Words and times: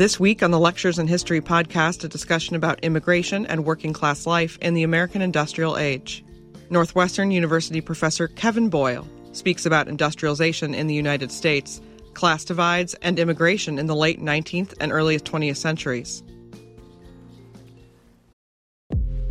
This 0.00 0.18
week 0.18 0.42
on 0.42 0.50
the 0.50 0.58
Lectures 0.58 0.98
in 0.98 1.08
History 1.08 1.42
podcast, 1.42 2.04
a 2.04 2.08
discussion 2.08 2.56
about 2.56 2.82
immigration 2.82 3.44
and 3.44 3.66
working 3.66 3.92
class 3.92 4.26
life 4.26 4.56
in 4.62 4.72
the 4.72 4.82
American 4.82 5.20
industrial 5.20 5.76
age. 5.76 6.24
Northwestern 6.70 7.30
University 7.30 7.82
professor 7.82 8.26
Kevin 8.26 8.70
Boyle 8.70 9.06
speaks 9.32 9.66
about 9.66 9.88
industrialization 9.88 10.72
in 10.72 10.86
the 10.86 10.94
United 10.94 11.30
States, 11.30 11.82
class 12.14 12.46
divides, 12.46 12.94
and 13.02 13.18
immigration 13.18 13.78
in 13.78 13.88
the 13.88 13.94
late 13.94 14.22
19th 14.22 14.72
and 14.80 14.90
early 14.90 15.18
20th 15.18 15.58
centuries. 15.58 16.22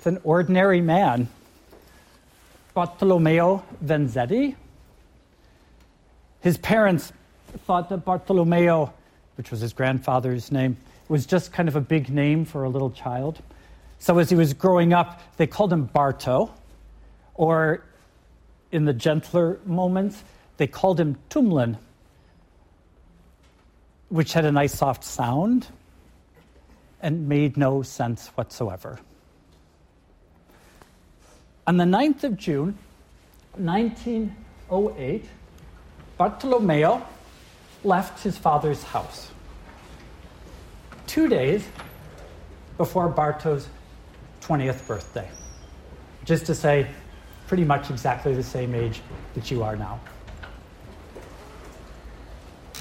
it's 0.00 0.06
an 0.06 0.18
ordinary 0.24 0.80
man, 0.80 1.28
Bartolomeo 2.72 3.62
Vanzetti. 3.84 4.56
His 6.40 6.56
parents 6.56 7.12
thought 7.66 7.90
that 7.90 8.06
Bartolomeo, 8.06 8.94
which 9.36 9.50
was 9.50 9.60
his 9.60 9.74
grandfather's 9.74 10.50
name, 10.50 10.78
was 11.10 11.26
just 11.26 11.52
kind 11.52 11.68
of 11.68 11.76
a 11.76 11.82
big 11.82 12.08
name 12.08 12.46
for 12.46 12.64
a 12.64 12.70
little 12.70 12.90
child. 12.90 13.42
So 13.98 14.18
as 14.18 14.30
he 14.30 14.36
was 14.36 14.54
growing 14.54 14.94
up, 14.94 15.20
they 15.36 15.46
called 15.46 15.70
him 15.70 15.84
Barto, 15.84 16.50
or 17.34 17.84
in 18.72 18.86
the 18.86 18.94
gentler 18.94 19.60
moments, 19.66 20.24
they 20.56 20.66
called 20.66 20.98
him 20.98 21.18
Tumlin, 21.28 21.76
which 24.08 24.32
had 24.32 24.46
a 24.46 24.50
nice 24.50 24.78
soft 24.78 25.04
sound 25.04 25.66
and 27.02 27.28
made 27.28 27.58
no 27.58 27.82
sense 27.82 28.28
whatsoever. 28.28 28.98
On 31.66 31.76
the 31.76 31.84
9th 31.84 32.24
of 32.24 32.36
June, 32.36 32.76
1908, 33.56 35.24
Bartolomeo 36.16 37.06
left 37.84 38.22
his 38.22 38.38
father's 38.38 38.82
house. 38.82 39.30
Two 41.06 41.28
days 41.28 41.66
before 42.76 43.08
Barto's 43.08 43.68
20th 44.40 44.86
birthday, 44.86 45.28
is 46.28 46.42
to 46.44 46.54
say, 46.54 46.86
pretty 47.46 47.64
much 47.64 47.90
exactly 47.90 48.34
the 48.34 48.42
same 48.42 48.74
age 48.74 49.02
that 49.34 49.50
you 49.50 49.62
are 49.62 49.76
now. 49.76 50.00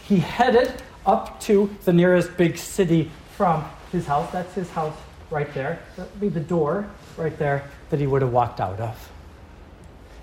He 0.05 0.17
headed 0.17 0.81
up 1.05 1.39
to 1.41 1.69
the 1.83 1.93
nearest 1.93 2.37
big 2.37 2.57
city 2.57 3.11
from 3.35 3.65
his 3.91 4.05
house. 4.05 4.31
That's 4.31 4.53
his 4.53 4.69
house 4.69 4.95
right 5.29 5.53
there. 5.53 5.79
That 5.97 6.09
would 6.11 6.19
be 6.19 6.29
the 6.29 6.39
door 6.39 6.89
right 7.17 7.37
there 7.37 7.69
that 7.89 7.99
he 7.99 8.07
would 8.07 8.21
have 8.21 8.31
walked 8.31 8.59
out 8.59 8.79
of. 8.79 9.11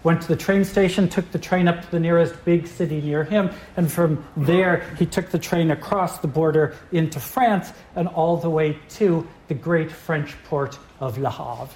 Went 0.03 0.23
to 0.23 0.29
the 0.29 0.37
train 0.37 0.65
station, 0.65 1.09
took 1.09 1.31
the 1.33 1.39
train 1.39 1.67
up 1.67 1.85
to 1.85 1.91
the 1.91 1.99
nearest 1.99 2.45
big 2.45 2.67
city 2.69 3.01
near 3.01 3.25
him, 3.25 3.51
and 3.77 3.91
from 3.91 4.25
there 4.37 4.89
he 4.99 5.07
took 5.07 5.31
the 5.31 5.39
train 5.39 5.73
across 5.73 6.19
the 6.19 6.29
border 6.29 6.77
into 6.93 7.19
France 7.19 7.73
and 7.97 8.07
all 8.09 8.37
the 8.37 8.49
way 8.49 8.79
to 8.91 9.27
the 9.49 9.55
great 9.55 9.91
French 9.91 10.37
port 10.45 10.79
of 11.01 11.19
Le 11.19 11.31
Havre. 11.31 11.75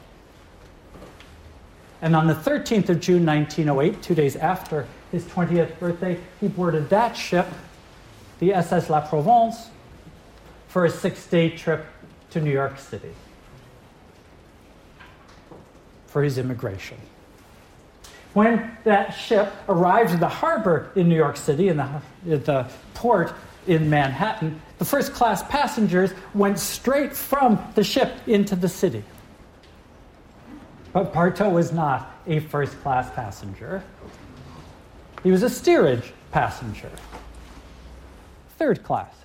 And 2.02 2.14
on 2.14 2.28
the 2.28 2.34
13th 2.34 2.88
of 2.88 3.00
June 3.00 3.26
1908, 3.26 4.00
two 4.00 4.14
days 4.14 4.36
after 4.36 4.86
his 5.10 5.24
20th 5.24 5.78
birthday, 5.80 6.18
he 6.40 6.48
boarded 6.48 6.88
that 6.90 7.16
ship, 7.16 7.48
the 8.38 8.54
SS 8.54 8.88
La 8.88 9.00
Provence, 9.00 9.70
for 10.68 10.84
a 10.84 10.90
six 10.90 11.26
day 11.26 11.50
trip 11.50 11.84
to 12.30 12.40
New 12.40 12.52
York 12.52 12.78
City 12.78 13.10
for 16.10 16.22
his 16.22 16.38
immigration. 16.38 16.98
When 18.34 18.76
that 18.84 19.10
ship 19.10 19.52
arrived 19.68 20.12
in 20.12 20.20
the 20.20 20.28
harbor 20.28 20.90
in 20.94 21.08
New 21.08 21.16
York 21.16 21.36
City, 21.36 21.68
in 21.68 21.78
the, 21.78 21.88
in 22.26 22.44
the 22.44 22.68
port 22.94 23.32
in 23.66 23.90
Manhattan, 23.90 24.60
the 24.78 24.84
first 24.84 25.12
class 25.12 25.42
passengers 25.44 26.12
went 26.34 26.58
straight 26.58 27.16
from 27.16 27.58
the 27.74 27.82
ship 27.82 28.12
into 28.26 28.54
the 28.54 28.68
city. 28.68 29.02
But 30.92 31.12
Barto 31.12 31.48
was 31.48 31.72
not 31.72 32.14
a 32.26 32.40
first 32.40 32.80
class 32.82 33.10
passenger, 33.14 33.82
he 35.22 35.30
was 35.30 35.42
a 35.42 35.50
steerage 35.50 36.12
passenger, 36.32 36.90
third 38.58 38.82
class. 38.82 39.19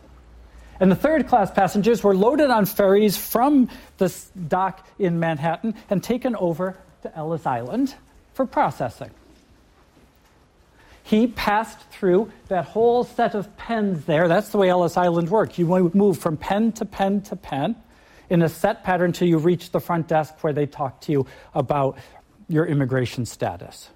And 0.79 0.91
the 0.91 0.95
third 0.95 1.27
class 1.27 1.51
passengers 1.51 2.03
were 2.03 2.15
loaded 2.15 2.49
on 2.49 2.65
ferries 2.65 3.17
from 3.17 3.69
the 3.97 4.13
dock 4.47 4.87
in 4.99 5.19
Manhattan 5.19 5.75
and 5.89 6.03
taken 6.03 6.35
over 6.35 6.77
to 7.03 7.15
Ellis 7.15 7.45
Island 7.45 7.95
for 8.33 8.45
processing. 8.45 9.11
He 11.03 11.27
passed 11.27 11.79
through 11.91 12.31
that 12.47 12.65
whole 12.65 13.03
set 13.03 13.35
of 13.35 13.55
pens 13.57 14.05
there. 14.05 14.27
That's 14.27 14.49
the 14.49 14.57
way 14.57 14.69
Ellis 14.69 14.97
Island 14.97 15.29
worked. 15.29 15.59
You 15.59 15.91
move 15.93 16.17
from 16.17 16.35
pen 16.35 16.71
to 16.73 16.85
pen 16.85 17.21
to 17.23 17.35
pen 17.35 17.75
in 18.29 18.41
a 18.41 18.49
set 18.49 18.83
pattern 18.83 19.07
until 19.07 19.27
you 19.27 19.37
reach 19.37 19.71
the 19.71 19.79
front 19.79 20.07
desk 20.07 20.33
where 20.41 20.51
they 20.51 20.65
talk 20.65 21.01
to 21.01 21.11
you 21.11 21.27
about 21.53 21.99
your 22.47 22.65
immigration 22.65 23.25
status. 23.25 23.89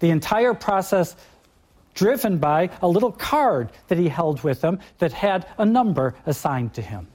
The 0.00 0.08
entire 0.10 0.54
process 0.54 1.16
driven 1.98 2.38
by 2.38 2.70
a 2.80 2.88
little 2.88 3.10
card 3.10 3.72
that 3.88 3.98
he 3.98 4.08
held 4.08 4.42
with 4.44 4.62
him 4.62 4.78
that 4.98 5.12
had 5.12 5.46
a 5.58 5.64
number 5.64 6.14
assigned 6.26 6.72
to 6.74 6.80
him. 6.80 7.08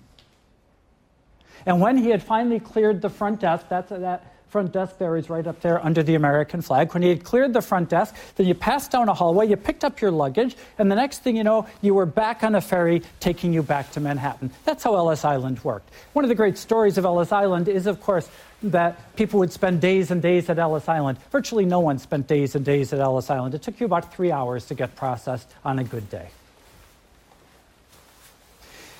And 1.66 1.80
when 1.80 1.96
he 1.96 2.10
had 2.10 2.22
finally 2.22 2.60
cleared 2.60 3.02
the 3.02 3.10
front 3.10 3.40
desk, 3.40 3.68
that's 3.70 3.90
that 3.90 4.33
front 4.54 4.72
desk 4.72 5.00
there 5.00 5.18
is 5.18 5.32
right 5.32 5.48
up 5.48 5.60
there 5.62 5.84
under 5.84 6.04
the 6.04 6.14
American 6.14 6.62
flag. 6.62 6.94
When 6.94 7.02
he 7.02 7.10
had 7.10 7.24
cleared 7.24 7.54
the 7.54 7.62
front 7.62 7.90
desk, 7.90 8.16
then 8.36 8.46
you 8.46 8.54
passed 8.54 8.92
down 8.92 9.10
a 9.10 9.14
hallway, 9.14 9.48
you 9.48 9.58
picked 9.58 9.84
up 9.84 10.00
your 10.00 10.12
luggage, 10.12 10.56
and 10.78 10.92
the 10.92 10.96
next 10.96 11.24
thing 11.24 11.36
you 11.36 11.44
know, 11.44 11.66
you 11.82 11.96
were 11.96 12.06
back 12.06 12.44
on 12.44 12.54
a 12.54 12.62
ferry 12.62 13.02
taking 13.20 13.52
you 13.52 13.64
back 13.64 13.90
to 13.94 14.00
Manhattan. 14.00 14.52
That's 14.64 14.84
how 14.84 14.96
Ellis 14.96 15.26
Island 15.26 15.64
worked. 15.64 15.90
One 16.14 16.24
of 16.24 16.30
the 16.30 16.36
great 16.36 16.60
stories 16.60 17.00
of 17.00 17.04
Ellis 17.04 17.32
Island 17.32 17.68
is, 17.68 17.88
of 17.88 18.00
course, 18.00 18.30
that 18.62 19.16
people 19.16 19.40
would 19.40 19.52
spend 19.52 19.82
days 19.82 20.12
and 20.12 20.22
days 20.22 20.48
at 20.52 20.60
Ellis 20.60 20.88
Island. 20.88 21.18
Virtually 21.32 21.66
no 21.66 21.80
one 21.80 21.98
spent 21.98 22.28
days 22.28 22.54
and 22.54 22.64
days 22.64 22.94
at 22.94 23.00
Ellis 23.00 23.32
Island. 23.32 23.56
It 23.56 23.64
took 23.64 23.80
you 23.80 23.88
about 23.88 24.14
three 24.14 24.32
hours 24.32 24.68
to 24.68 24.76
get 24.76 24.96
processed 24.96 25.50
on 25.66 25.80
a 25.80 25.84
good 25.84 26.12
day. 26.12 26.28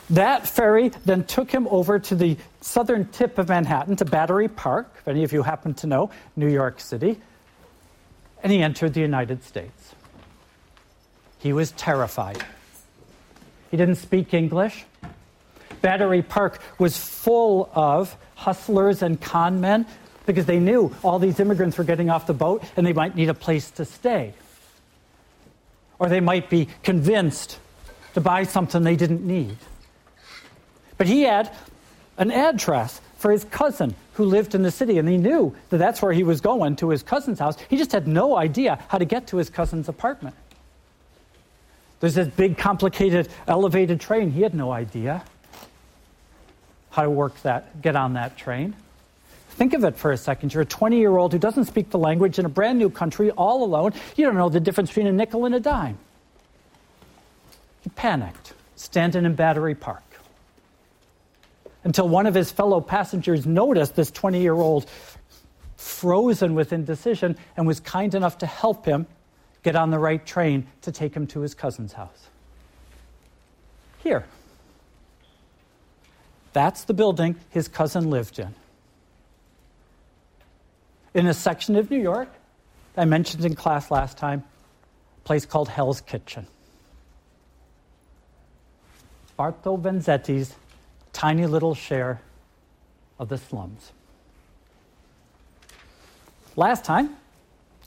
That 0.10 0.48
ferry 0.48 0.90
then 1.06 1.24
took 1.24 1.50
him 1.50 1.68
over 1.70 1.98
to 1.98 2.16
the 2.16 2.38
southern 2.62 3.08
tip 3.08 3.38
of 3.38 3.50
Manhattan, 3.50 3.96
to 3.98 4.06
Battery 4.06 4.48
Park, 4.48 4.94
if 5.00 5.08
any 5.08 5.24
of 5.24 5.32
you 5.32 5.44
happen 5.44 5.74
to 5.76 5.88
know 5.88 6.12
New 6.36 6.50
York 6.50 6.80
City, 6.80 7.20
and 8.44 8.52
he 8.52 8.62
entered 8.62 8.94
the 8.94 9.00
United 9.00 9.44
States. 9.44 9.96
He 11.40 11.54
was 11.54 11.72
terrified. 11.72 12.44
He 13.72 13.78
didn't 13.78 13.96
speak 13.96 14.34
English. 14.34 14.86
Battery 15.82 16.22
Park 16.22 16.62
was 16.78 16.98
full 16.98 17.70
of 17.74 18.16
hustlers 18.36 19.02
and 19.02 19.20
con 19.20 19.60
men 19.60 19.86
because 20.26 20.46
they 20.46 20.60
knew 20.60 20.94
all 21.04 21.20
these 21.20 21.40
immigrants 21.40 21.78
were 21.78 21.84
getting 21.84 22.10
off 22.10 22.28
the 22.28 22.34
boat 22.34 22.64
and 22.78 22.86
they 22.86 22.94
might 22.94 23.16
need 23.16 23.30
a 23.30 23.34
place 23.34 23.72
to 23.72 23.86
stay. 23.86 24.34
Or 26.00 26.08
they 26.08 26.20
might 26.20 26.50
be 26.50 26.68
convinced 26.84 27.60
to 28.14 28.22
buy 28.22 28.44
something 28.44 28.84
they 28.84 28.96
didn't 28.96 29.26
need. 29.26 29.58
But 31.04 31.10
he 31.10 31.24
had 31.24 31.52
an 32.18 32.32
address 32.32 33.02
for 33.18 33.30
his 33.30 33.44
cousin 33.44 33.94
who 34.14 34.24
lived 34.24 34.56
in 34.56 34.64
the 34.64 34.72
city, 34.72 35.00
and 35.00 35.10
he 35.10 35.18
knew 35.18 35.54
that 35.68 35.76
that's 35.76 36.02
where 36.02 36.14
he 36.14 36.24
was 36.24 36.40
going 36.40 36.78
to 36.78 36.92
his 36.92 37.04
cousin's 37.04 37.40
house. 37.40 37.58
He 37.70 37.76
just 37.76 37.92
had 37.92 38.08
no 38.08 38.38
idea 38.38 38.80
how 38.88 39.00
to 39.00 39.04
get 39.04 39.28
to 39.28 39.36
his 39.36 39.50
cousin's 39.50 39.90
apartment. 39.90 40.34
There's 42.00 42.16
this 42.16 42.30
big, 42.30 42.58
complicated, 42.58 43.28
elevated 43.50 44.00
train. 44.00 44.32
He 44.32 44.44
had 44.44 44.54
no 44.54 44.72
idea 44.72 45.26
how 46.92 47.04
to 47.04 47.10
work 47.10 47.38
that, 47.42 47.82
get 47.82 47.98
on 47.98 48.14
that 48.14 48.38
train. 48.38 48.74
Think 49.50 49.74
of 49.74 49.84
it 49.84 49.98
for 49.98 50.14
a 50.14 50.18
second. 50.18 50.54
You're 50.54 50.64
a 50.64 50.66
20 50.66 51.00
year 51.00 51.18
old 51.18 51.34
who 51.34 51.38
doesn't 51.38 51.66
speak 51.66 51.90
the 51.90 52.00
language 52.00 52.40
in 52.40 52.46
a 52.46 52.50
brand 52.50 52.80
new 52.80 52.90
country 52.90 53.30
all 53.32 53.66
alone. 53.66 53.92
You 54.16 54.24
don't 54.24 54.36
know 54.36 54.48
the 54.48 54.62
difference 54.62 54.92
between 54.92 55.08
a 55.08 55.12
nickel 55.12 55.44
and 55.44 55.54
a 55.54 55.60
dime. 55.60 55.98
He 57.82 57.90
panicked, 57.90 58.54
standing 58.78 59.26
in 59.26 59.36
Battery 59.36 59.76
Park. 59.76 60.04
Until 61.84 62.08
one 62.08 62.26
of 62.26 62.34
his 62.34 62.52
fellow 62.52 62.80
passengers 62.82 63.46
noticed 63.46 63.96
this 63.96 64.12
20 64.12 64.42
year 64.42 64.54
old 64.54 64.90
frozen 65.78 66.56
with 66.56 66.72
indecision 66.72 67.38
and 67.58 67.68
was 67.68 67.80
kind 67.80 68.16
enough 68.16 68.38
to 68.40 68.46
help 68.46 68.86
him 68.86 69.06
get 69.64 69.76
on 69.76 69.90
the 69.92 70.00
right 70.00 70.26
train 70.26 70.68
to 70.82 70.92
take 70.92 71.14
him 71.14 71.28
to 71.28 71.42
his 71.42 71.54
cousin's 71.54 71.94
house. 71.94 72.28
Here. 74.00 74.26
That's 76.54 76.84
the 76.84 76.94
building 76.94 77.36
his 77.50 77.68
cousin 77.68 78.10
lived 78.10 78.40
in 78.40 78.54
in 81.14 81.28
a 81.28 81.34
section 81.34 81.76
of 81.76 81.92
New 81.92 82.02
York 82.02 82.30
I 82.96 83.06
mentioned 83.06 83.44
in 83.44 83.56
class 83.56 83.90
last 83.90 84.18
time, 84.18 84.44
a 85.18 85.28
place 85.28 85.46
called 85.46 85.68
Hell's 85.68 86.02
Kitchen. 86.02 86.46
Barto 89.36 89.78
Vanzetti's 89.78 90.54
tiny 91.14 91.46
little 91.46 91.76
share 91.76 92.22
of 93.20 93.30
the 93.30 93.38
slums. 93.38 93.92
Last 96.56 96.84
time, 96.84 97.16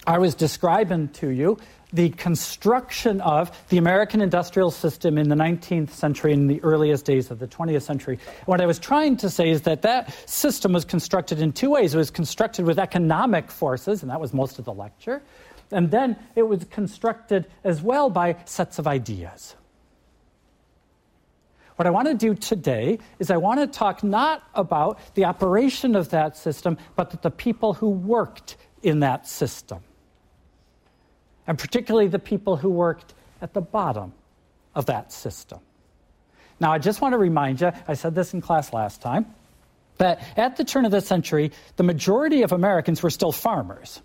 I 0.07 0.19
was 0.19 0.35
describing 0.35 1.09
to 1.15 1.29
you 1.29 1.59
the 1.93 2.11
construction 2.11 3.21
of 3.21 3.51
the 3.69 3.79
American 3.79 4.21
industrial 4.21 4.71
system 4.71 5.19
in 5.19 5.29
the 5.29 5.35
19th 5.35 5.91
century 5.91 6.33
and 6.33 6.51
the 6.51 6.63
earliest 6.63 7.05
days 7.05 7.31
of 7.31 7.39
the 7.39 7.47
20th 7.47 7.83
century. 7.83 8.19
What 8.45 8.61
I 8.61 8.67
was 8.67 8.79
trying 8.79 9.17
to 9.19 9.31
say 9.31 9.51
is 9.51 9.63
that 9.63 9.83
that 9.83 10.13
system 10.29 10.73
was 10.73 10.85
constructed 10.85 11.41
in 11.41 11.53
two 11.53 11.71
ways. 11.71 11.95
It 11.95 11.99
was 11.99 12.11
constructed 12.11 12.67
with 12.67 12.79
economic 12.79 13.51
forces, 13.51 14.03
and 14.03 14.11
that 14.11 14.21
was 14.21 14.33
most 14.33 14.59
of 14.59 14.65
the 14.65 14.73
lecture. 14.73 15.23
And 15.71 15.91
then 15.91 16.17
it 16.35 16.43
was 16.43 16.65
constructed 16.65 17.47
as 17.65 17.83
well 17.83 18.11
by 18.11 18.37
sets 18.45 18.79
of 18.79 18.87
ideas. 18.87 19.55
What 21.77 21.87
I 21.87 21.91
want 21.91 22.09
to 22.09 22.15
do 22.15 22.35
today 22.35 22.99
is 23.19 23.31
I 23.31 23.37
want 23.37 23.61
to 23.61 23.67
talk 23.67 24.03
not 24.03 24.43
about 24.55 24.99
the 25.15 25.27
operation 25.27 25.95
of 25.95 26.11
that 26.11 26.37
system, 26.37 26.79
but 26.95 27.23
the 27.23 27.31
people 27.31 27.75
who 27.75 27.91
worked 27.91 28.57
in 28.83 29.01
that 29.01 29.29
system 29.29 29.83
and 31.47 31.59
particularly 31.59 32.09
the 32.09 32.19
people 32.19 32.57
who 32.57 32.71
worked 32.71 33.15
at 33.41 33.55
the 33.55 33.61
bottom 33.61 34.13
of 34.75 34.87
that 34.87 35.13
system. 35.13 35.61
Now, 36.59 36.73
I 36.73 36.79
just 36.79 37.01
want 37.01 37.13
to 37.13 37.19
remind 37.19 37.61
you, 37.61 37.71
I 37.87 37.95
said 37.95 38.15
this 38.15 38.35
in 38.35 38.41
class 38.41 38.73
last 38.73 39.03
time, 39.03 39.27
that 39.99 40.21
at 40.37 40.57
the 40.57 40.65
turn 40.65 40.85
of 40.85 40.91
the 40.91 41.01
century, 41.01 41.53
the 41.77 41.83
majority 41.83 42.43
of 42.43 42.53
Americans 42.53 43.03
were 43.03 43.11
still 43.11 43.33
farmers. 43.33 44.01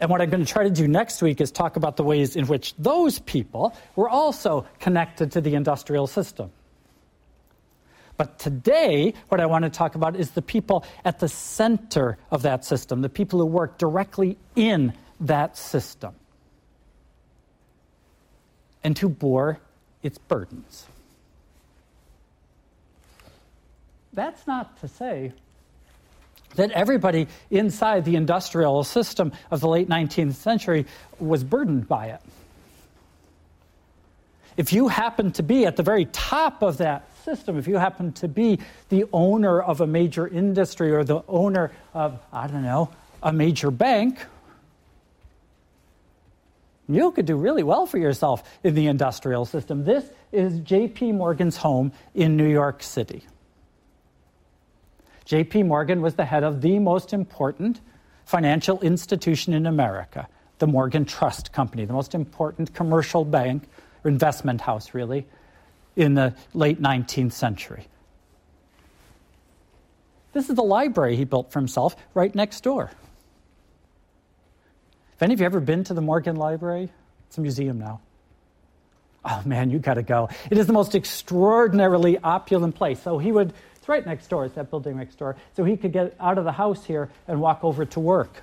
And 0.00 0.10
what 0.10 0.20
I'm 0.20 0.30
going 0.30 0.44
to 0.44 0.52
try 0.52 0.64
to 0.64 0.70
do 0.70 0.88
next 0.88 1.22
week 1.22 1.40
is 1.40 1.50
talk 1.50 1.76
about 1.76 1.96
the 1.96 2.02
ways 2.02 2.36
in 2.36 2.46
which 2.46 2.74
those 2.76 3.20
people 3.20 3.74
were 3.96 4.08
also 4.08 4.66
connected 4.80 5.32
to 5.32 5.40
the 5.40 5.54
industrial 5.54 6.06
system. 6.06 6.50
But 8.16 8.38
today, 8.38 9.14
what 9.28 9.40
I 9.40 9.46
want 9.46 9.64
to 9.64 9.70
talk 9.70 9.94
about 9.94 10.14
is 10.14 10.32
the 10.32 10.42
people 10.42 10.84
at 11.04 11.18
the 11.18 11.28
center 11.28 12.16
of 12.30 12.42
that 12.42 12.64
system, 12.64 13.02
the 13.02 13.08
people 13.08 13.40
who 13.40 13.46
work 13.46 13.78
directly 13.78 14.36
in 14.54 14.92
that 15.20 15.56
system, 15.56 16.14
and 18.84 18.96
who 18.96 19.08
bore 19.08 19.58
its 20.02 20.18
burdens. 20.18 20.86
That's 24.12 24.46
not 24.46 24.80
to 24.80 24.88
say 24.88 25.32
that 26.56 26.70
everybody 26.70 27.28
inside 27.50 28.04
the 28.04 28.16
industrial 28.16 28.84
system 28.84 29.32
of 29.50 29.60
the 29.60 29.68
late 29.68 29.88
19th 29.88 30.34
century 30.34 30.86
was 31.18 31.44
burdened 31.44 31.88
by 31.88 32.06
it. 32.06 32.20
If 34.56 34.72
you 34.72 34.88
happen 34.88 35.32
to 35.32 35.42
be 35.42 35.66
at 35.66 35.76
the 35.76 35.82
very 35.82 36.04
top 36.06 36.62
of 36.62 36.78
that 36.78 37.08
system, 37.24 37.58
if 37.58 37.66
you 37.66 37.76
happen 37.76 38.12
to 38.14 38.28
be 38.28 38.60
the 38.88 39.04
owner 39.12 39.60
of 39.60 39.80
a 39.80 39.86
major 39.86 40.28
industry 40.28 40.92
or 40.92 41.02
the 41.02 41.22
owner 41.26 41.72
of, 41.92 42.20
I 42.32 42.46
don't 42.46 42.62
know, 42.62 42.90
a 43.22 43.32
major 43.32 43.70
bank, 43.70 44.24
you 46.88 47.10
could 47.12 47.26
do 47.26 47.36
really 47.36 47.62
well 47.62 47.86
for 47.86 47.98
yourself 47.98 48.44
in 48.62 48.74
the 48.74 48.86
industrial 48.86 49.44
system. 49.46 49.84
This 49.84 50.08
is 50.30 50.60
JP 50.60 51.14
Morgan's 51.14 51.56
home 51.56 51.92
in 52.14 52.36
New 52.36 52.48
York 52.48 52.82
City. 52.82 53.24
JP 55.26 55.66
Morgan 55.66 56.02
was 56.02 56.14
the 56.14 56.24
head 56.24 56.44
of 56.44 56.60
the 56.60 56.78
most 56.78 57.12
important 57.12 57.80
financial 58.24 58.80
institution 58.80 59.52
in 59.52 59.66
America, 59.66 60.28
the 60.58 60.66
Morgan 60.66 61.04
Trust 61.04 61.52
Company, 61.52 61.84
the 61.84 61.92
most 61.92 62.14
important 62.14 62.74
commercial 62.74 63.24
bank 63.24 63.64
or 64.04 64.10
investment 64.10 64.60
house, 64.60 64.94
really, 64.94 65.26
in 65.96 66.14
the 66.14 66.34
late 66.52 66.80
19th 66.80 67.32
century. 67.32 67.86
This 70.32 70.50
is 70.50 70.56
the 70.56 70.62
library 70.62 71.16
he 71.16 71.24
built 71.24 71.52
for 71.52 71.60
himself 71.60 71.96
right 72.12 72.34
next 72.34 72.62
door. 72.62 72.86
Have 72.86 72.96
any 75.22 75.34
of 75.34 75.40
you 75.40 75.46
ever 75.46 75.60
been 75.60 75.84
to 75.84 75.94
the 75.94 76.00
Morgan 76.00 76.36
Library? 76.36 76.90
It's 77.28 77.38
a 77.38 77.40
museum 77.40 77.78
now. 77.78 78.00
Oh 79.24 79.40
man, 79.46 79.70
you 79.70 79.78
got 79.78 79.94
to 79.94 80.02
go. 80.02 80.28
It 80.50 80.58
is 80.58 80.66
the 80.66 80.72
most 80.72 80.94
extraordinarily 80.94 82.18
opulent 82.18 82.74
place. 82.74 83.00
So 83.00 83.18
he 83.18 83.32
would, 83.32 83.54
it's 83.84 83.88
right 83.90 84.06
next 84.06 84.28
door, 84.28 84.46
it's 84.46 84.54
that 84.54 84.70
building 84.70 84.96
next 84.96 85.16
door. 85.16 85.36
So 85.58 85.62
he 85.62 85.76
could 85.76 85.92
get 85.92 86.16
out 86.18 86.38
of 86.38 86.44
the 86.44 86.52
house 86.52 86.86
here 86.86 87.10
and 87.28 87.38
walk 87.38 87.62
over 87.62 87.84
to 87.84 88.00
work 88.00 88.42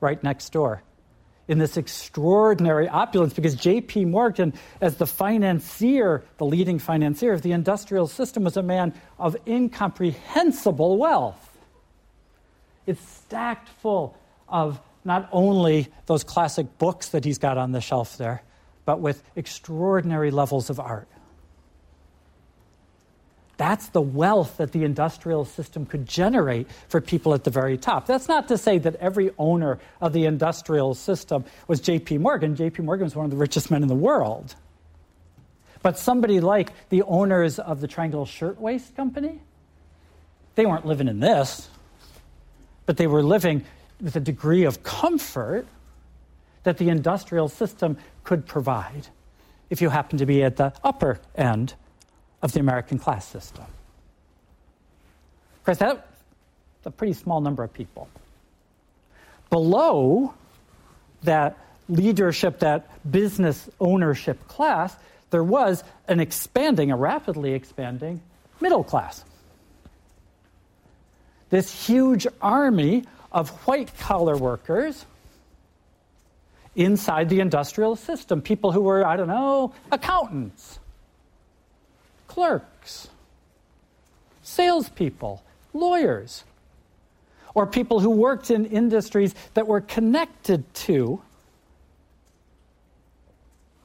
right 0.00 0.22
next 0.24 0.52
door 0.52 0.82
in 1.48 1.58
this 1.58 1.76
extraordinary 1.76 2.88
opulence 2.88 3.34
because 3.34 3.54
J.P. 3.54 4.06
Morgan, 4.06 4.54
as 4.80 4.96
the 4.96 5.06
financier, 5.06 6.24
the 6.38 6.46
leading 6.46 6.78
financier 6.78 7.34
of 7.34 7.42
the 7.42 7.52
industrial 7.52 8.06
system, 8.06 8.44
was 8.44 8.56
a 8.56 8.62
man 8.62 8.94
of 9.18 9.36
incomprehensible 9.46 10.96
wealth. 10.96 11.58
It's 12.86 13.06
stacked 13.06 13.68
full 13.68 14.16
of 14.48 14.80
not 15.04 15.28
only 15.30 15.88
those 16.06 16.24
classic 16.24 16.78
books 16.78 17.10
that 17.10 17.22
he's 17.26 17.36
got 17.36 17.58
on 17.58 17.72
the 17.72 17.82
shelf 17.82 18.16
there, 18.16 18.42
but 18.86 18.98
with 18.98 19.22
extraordinary 19.36 20.30
levels 20.30 20.70
of 20.70 20.80
art. 20.80 21.06
That's 23.56 23.88
the 23.88 24.02
wealth 24.02 24.58
that 24.58 24.72
the 24.72 24.84
industrial 24.84 25.46
system 25.46 25.86
could 25.86 26.06
generate 26.06 26.68
for 26.88 27.00
people 27.00 27.32
at 27.32 27.44
the 27.44 27.50
very 27.50 27.78
top. 27.78 28.06
That's 28.06 28.28
not 28.28 28.48
to 28.48 28.58
say 28.58 28.78
that 28.78 28.96
every 28.96 29.30
owner 29.38 29.78
of 30.00 30.12
the 30.12 30.26
industrial 30.26 30.94
system 30.94 31.44
was 31.66 31.80
JP 31.80 32.20
Morgan. 32.20 32.54
JP 32.54 32.80
Morgan 32.80 33.04
was 33.04 33.16
one 33.16 33.24
of 33.24 33.30
the 33.30 33.36
richest 33.36 33.70
men 33.70 33.82
in 33.82 33.88
the 33.88 33.94
world. 33.94 34.54
But 35.82 35.98
somebody 35.98 36.40
like 36.40 36.70
the 36.90 37.02
owners 37.02 37.58
of 37.58 37.80
the 37.80 37.86
Triangle 37.86 38.26
Shirtwaist 38.26 38.94
Company, 38.94 39.40
they 40.54 40.66
weren't 40.66 40.84
living 40.84 41.08
in 41.08 41.20
this, 41.20 41.70
but 42.84 42.98
they 42.98 43.06
were 43.06 43.22
living 43.22 43.64
with 44.02 44.16
a 44.16 44.20
degree 44.20 44.64
of 44.64 44.82
comfort 44.82 45.66
that 46.64 46.76
the 46.76 46.90
industrial 46.90 47.48
system 47.48 47.96
could 48.24 48.46
provide 48.46 49.08
if 49.70 49.80
you 49.80 49.88
happen 49.88 50.18
to 50.18 50.26
be 50.26 50.42
at 50.42 50.56
the 50.56 50.74
upper 50.84 51.20
end 51.34 51.74
of 52.42 52.52
the 52.52 52.60
American 52.60 52.98
class 52.98 53.26
system. 53.26 53.64
Of 55.58 55.64
course, 55.64 55.78
that's 55.78 56.00
a 56.84 56.90
pretty 56.90 57.14
small 57.14 57.40
number 57.40 57.64
of 57.64 57.72
people. 57.72 58.08
Below 59.50 60.34
that 61.22 61.56
leadership, 61.88 62.60
that 62.60 62.88
business 63.10 63.68
ownership 63.80 64.46
class, 64.48 64.94
there 65.30 65.44
was 65.44 65.82
an 66.08 66.20
expanding, 66.20 66.90
a 66.90 66.96
rapidly 66.96 67.52
expanding 67.52 68.20
middle 68.60 68.84
class. 68.84 69.24
This 71.50 71.86
huge 71.86 72.26
army 72.40 73.04
of 73.32 73.50
white 73.66 73.96
collar 73.98 74.36
workers 74.36 75.04
inside 76.74 77.28
the 77.28 77.40
industrial 77.40 77.96
system, 77.96 78.42
people 78.42 78.72
who 78.72 78.82
were, 78.82 79.06
I 79.06 79.16
don't 79.16 79.28
know, 79.28 79.72
accountants, 79.90 80.78
clerks, 82.36 83.08
salespeople, 84.42 85.42
lawyers, 85.72 86.44
or 87.54 87.66
people 87.66 87.98
who 87.98 88.10
worked 88.10 88.50
in 88.50 88.66
industries 88.66 89.34
that 89.54 89.66
were 89.66 89.80
connected 89.80 90.62
to 90.74 91.18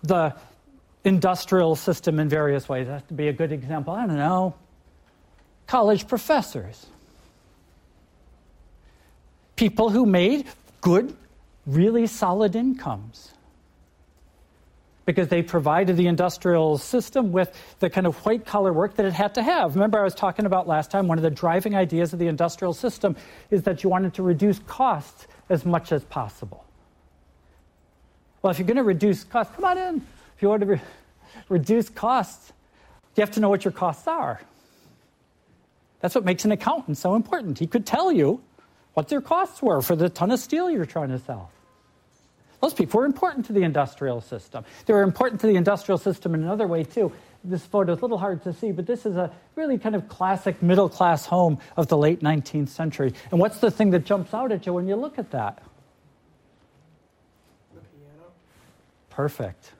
the 0.04 0.36
industrial 1.06 1.78
system 1.78 2.20
in 2.20 2.28
various 2.28 2.68
ways. 2.68 2.88
That 2.88 3.08
to 3.08 3.14
be 3.14 3.30
a 3.30 3.34
good 3.34 3.54
example. 3.54 3.94
I 3.94 4.06
don't 4.06 4.18
know. 4.18 4.54
College 5.66 6.06
professors. 6.10 6.88
People 9.56 9.92
who 9.92 10.06
made 10.06 10.46
good, 10.82 11.16
really 11.66 12.06
solid 12.06 12.58
incomes. 12.58 13.32
Because 15.12 15.28
they 15.28 15.42
provided 15.44 15.98
the 15.98 16.08
industrial 16.08 16.78
system 16.78 17.34
with 17.34 17.52
the 17.80 17.90
kind 17.90 18.08
of 18.08 18.16
white 18.26 18.46
collar 18.46 18.72
work 18.72 18.96
that 18.96 19.06
it 19.06 19.12
had 19.12 19.36
to 19.36 19.44
have. 19.44 19.76
Remember, 19.76 20.00
I 20.00 20.04
was 20.04 20.16
talking 20.16 20.46
about 20.46 20.70
last 20.70 20.90
time, 20.90 21.10
one 21.10 21.18
of 21.18 21.22
the 21.22 21.30
driving 21.30 21.76
ideas 21.76 22.14
of 22.14 22.20
the 22.20 22.28
industrial 22.28 22.74
system 22.74 23.18
is 23.50 23.64
that 23.64 23.84
you 23.84 23.90
wanted 23.90 24.14
to 24.14 24.24
reduce 24.24 24.60
costs 24.60 25.28
as 25.50 25.66
much 25.66 25.92
as 25.92 26.06
possible. 26.06 26.64
Well, 28.42 28.52
if 28.52 28.58
you're 28.58 28.66
going 28.66 28.78
to 28.78 28.84
reduce 28.84 29.26
costs, 29.26 29.54
come 29.54 29.66
on 29.66 29.78
in. 29.78 29.98
If 29.98 30.42
you 30.42 30.48
want 30.48 30.62
to 30.62 30.68
re- 30.68 30.82
reduce 31.50 31.90
costs, 31.90 32.54
you 33.18 33.22
have 33.22 33.32
to 33.32 33.42
know 33.42 33.50
what 33.50 33.66
your 33.66 33.74
costs 33.74 34.08
are. 34.08 34.40
That's 36.00 36.16
what 36.16 36.24
makes 36.24 36.46
an 36.46 36.54
accountant 36.54 36.98
so 36.98 37.16
important. 37.16 37.60
He 37.60 37.68
could 37.68 37.86
tell 37.86 38.14
you 38.14 38.42
what 38.94 39.10
their 39.10 39.22
costs 39.22 39.62
were 39.62 39.82
for 39.82 39.98
the 39.98 40.08
ton 40.08 40.32
of 40.32 40.40
steel 40.40 40.72
you're 40.72 40.86
trying 40.86 41.10
to 41.10 41.20
sell. 41.20 41.52
Those 42.62 42.74
people 42.76 43.00
were 43.00 43.06
important 43.06 43.48
to 43.48 43.54
the 43.54 43.64
industrial 43.64 44.22
system. 44.22 44.64
They 44.86 44.94
were 44.94 45.02
important 45.02 45.42
to 45.42 45.48
the 45.48 45.56
industrial 45.56 45.98
system 45.98 46.36
in 46.36 46.44
another 46.44 46.68
way, 46.68 46.84
too. 46.84 47.12
This 47.44 47.66
photo 47.66 47.94
is 47.94 48.00
a 48.00 48.02
little 48.02 48.20
hard 48.20 48.44
to 48.44 48.54
see, 48.54 48.72
but 48.72 48.86
this 48.86 49.04
is 49.04 49.16
a 49.18 49.32
really 49.56 49.80
kind 49.80 49.96
of 49.96 50.08
classic 50.08 50.62
middle 50.62 50.88
class 50.88 51.26
home 51.26 51.58
of 51.76 51.88
the 51.88 51.98
late 51.98 52.22
19th 52.22 52.70
century. 52.70 53.14
And 53.32 53.40
what's 53.40 53.58
the 53.58 53.72
thing 53.72 53.90
that 53.92 54.06
jumps 54.06 54.32
out 54.36 54.52
at 54.52 54.68
you 54.68 54.74
when 54.74 54.88
you 54.88 54.96
look 54.96 55.18
at 55.18 55.32
that? 55.32 55.64
The 57.74 57.80
piano. 57.80 58.30
Perfect. 59.10 59.72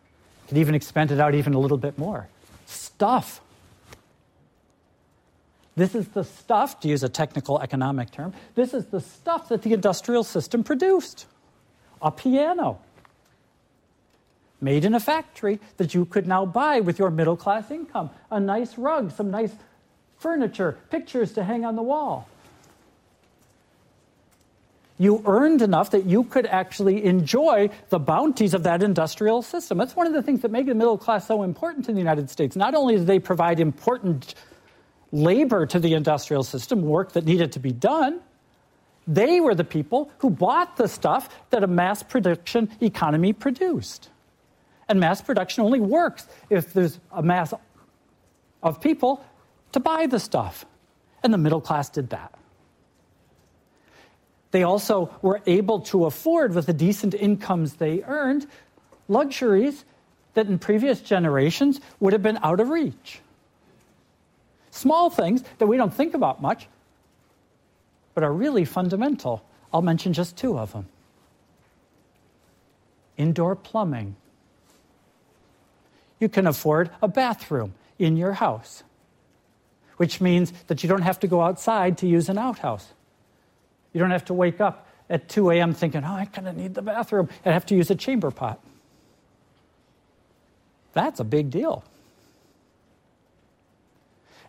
Could 0.48 0.58
even 0.58 0.74
expand 0.74 1.12
it 1.12 1.20
out 1.20 1.36
even 1.36 1.54
a 1.54 1.60
little 1.60 1.78
bit 1.78 2.00
more. 2.00 2.28
Stuff. 2.66 3.42
This 5.76 5.94
is 5.94 6.08
the 6.08 6.24
stuff, 6.24 6.80
to 6.80 6.88
use 6.88 7.04
a 7.04 7.10
technical 7.10 7.62
economic 7.62 8.10
term, 8.10 8.34
this 8.56 8.74
is 8.74 8.88
the 8.88 9.00
stuff 9.00 9.50
that 9.50 9.62
the 9.62 9.74
industrial 9.74 10.24
system 10.24 10.64
produced 10.64 11.28
a 12.02 12.12
piano 12.12 12.80
made 14.60 14.86
in 14.86 14.94
a 14.94 15.00
factory 15.00 15.60
that 15.78 15.94
you 15.94 16.06
could 16.06 16.28
now 16.28 16.46
buy 16.46 16.80
with 16.80 17.00
your 17.00 17.10
middle 17.10 17.36
class 17.36 17.72
income, 17.72 18.10
a 18.30 18.40
nice 18.40 18.78
rug, 18.78 19.12
some 19.12 19.32
nice 19.32 19.52
furniture, 20.20 20.78
pictures 20.90 21.34
to 21.34 21.44
hang 21.44 21.66
on 21.66 21.76
the 21.76 21.82
wall. 21.82 22.28
You 25.00 25.24
earned 25.26 25.64
enough 25.64 25.90
that 25.92 26.06
you 26.06 26.24
could 26.24 26.46
actually 26.46 27.04
enjoy 27.06 27.72
the 27.90 27.98
bounties 27.98 28.54
of 28.54 28.62
that 28.64 28.84
industrial 28.84 29.42
system. 29.42 29.80
That's 29.80 29.96
one 29.96 30.06
of 30.06 30.14
the 30.14 30.22
things 30.22 30.42
that 30.44 30.52
make 30.52 30.68
the 30.68 30.76
middle 30.76 31.00
class 31.00 31.26
so 31.26 31.42
important 31.42 31.90
in 31.90 31.96
the 31.96 32.02
United 32.02 32.30
States. 32.30 32.56
Not 32.56 32.76
only 32.76 32.98
do 32.98 33.04
they 33.04 33.18
provide 33.18 33.60
important 33.60 34.36
labor 35.12 35.66
to 35.66 35.80
the 35.80 35.94
industrial 35.94 36.44
system, 36.44 36.84
work 36.84 37.14
that 37.14 37.26
needed 37.26 37.52
to 37.54 37.60
be 37.60 37.72
done, 37.72 38.20
they 39.08 39.40
were 39.40 39.56
the 39.56 39.64
people 39.64 40.12
who 40.20 40.30
bought 40.30 40.78
the 40.78 40.88
stuff 40.88 41.30
that 41.50 41.64
a 41.64 41.68
mass 41.68 42.04
production 42.04 42.70
economy 42.82 43.34
produced. 43.34 44.10
And 44.88 45.00
mass 45.00 45.22
production 45.22 45.64
only 45.64 45.80
works 45.80 46.28
if 46.50 46.74
there's 46.74 47.00
a 47.12 47.24
mass 47.24 47.54
of 48.62 48.82
people 48.82 49.26
to 49.72 49.80
buy 49.80 50.06
the 50.08 50.20
stuff. 50.20 50.66
And 51.24 51.34
the 51.34 51.38
middle 51.38 51.62
class 51.62 51.90
did 51.90 52.10
that. 52.10 52.34
They 54.52 54.64
also 54.64 55.10
were 55.22 55.42
able 55.46 55.80
to 55.82 56.06
afford, 56.06 56.54
with 56.54 56.66
the 56.66 56.74
decent 56.74 57.14
incomes 57.14 57.76
they 57.76 58.04
earned, 58.04 58.48
luxuries 59.08 59.86
that 60.34 60.48
in 60.48 60.60
previous 60.60 61.02
generations 61.02 61.80
would 62.00 62.14
have 62.14 62.22
been 62.22 62.40
out 62.44 62.60
of 62.60 62.70
reach. 62.70 63.22
Small 64.72 65.10
things 65.10 65.44
that 65.58 65.68
we 65.68 65.78
don't 65.78 65.94
think 65.94 66.14
about 66.14 66.42
much, 66.42 66.68
but 68.14 68.24
are 68.24 68.34
really 68.34 68.66
fundamental. 68.66 69.44
I'll 69.74 69.82
mention 69.82 70.14
just 70.14 70.38
two 70.38 70.58
of 70.58 70.74
them 70.74 70.88
indoor 73.18 73.56
plumbing. 73.56 74.16
You 76.20 76.30
can 76.30 76.48
afford 76.48 76.90
a 77.02 77.08
bathroom 77.08 77.74
in 78.00 78.18
your 78.18 78.34
house, 78.34 78.84
which 79.98 80.20
means 80.20 80.52
that 80.68 80.82
you 80.82 80.90
don't 80.90 81.04
have 81.04 81.20
to 81.20 81.28
go 81.28 81.42
outside 81.42 82.00
to 82.00 82.08
use 82.08 82.30
an 82.30 82.38
outhouse. 82.38 82.88
You 83.94 84.00
don't 84.00 84.12
have 84.12 84.26
to 84.26 84.34
wake 84.34 84.60
up 84.60 84.88
at 85.10 85.30
2 85.30 85.52
a.m. 85.52 85.74
thinking, 85.74 86.04
oh, 86.04 86.14
I 86.14 86.26
kind 86.26 86.48
of 86.48 86.56
need 86.56 86.74
the 86.74 86.82
bathroom, 86.82 87.30
and 87.44 87.54
have 87.54 87.66
to 87.68 87.76
use 87.76 87.92
a 87.92 87.96
chamber 87.96 88.32
pot. 88.32 88.60
That's 90.94 91.20
a 91.20 91.24
big 91.24 91.52
deal. 91.52 91.84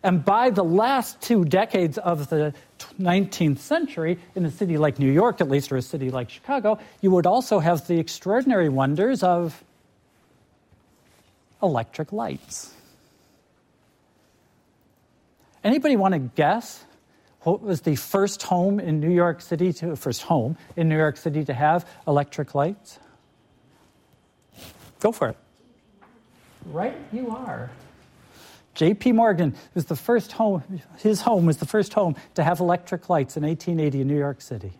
And 0.01 0.23
by 0.25 0.49
the 0.49 0.63
last 0.63 1.21
two 1.21 1.45
decades 1.45 1.97
of 1.97 2.29
the 2.29 2.53
19th 2.99 3.59
century, 3.59 4.19
in 4.35 4.45
a 4.45 4.51
city 4.51 4.77
like 4.77 4.99
New 4.99 5.11
York, 5.11 5.41
at 5.41 5.49
least, 5.49 5.71
or 5.71 5.77
a 5.77 5.81
city 5.81 6.09
like 6.09 6.29
Chicago, 6.29 6.79
you 7.01 7.11
would 7.11 7.25
also 7.25 7.59
have 7.59 7.87
the 7.87 7.99
extraordinary 7.99 8.69
wonders 8.69 9.23
of 9.23 9.63
electric 11.61 12.11
lights. 12.11 12.73
Anybody 15.63 15.95
want 15.95 16.13
to 16.13 16.19
guess 16.19 16.83
what 17.41 17.61
was 17.61 17.81
the 17.81 17.95
first 17.95 18.43
home 18.43 18.79
in 18.79 18.99
New 18.99 19.11
York 19.11 19.41
City 19.41 19.73
to 19.73 19.95
first 19.95 20.23
home 20.23 20.57
in 20.75 20.89
New 20.89 20.97
York 20.97 21.17
City 21.17 21.43
to 21.45 21.53
have 21.53 21.87
electric 22.07 22.55
lights? 22.55 22.99
Go 24.99 25.11
for 25.11 25.29
it. 25.29 25.37
Right, 26.65 26.95
you 27.11 27.29
are. 27.29 27.69
J.P. 28.75 29.11
Morgan 29.11 29.55
was 29.75 29.85
the 29.85 29.95
first 29.95 30.31
home, 30.31 30.63
his 30.97 31.21
home 31.21 31.45
was 31.45 31.57
the 31.57 31.65
first 31.65 31.93
home 31.93 32.15
to 32.35 32.43
have 32.43 32.59
electric 32.59 33.09
lights 33.09 33.37
in 33.37 33.43
1880 33.43 34.01
in 34.01 34.07
New 34.07 34.17
York 34.17 34.41
City. 34.41 34.71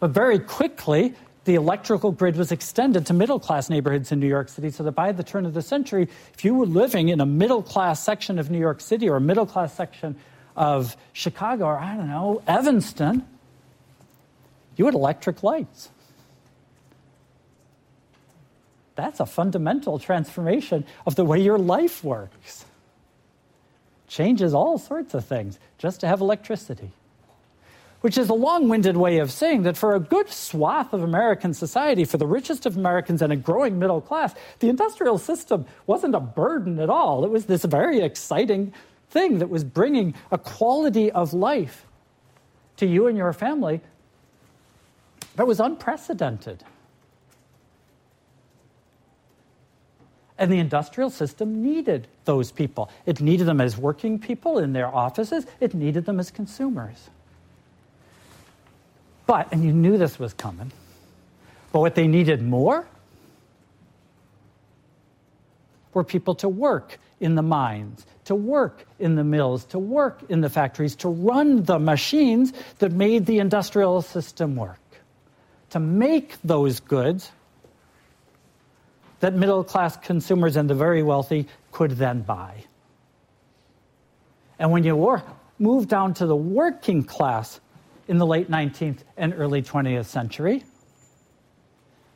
But 0.00 0.10
very 0.10 0.38
quickly, 0.38 1.14
the 1.44 1.54
electrical 1.54 2.12
grid 2.12 2.36
was 2.36 2.52
extended 2.52 3.06
to 3.06 3.14
middle 3.14 3.38
class 3.38 3.70
neighborhoods 3.70 4.12
in 4.12 4.20
New 4.20 4.26
York 4.26 4.48
City, 4.48 4.70
so 4.70 4.82
that 4.82 4.92
by 4.92 5.12
the 5.12 5.22
turn 5.22 5.46
of 5.46 5.54
the 5.54 5.62
century, 5.62 6.08
if 6.34 6.44
you 6.44 6.54
were 6.54 6.66
living 6.66 7.08
in 7.08 7.20
a 7.20 7.26
middle 7.26 7.62
class 7.62 8.02
section 8.02 8.38
of 8.38 8.50
New 8.50 8.58
York 8.58 8.80
City 8.80 9.08
or 9.08 9.16
a 9.16 9.20
middle 9.20 9.46
class 9.46 9.72
section 9.72 10.16
of 10.54 10.96
Chicago 11.12 11.66
or, 11.66 11.78
I 11.78 11.96
don't 11.96 12.08
know, 12.08 12.42
Evanston, 12.46 13.26
you 14.76 14.84
had 14.84 14.94
electric 14.94 15.42
lights. 15.42 15.88
That's 18.94 19.20
a 19.20 19.26
fundamental 19.26 19.98
transformation 19.98 20.84
of 21.06 21.14
the 21.14 21.24
way 21.24 21.38
your 21.38 21.58
life 21.58 22.02
works 22.02 22.64
changes 24.08 24.54
all 24.54 24.78
sorts 24.78 25.14
of 25.14 25.24
things 25.24 25.58
just 25.78 26.00
to 26.00 26.06
have 26.06 26.20
electricity. 26.20 26.90
Which 28.02 28.18
is 28.18 28.28
a 28.28 28.34
long 28.34 28.68
winded 28.68 28.96
way 28.96 29.18
of 29.18 29.32
saying 29.32 29.62
that 29.62 29.76
for 29.76 29.94
a 29.94 30.00
good 30.00 30.28
swath 30.30 30.92
of 30.92 31.02
American 31.02 31.54
society, 31.54 32.04
for 32.04 32.18
the 32.18 32.26
richest 32.26 32.66
of 32.66 32.76
Americans 32.76 33.22
and 33.22 33.32
a 33.32 33.36
growing 33.36 33.78
middle 33.78 34.00
class, 34.00 34.34
the 34.60 34.68
industrial 34.68 35.18
system 35.18 35.66
wasn't 35.86 36.14
a 36.14 36.20
burden 36.20 36.78
at 36.78 36.90
all. 36.90 37.24
It 37.24 37.30
was 37.30 37.46
this 37.46 37.64
very 37.64 38.00
exciting 38.00 38.72
thing 39.10 39.38
that 39.38 39.48
was 39.48 39.64
bringing 39.64 40.14
a 40.30 40.38
quality 40.38 41.10
of 41.10 41.32
life 41.32 41.86
to 42.76 42.86
you 42.86 43.06
and 43.06 43.16
your 43.16 43.32
family 43.32 43.80
that 45.36 45.46
was 45.46 45.58
unprecedented. 45.58 46.62
And 50.38 50.52
the 50.52 50.58
industrial 50.58 51.10
system 51.10 51.62
needed 51.62 52.08
those 52.24 52.52
people. 52.52 52.90
It 53.06 53.20
needed 53.20 53.46
them 53.46 53.60
as 53.60 53.76
working 53.76 54.18
people 54.18 54.58
in 54.58 54.72
their 54.72 54.94
offices, 54.94 55.46
it 55.60 55.74
needed 55.74 56.04
them 56.04 56.20
as 56.20 56.30
consumers. 56.30 57.10
But, 59.26 59.48
and 59.52 59.64
you 59.64 59.72
knew 59.72 59.98
this 59.98 60.18
was 60.18 60.32
coming, 60.32 60.70
but 61.72 61.80
what 61.80 61.94
they 61.94 62.06
needed 62.06 62.42
more 62.42 62.86
were 65.94 66.04
people 66.04 66.34
to 66.36 66.48
work 66.48 66.98
in 67.20 67.34
the 67.34 67.42
mines, 67.42 68.04
to 68.26 68.34
work 68.34 68.84
in 68.98 69.14
the 69.14 69.24
mills, 69.24 69.64
to 69.64 69.78
work 69.78 70.22
in 70.28 70.42
the 70.42 70.50
factories, 70.50 70.94
to 70.96 71.08
run 71.08 71.64
the 71.64 71.78
machines 71.78 72.52
that 72.78 72.92
made 72.92 73.26
the 73.26 73.38
industrial 73.38 74.02
system 74.02 74.54
work, 74.56 74.78
to 75.70 75.80
make 75.80 76.36
those 76.42 76.80
goods 76.80 77.30
that 79.20 79.34
middle 79.34 79.64
class 79.64 79.96
consumers 79.96 80.56
and 80.56 80.68
the 80.68 80.74
very 80.74 81.02
wealthy 81.02 81.46
could 81.72 81.92
then 81.92 82.22
buy. 82.22 82.64
And 84.58 84.70
when 84.70 84.84
you 84.84 85.20
move 85.58 85.88
down 85.88 86.14
to 86.14 86.26
the 86.26 86.36
working 86.36 87.02
class 87.02 87.60
in 88.08 88.18
the 88.18 88.26
late 88.26 88.50
19th 88.50 88.98
and 89.16 89.34
early 89.36 89.62
20th 89.62 90.06
century, 90.06 90.64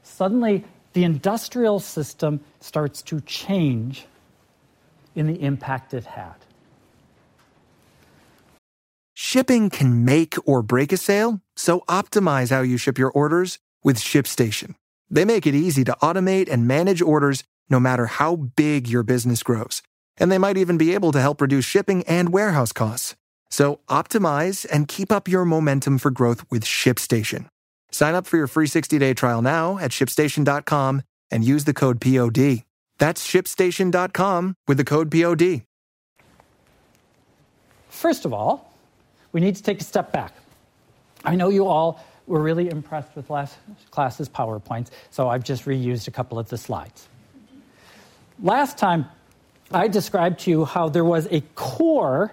suddenly 0.03 0.65
the 0.93 1.05
industrial 1.05 1.81
system 1.81 2.41
starts 2.61 3.03
to 3.03 3.21
change 3.23 4.07
in 5.15 5.27
the 5.27 5.41
impact 5.43 5.95
it 5.95 6.05
had. 6.05 6.35
Shipping 9.15 9.71
can 9.71 10.05
make 10.05 10.35
or 10.47 10.63
break 10.63 10.93
a 10.93 10.97
sale, 10.97 11.41
so 11.55 11.81
optimize 11.89 12.51
how 12.51 12.63
you 12.63 12.77
ship 12.77 12.99
your 12.99 13.11
orders 13.11 13.59
with 13.85 13.99
ShipStation. 13.99 14.75
They 15.11 15.25
make 15.25 15.47
it 15.47 15.55
easy 15.55 15.85
to 15.85 15.97
automate 16.01 16.49
and 16.49 16.69
manage 16.69 17.03
orders 17.03 17.45
no 17.69 17.81
matter 17.81 18.07
how 18.07 18.37
big 18.37 18.89
your 18.89 19.03
business 19.03 19.43
grows. 19.43 19.83
And 20.17 20.31
they 20.31 20.39
might 20.39 20.57
even 20.57 20.79
be 20.79 20.95
able 20.95 21.13
to 21.13 21.21
help 21.21 21.41
reduce 21.41 21.65
shipping 21.65 22.03
and 22.05 22.33
warehouse 22.33 22.73
costs. 22.73 23.17
So 23.51 23.81
optimize 23.89 24.67
and 24.71 24.87
keep 24.87 25.11
up 25.11 25.29
your 25.29 25.45
momentum 25.45 25.99
for 25.99 26.11
growth 26.11 26.45
with 26.51 26.65
ShipStation. 26.65 27.47
Sign 27.91 28.15
up 28.15 28.27
for 28.27 28.37
your 28.37 28.47
free 28.47 28.67
60 28.67 28.99
day 28.99 29.15
trial 29.15 29.43
now 29.43 29.79
at 29.79 29.91
shipstation.com 29.91 31.03
and 31.31 31.45
use 31.45 31.65
the 31.65 31.75
code 31.75 32.01
POD. 32.01 32.65
That's 32.99 33.27
shipstation.com 33.27 34.55
with 34.69 34.77
the 34.77 34.85
code 34.85 35.11
POD. 35.11 35.63
First 37.89 38.25
of 38.25 38.33
all, 38.33 38.73
we 39.33 39.41
need 39.41 39.57
to 39.57 39.63
take 39.63 39.81
a 39.81 39.85
step 39.85 40.13
back. 40.13 40.35
I 41.25 41.35
know 41.35 41.49
you 41.49 41.67
all 41.67 42.05
were 42.31 42.41
really 42.41 42.71
impressed 42.71 43.17
with 43.17 43.29
last 43.29 43.57
class's 43.91 44.29
PowerPoints, 44.29 44.91
so 45.11 45.29
I've 45.29 45.43
just 45.43 45.65
reused 45.65 46.07
a 46.07 46.13
couple 46.13 46.39
of 46.39 46.49
the 46.49 46.57
slides. 46.57 47.09
Last 48.41 48.79
time, 48.79 49.07
I 49.73 49.89
described 49.89 50.41
to 50.41 50.51
you 50.51 50.65
how 50.65 50.89
there 50.89 51.05
was 51.05 51.27
a 51.31 51.41
core 51.57 52.33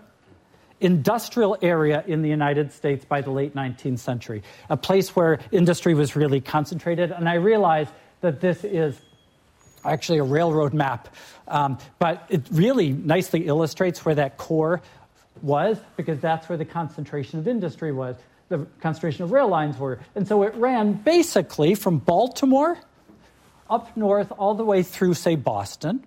industrial 0.79 1.57
area 1.63 2.03
in 2.05 2.21
the 2.21 2.29
United 2.29 2.71
States 2.71 3.05
by 3.05 3.21
the 3.21 3.31
late 3.31 3.55
19th 3.55 3.97
century, 3.97 4.43
a 4.69 4.77
place 4.77 5.15
where 5.15 5.39
industry 5.51 5.95
was 5.95 6.15
really 6.15 6.41
concentrated. 6.41 7.11
And 7.11 7.27
I 7.27 7.33
realized 7.33 7.91
that 8.21 8.39
this 8.39 8.63
is 8.63 8.95
actually 9.83 10.19
a 10.19 10.23
railroad 10.23 10.75
map, 10.75 11.07
um, 11.47 11.79
but 11.97 12.23
it 12.29 12.43
really 12.51 12.91
nicely 12.91 13.47
illustrates 13.47 14.05
where 14.05 14.13
that 14.13 14.37
core 14.37 14.79
was 15.41 15.79
because 15.95 16.19
that's 16.19 16.47
where 16.49 16.57
the 16.57 16.65
concentration 16.65 17.39
of 17.39 17.47
industry 17.47 17.91
was, 17.91 18.15
the 18.49 18.65
concentration 18.79 19.23
of 19.23 19.31
rail 19.31 19.47
lines 19.47 19.77
were. 19.77 19.99
And 20.15 20.27
so 20.27 20.43
it 20.43 20.55
ran 20.55 20.93
basically 20.93 21.75
from 21.75 21.97
Baltimore 21.97 22.77
up 23.69 23.95
north 23.97 24.31
all 24.37 24.55
the 24.55 24.63
way 24.63 24.83
through, 24.83 25.13
say, 25.13 25.35
Boston, 25.35 26.05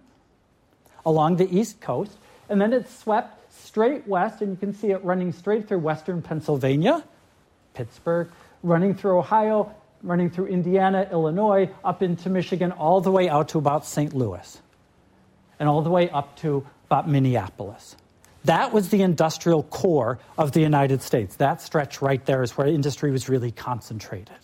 along 1.04 1.36
the 1.36 1.58
East 1.58 1.80
Coast, 1.80 2.16
and 2.48 2.60
then 2.60 2.72
it 2.72 2.88
swept 2.88 3.52
straight 3.52 4.06
west, 4.06 4.40
and 4.40 4.50
you 4.50 4.56
can 4.56 4.72
see 4.72 4.90
it 4.90 5.04
running 5.04 5.32
straight 5.32 5.68
through 5.68 5.78
western 5.78 6.22
Pennsylvania, 6.22 7.04
Pittsburgh, 7.74 8.30
running 8.62 8.94
through 8.94 9.18
Ohio, 9.18 9.74
running 10.02 10.30
through 10.30 10.46
Indiana, 10.46 11.06
Illinois, 11.12 11.70
up 11.84 12.02
into 12.02 12.30
Michigan, 12.30 12.72
all 12.72 13.00
the 13.00 13.10
way 13.10 13.28
out 13.28 13.50
to 13.50 13.58
about 13.58 13.84
St. 13.84 14.14
Louis, 14.14 14.60
and 15.58 15.68
all 15.68 15.82
the 15.82 15.90
way 15.90 16.08
up 16.10 16.36
to 16.38 16.66
about 16.86 17.08
Minneapolis. 17.08 17.96
That 18.44 18.72
was 18.72 18.88
the 18.88 19.02
industrial 19.02 19.62
core 19.64 20.18
of 20.38 20.52
the 20.52 20.60
United 20.60 21.02
States. 21.02 21.36
That 21.36 21.60
stretch 21.60 22.00
right 22.00 22.24
there 22.24 22.42
is 22.42 22.56
where 22.56 22.66
industry 22.66 23.10
was 23.10 23.28
really 23.28 23.50
concentrated. 23.50 24.38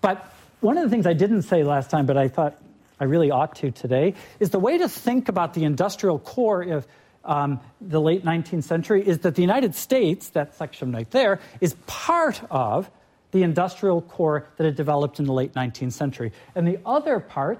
But 0.00 0.32
one 0.60 0.78
of 0.78 0.84
the 0.84 0.90
things 0.90 1.06
I 1.06 1.12
didn't 1.12 1.42
say 1.42 1.62
last 1.62 1.90
time, 1.90 2.06
but 2.06 2.16
I 2.16 2.28
thought 2.28 2.56
I 2.98 3.04
really 3.04 3.30
ought 3.30 3.56
to 3.56 3.70
today, 3.70 4.14
is 4.40 4.50
the 4.50 4.58
way 4.58 4.78
to 4.78 4.88
think 4.88 5.28
about 5.28 5.52
the 5.54 5.64
industrial 5.64 6.18
core 6.18 6.62
of 6.62 6.86
um, 7.24 7.60
the 7.80 8.00
late 8.00 8.24
19th 8.24 8.64
century 8.64 9.06
is 9.06 9.18
that 9.18 9.34
the 9.34 9.42
United 9.42 9.74
States, 9.74 10.30
that 10.30 10.54
section 10.54 10.92
right 10.92 11.10
there, 11.10 11.40
is 11.60 11.74
part 11.86 12.40
of 12.50 12.90
the 13.32 13.42
industrial 13.42 14.00
core 14.00 14.46
that 14.56 14.64
had 14.64 14.76
developed 14.76 15.18
in 15.18 15.26
the 15.26 15.32
late 15.32 15.52
19th 15.52 15.92
century. 15.92 16.32
And 16.54 16.66
the 16.66 16.78
other 16.86 17.20
part 17.20 17.58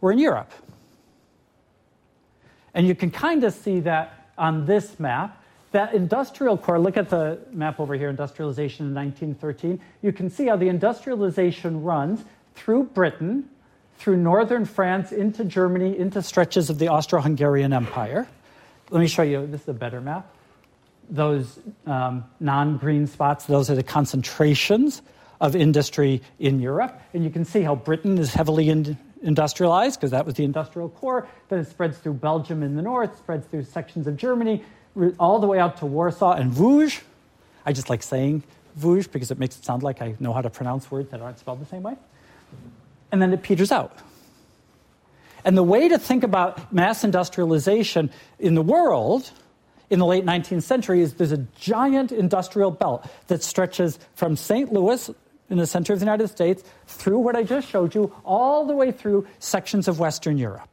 were 0.00 0.12
in 0.12 0.18
Europe. 0.18 0.52
And 2.74 2.86
you 2.86 2.94
can 2.94 3.10
kind 3.10 3.44
of 3.44 3.52
see 3.52 3.80
that 3.80 4.30
on 4.38 4.66
this 4.66 4.98
map. 4.98 5.38
That 5.72 5.94
industrial 5.94 6.58
core, 6.58 6.78
look 6.78 6.96
at 6.96 7.08
the 7.08 7.38
map 7.50 7.80
over 7.80 7.94
here, 7.94 8.10
industrialization 8.10 8.86
in 8.86 8.94
1913. 8.94 9.80
You 10.02 10.12
can 10.12 10.28
see 10.28 10.46
how 10.46 10.56
the 10.56 10.68
industrialization 10.68 11.82
runs 11.82 12.22
through 12.54 12.84
Britain, 12.84 13.48
through 13.96 14.18
northern 14.18 14.66
France, 14.66 15.12
into 15.12 15.44
Germany, 15.44 15.98
into 15.98 16.20
stretches 16.22 16.68
of 16.68 16.78
the 16.78 16.88
Austro 16.88 17.20
Hungarian 17.22 17.72
Empire. 17.72 18.28
Let 18.90 19.00
me 19.00 19.06
show 19.06 19.22
you, 19.22 19.46
this 19.46 19.62
is 19.62 19.68
a 19.68 19.74
better 19.74 20.02
map. 20.02 20.30
Those 21.08 21.58
um, 21.86 22.24
non 22.38 22.76
green 22.76 23.06
spots, 23.06 23.46
those 23.46 23.70
are 23.70 23.74
the 23.74 23.82
concentrations 23.82 25.00
of 25.40 25.56
industry 25.56 26.22
in 26.38 26.60
Europe. 26.60 27.00
And 27.14 27.24
you 27.24 27.30
can 27.30 27.44
see 27.44 27.62
how 27.62 27.74
Britain 27.74 28.18
is 28.18 28.34
heavily 28.34 28.68
in, 28.68 28.98
industrialized 29.22 29.98
because 29.98 30.10
that 30.10 30.26
was 30.26 30.34
the 30.34 30.44
industrial 30.44 30.88
core. 30.88 31.26
Then 31.48 31.58
it 31.60 31.68
spreads 31.68 31.98
through 31.98 32.14
Belgium 32.14 32.62
in 32.62 32.76
the 32.76 32.82
north, 32.82 33.16
spreads 33.18 33.46
through 33.46 33.64
sections 33.64 34.06
of 34.06 34.16
Germany, 34.16 34.64
all 35.18 35.38
the 35.38 35.46
way 35.46 35.58
out 35.58 35.78
to 35.78 35.86
Warsaw 35.86 36.32
and 36.32 36.52
Vosges. 36.52 37.00
I 37.64 37.72
just 37.72 37.88
like 37.88 38.02
saying 38.02 38.42
Vosges 38.78 39.10
because 39.10 39.30
it 39.30 39.38
makes 39.38 39.56
it 39.56 39.64
sound 39.64 39.82
like 39.82 40.02
I 40.02 40.14
know 40.20 40.32
how 40.32 40.42
to 40.42 40.50
pronounce 40.50 40.90
words 40.90 41.10
that 41.10 41.20
aren't 41.20 41.38
spelled 41.38 41.60
the 41.60 41.66
same 41.66 41.82
way. 41.82 41.96
And 43.10 43.20
then 43.20 43.32
it 43.32 43.42
peters 43.42 43.72
out. 43.72 43.96
And 45.44 45.56
the 45.56 45.62
way 45.62 45.88
to 45.88 45.98
think 45.98 46.22
about 46.22 46.72
mass 46.72 47.04
industrialization 47.04 48.10
in 48.38 48.54
the 48.54 48.62
world 48.62 49.30
in 49.90 49.98
the 49.98 50.06
late 50.06 50.24
19th 50.24 50.62
century 50.62 51.02
is 51.02 51.14
there's 51.14 51.32
a 51.32 51.44
giant 51.58 52.12
industrial 52.12 52.70
belt 52.70 53.06
that 53.26 53.42
stretches 53.42 53.98
from 54.14 54.36
St. 54.36 54.72
Louis 54.72 55.10
in 55.52 55.58
the 55.58 55.66
center 55.66 55.92
of 55.92 56.00
the 56.00 56.06
United 56.06 56.28
States 56.28 56.64
through 56.86 57.18
what 57.18 57.36
I 57.36 57.42
just 57.42 57.68
showed 57.68 57.94
you, 57.94 58.12
all 58.24 58.66
the 58.66 58.74
way 58.74 58.90
through 58.90 59.26
sections 59.38 59.86
of 59.86 60.00
Western 60.00 60.38
Europe. 60.38 60.70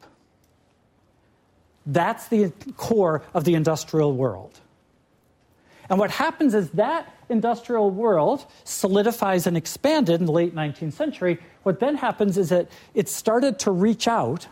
That's 1.86 2.30
the 2.30 2.54
core 2.78 3.24
of 3.34 3.44
the 3.44 3.56
industrial 3.56 4.13
world. 4.13 4.58
And 5.89 6.00
what 6.00 6.12
happens 6.12 6.54
is 6.54 6.70
that 6.72 7.13
industrial 7.28 7.92
world 7.92 8.46
solidifies 8.63 9.46
and 9.48 9.58
expanded 9.58 10.22
in 10.22 10.26
the 10.26 10.32
late 10.32 10.56
19th 10.56 10.94
century. 10.94 11.39
What 11.63 11.82
then 11.82 11.96
happens 11.96 12.38
is 12.38 12.50
that 12.50 12.70
it 12.94 13.10
started 13.10 13.60
to 13.60 13.72
reach 13.72 14.08
out 14.08 14.48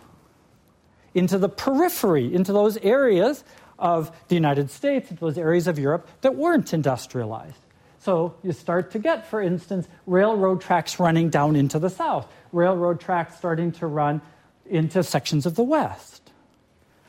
into 1.14 1.38
the 1.38 1.50
periphery, 1.50 2.34
into 2.34 2.52
those 2.52 2.76
areas 2.78 3.46
of 3.80 4.12
the 4.28 4.36
United 4.36 4.72
States, 4.72 5.10
into 5.10 5.22
those 5.22 5.38
areas 5.38 5.68
of 5.68 5.80
Europe 5.80 6.08
that 6.22 6.36
weren't 6.36 6.74
industrialized. 6.74 7.67
So 8.00 8.36
you 8.44 8.52
start 8.52 8.92
to 8.92 9.00
get, 9.00 9.28
for 9.28 9.42
instance, 9.42 9.88
railroad 10.06 10.62
tracks 10.62 11.00
running 11.00 11.30
down 11.30 11.56
into 11.56 11.80
the 11.80 11.90
south, 11.90 12.28
railroad 12.52 13.00
tracks 13.00 13.38
starting 13.38 13.72
to 13.74 13.88
run 13.88 14.22
into 14.70 15.04
sections 15.04 15.46
of 15.46 15.56
the 15.56 15.64
west. 15.64 16.32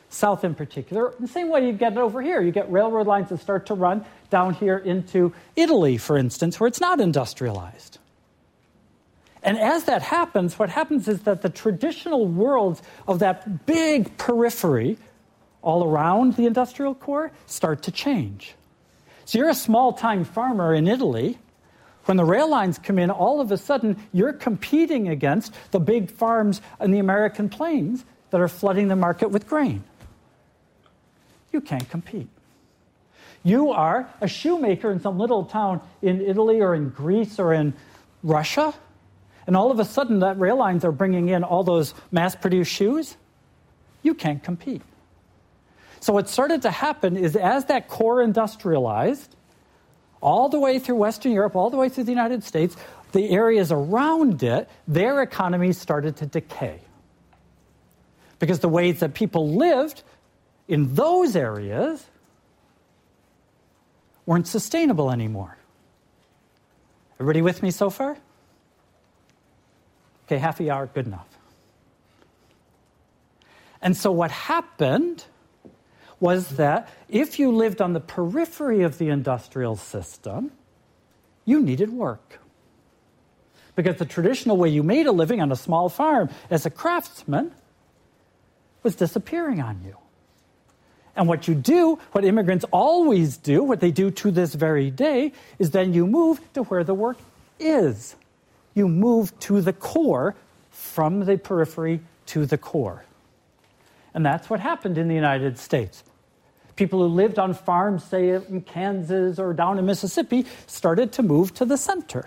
South 0.09 0.43
in 0.43 0.55
particular, 0.55 1.13
the 1.19 1.27
same 1.27 1.49
way 1.49 1.67
you 1.67 1.73
get 1.73 1.91
it 1.93 1.99
over 1.99 2.21
here. 2.21 2.41
You 2.41 2.51
get 2.51 2.71
railroad 2.71 3.05
lines 3.05 3.29
that 3.29 3.39
start 3.39 3.67
to 3.67 3.75
run 3.75 4.03
down 4.31 4.55
here 4.55 4.77
into 4.77 5.33
Italy, 5.55 5.97
for 5.97 6.17
instance, 6.17 6.59
where 6.59 6.67
it's 6.67 6.81
not 6.81 6.99
industrialized. 6.99 7.99
And 9.43 9.57
as 9.57 9.85
that 9.85 10.01
happens, 10.01 10.57
what 10.57 10.69
happens 10.69 11.07
is 11.07 11.21
that 11.21 11.43
the 11.43 11.49
traditional 11.49 12.27
worlds 12.27 12.81
of 13.07 13.19
that 13.19 13.65
big 13.65 14.17
periphery 14.17 14.97
all 15.61 15.83
around 15.83 16.35
the 16.35 16.45
industrial 16.45 16.95
core 16.95 17.31
start 17.45 17.83
to 17.83 17.91
change. 17.91 18.55
So 19.29 19.37
you're 19.37 19.49
a 19.49 19.53
small 19.53 19.93
time 19.93 20.25
farmer 20.25 20.73
in 20.73 20.87
Italy. 20.87 21.37
When 22.05 22.17
the 22.17 22.25
rail 22.25 22.49
lines 22.49 22.79
come 22.79 22.97
in, 22.97 23.11
all 23.11 23.39
of 23.39 23.51
a 23.51 23.57
sudden 23.57 23.97
you're 24.11 24.33
competing 24.33 25.07
against 25.07 25.53
the 25.69 25.79
big 25.79 26.09
farms 26.09 26.61
in 26.81 26.89
the 26.89 26.97
American 26.97 27.47
plains 27.47 28.03
that 28.31 28.41
are 28.41 28.47
flooding 28.47 28.87
the 28.87 28.95
market 28.95 29.29
with 29.29 29.47
grain. 29.47 29.83
You 31.53 31.61
can't 31.61 31.87
compete. 31.91 32.27
You 33.43 33.69
are 33.69 34.11
a 34.19 34.27
shoemaker 34.27 34.89
in 34.89 34.99
some 34.99 35.19
little 35.19 35.45
town 35.45 35.81
in 36.01 36.21
Italy 36.21 36.59
or 36.59 36.73
in 36.73 36.89
Greece 36.89 37.37
or 37.37 37.53
in 37.53 37.75
Russia 38.23 38.73
and 39.45 39.55
all 39.55 39.69
of 39.69 39.79
a 39.79 39.85
sudden 39.85 40.21
that 40.21 40.39
rail 40.39 40.57
lines 40.57 40.83
are 40.83 40.91
bringing 40.91 41.29
in 41.29 41.43
all 41.43 41.63
those 41.63 41.93
mass 42.09 42.35
produced 42.35 42.71
shoes, 42.71 43.15
you 44.01 44.15
can't 44.15 44.41
compete. 44.41 44.81
So 45.99 46.13
what 46.13 46.29
started 46.29 46.61
to 46.63 46.71
happen 46.71 47.17
is 47.17 47.35
as 47.35 47.65
that 47.65 47.87
core 47.87 48.21
industrialized, 48.21 49.35
all 50.21 50.49
the 50.49 50.59
way 50.59 50.79
through 50.79 50.95
Western 50.95 51.31
Europe, 51.31 51.55
all 51.55 51.69
the 51.69 51.77
way 51.77 51.89
through 51.89 52.05
the 52.05 52.11
United 52.11 52.43
States, 52.43 52.75
the 53.11 53.29
areas 53.29 53.71
around 53.71 54.43
it, 54.43 54.69
their 54.87 55.21
economies 55.21 55.77
started 55.77 56.17
to 56.17 56.25
decay. 56.25 56.79
Because 58.37 58.59
the 58.59 58.69
ways 58.69 58.99
that 58.99 59.13
people 59.13 59.55
lived 59.55 60.03
in 60.67 60.93
those 60.95 61.35
areas 61.35 62.05
weren't 64.25 64.47
sustainable 64.47 65.11
anymore. 65.11 65.57
Everybody 67.19 67.41
with 67.41 67.63
me 67.63 67.71
so 67.71 67.89
far? 67.89 68.17
Okay, 70.25 70.37
half 70.37 70.61
a 70.61 70.69
hour, 70.69 70.85
good 70.85 71.07
enough. 71.07 71.27
And 73.81 73.97
so 73.97 74.11
what 74.11 74.31
happened 74.31 75.25
was 76.19 76.57
that 76.57 76.89
if 77.07 77.39
you 77.39 77.51
lived 77.51 77.81
on 77.81 77.93
the 77.93 77.99
periphery 77.99 78.81
of 78.81 78.97
the 78.97 79.09
industrial 79.09 79.75
system, 79.75 80.51
you 81.45 81.61
needed 81.61 81.91
work. 81.91 82.39
Because 83.75 83.97
the 83.97 84.05
traditional 84.05 84.57
way 84.57 84.69
you 84.69 84.83
made 84.83 85.05
a 85.05 85.11
living 85.11 85.41
on 85.41 85.51
a 85.51 85.55
small 85.55 85.87
farm 85.87 86.29
as 86.49 86.65
a 86.65 86.69
craftsman 86.69 87.51
was 88.83 88.95
disappearing 88.95 89.61
on 89.61 89.81
you. 89.85 89.95
And 91.15 91.27
what 91.27 91.47
you 91.47 91.55
do, 91.55 91.99
what 92.11 92.25
immigrants 92.25 92.65
always 92.71 93.37
do, 93.37 93.63
what 93.63 93.79
they 93.79 93.91
do 93.91 94.11
to 94.11 94.31
this 94.31 94.53
very 94.53 94.91
day, 94.91 95.33
is 95.57 95.71
then 95.71 95.93
you 95.93 96.05
move 96.05 96.41
to 96.53 96.63
where 96.63 96.83
the 96.83 96.93
work 96.93 97.17
is 97.59 98.15
you 98.73 98.87
move 98.87 99.37
to 99.39 99.61
the 99.61 99.73
core 99.73 100.35
from 100.71 101.25
the 101.25 101.37
periphery 101.37 101.99
to 102.27 102.45
the 102.45 102.57
core. 102.57 103.03
And 104.13 104.25
that's 104.25 104.49
what 104.49 104.59
happened 104.59 104.97
in 104.97 105.07
the 105.07 105.15
United 105.15 105.57
States. 105.59 106.03
People 106.79 106.99
who 106.99 107.13
lived 107.13 107.37
on 107.37 107.53
farms, 107.53 108.05
say 108.05 108.29
in 108.29 108.61
Kansas 108.61 109.37
or 109.37 109.51
down 109.51 109.79
in 109.79 109.85
Mississippi, 109.85 110.45
started 110.65 111.11
to 111.11 111.21
move 111.21 111.53
to 111.55 111.65
the 111.65 111.75
center. 111.75 112.25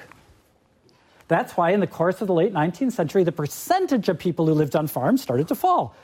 That's 1.26 1.56
why, 1.56 1.70
in 1.70 1.80
the 1.80 1.86
course 1.86 2.20
of 2.20 2.26
the 2.26 2.34
late 2.34 2.52
19th 2.52 2.92
century, 2.92 3.24
the 3.24 3.32
percentage 3.32 4.10
of 4.10 4.18
people 4.18 4.44
who 4.44 4.52
lived 4.52 4.76
on 4.76 4.88
farms 4.88 5.22
started 5.22 5.48
to 5.48 5.54
fall. 5.54 5.96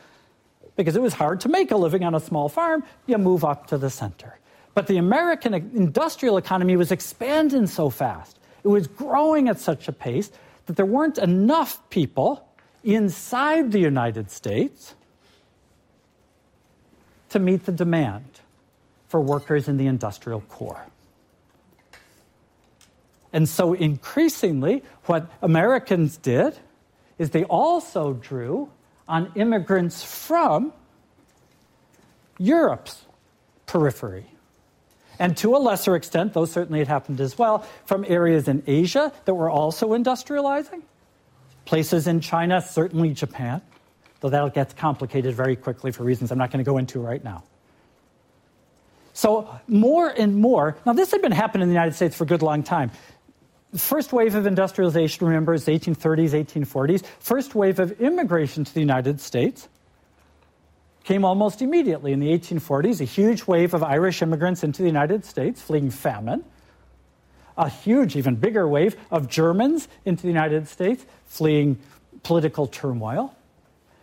Because 0.76 0.96
it 0.96 1.02
was 1.02 1.12
hard 1.12 1.40
to 1.40 1.50
make 1.50 1.72
a 1.72 1.76
living 1.76 2.04
on 2.04 2.14
a 2.14 2.20
small 2.20 2.48
farm, 2.48 2.84
you 3.04 3.18
move 3.18 3.44
up 3.44 3.66
to 3.66 3.76
the 3.76 3.90
center. 3.90 4.38
But 4.72 4.87
the 4.87 4.96
American 4.96 5.52
industrial 5.52 6.38
economy 6.38 6.74
was 6.74 6.90
expanding 6.90 7.66
so 7.66 7.90
fast, 7.90 8.38
it 8.64 8.68
was 8.68 8.87
growing 8.87 9.50
at 9.50 9.61
such 9.61 9.88
a 9.88 9.92
pace 9.92 10.30
that 10.64 10.76
there 10.76 10.87
weren't 10.87 11.18
enough 11.18 11.87
people 11.90 12.48
inside 12.82 13.72
the 13.72 13.80
United 13.80 14.30
States 14.30 14.94
to 17.28 17.38
meet 17.38 17.66
the 17.66 17.72
demand 17.72 18.38
for 19.09 19.21
workers 19.21 19.68
in 19.68 19.77
the 19.77 19.87
industrial 19.87 20.40
core. 20.42 20.87
And 23.33 23.49
so, 23.49 23.75
increasingly, 23.75 24.83
what 25.05 25.31
Americans 25.42 26.16
did 26.16 26.59
is 27.18 27.31
they 27.31 27.44
also 27.44 28.14
drew 28.14 28.71
on 29.07 29.33
immigrants 29.35 30.03
from 30.03 30.73
Europe's 32.38 33.05
periphery. 33.66 34.27
And 35.18 35.37
to 35.38 35.57
a 35.57 35.59
lesser 35.59 35.97
extent, 35.97 36.33
though 36.33 36.44
certainly 36.44 36.81
it 36.81 36.88
happened 36.88 37.21
as 37.21 37.37
well, 37.37 37.66
from 37.87 38.05
areas 38.07 38.47
in 38.47 38.62
Asia 38.66 39.12
that 39.25 39.35
were 39.35 39.51
also 39.51 39.88
industrializing, 39.88 40.83
places 41.64 42.07
in 42.07 42.21
China, 42.21 42.62
certainly 42.62 43.12
Japan, 43.12 43.61
though 44.21 44.31
that 44.31 44.55
gets 44.55 44.73
complicated 44.75 45.35
very 45.35 45.57
quickly 45.57 45.90
for 45.90 46.05
reasons 46.05 46.31
I'm 46.31 46.38
not 46.38 46.51
going 46.51 46.64
to 46.64 46.71
go 46.71 46.79
into 46.79 47.01
right 47.01 47.23
now. 47.23 47.42
So, 49.18 49.48
more 49.66 50.09
and 50.09 50.37
more, 50.37 50.76
now 50.87 50.92
this 50.92 51.11
had 51.11 51.22
been 51.22 51.33
happening 51.33 51.62
in 51.62 51.68
the 51.70 51.74
United 51.74 51.96
States 51.96 52.14
for 52.14 52.22
a 52.22 52.26
good 52.28 52.40
long 52.40 52.62
time. 52.62 52.92
The 53.72 53.81
first 53.81 54.12
wave 54.12 54.37
of 54.37 54.46
industrialization, 54.46 55.26
remember, 55.26 55.54
is 55.54 55.64
the 55.64 55.72
1830s, 55.72 56.31
1840s. 56.31 57.04
First 57.18 57.57
wave 57.57 57.81
of 57.81 58.00
immigration 58.00 58.62
to 58.62 58.72
the 58.72 58.78
United 58.78 59.20
States 59.20 59.68
came 61.02 61.24
almost 61.24 61.62
immediately 61.62 62.12
in 62.12 62.20
the 62.20 62.28
1840s, 62.28 63.00
a 63.00 63.04
huge 63.04 63.44
wave 63.48 63.74
of 63.74 63.83
Irish 63.83 64.22
immigrants 64.22 64.62
into 64.62 64.83
the 64.83 64.88
United 64.88 65.24
States 65.24 65.61
fleeing 65.61 65.90
famine. 65.90 66.44
A 67.57 67.68
huge, 67.68 68.14
even 68.14 68.37
bigger 68.37 68.68
wave 68.68 68.94
of 69.11 69.28
Germans 69.28 69.88
into 70.04 70.22
the 70.22 70.28
United 70.28 70.68
States 70.68 71.04
fleeing 71.26 71.81
political 72.22 72.68
turmoil. 72.68 73.35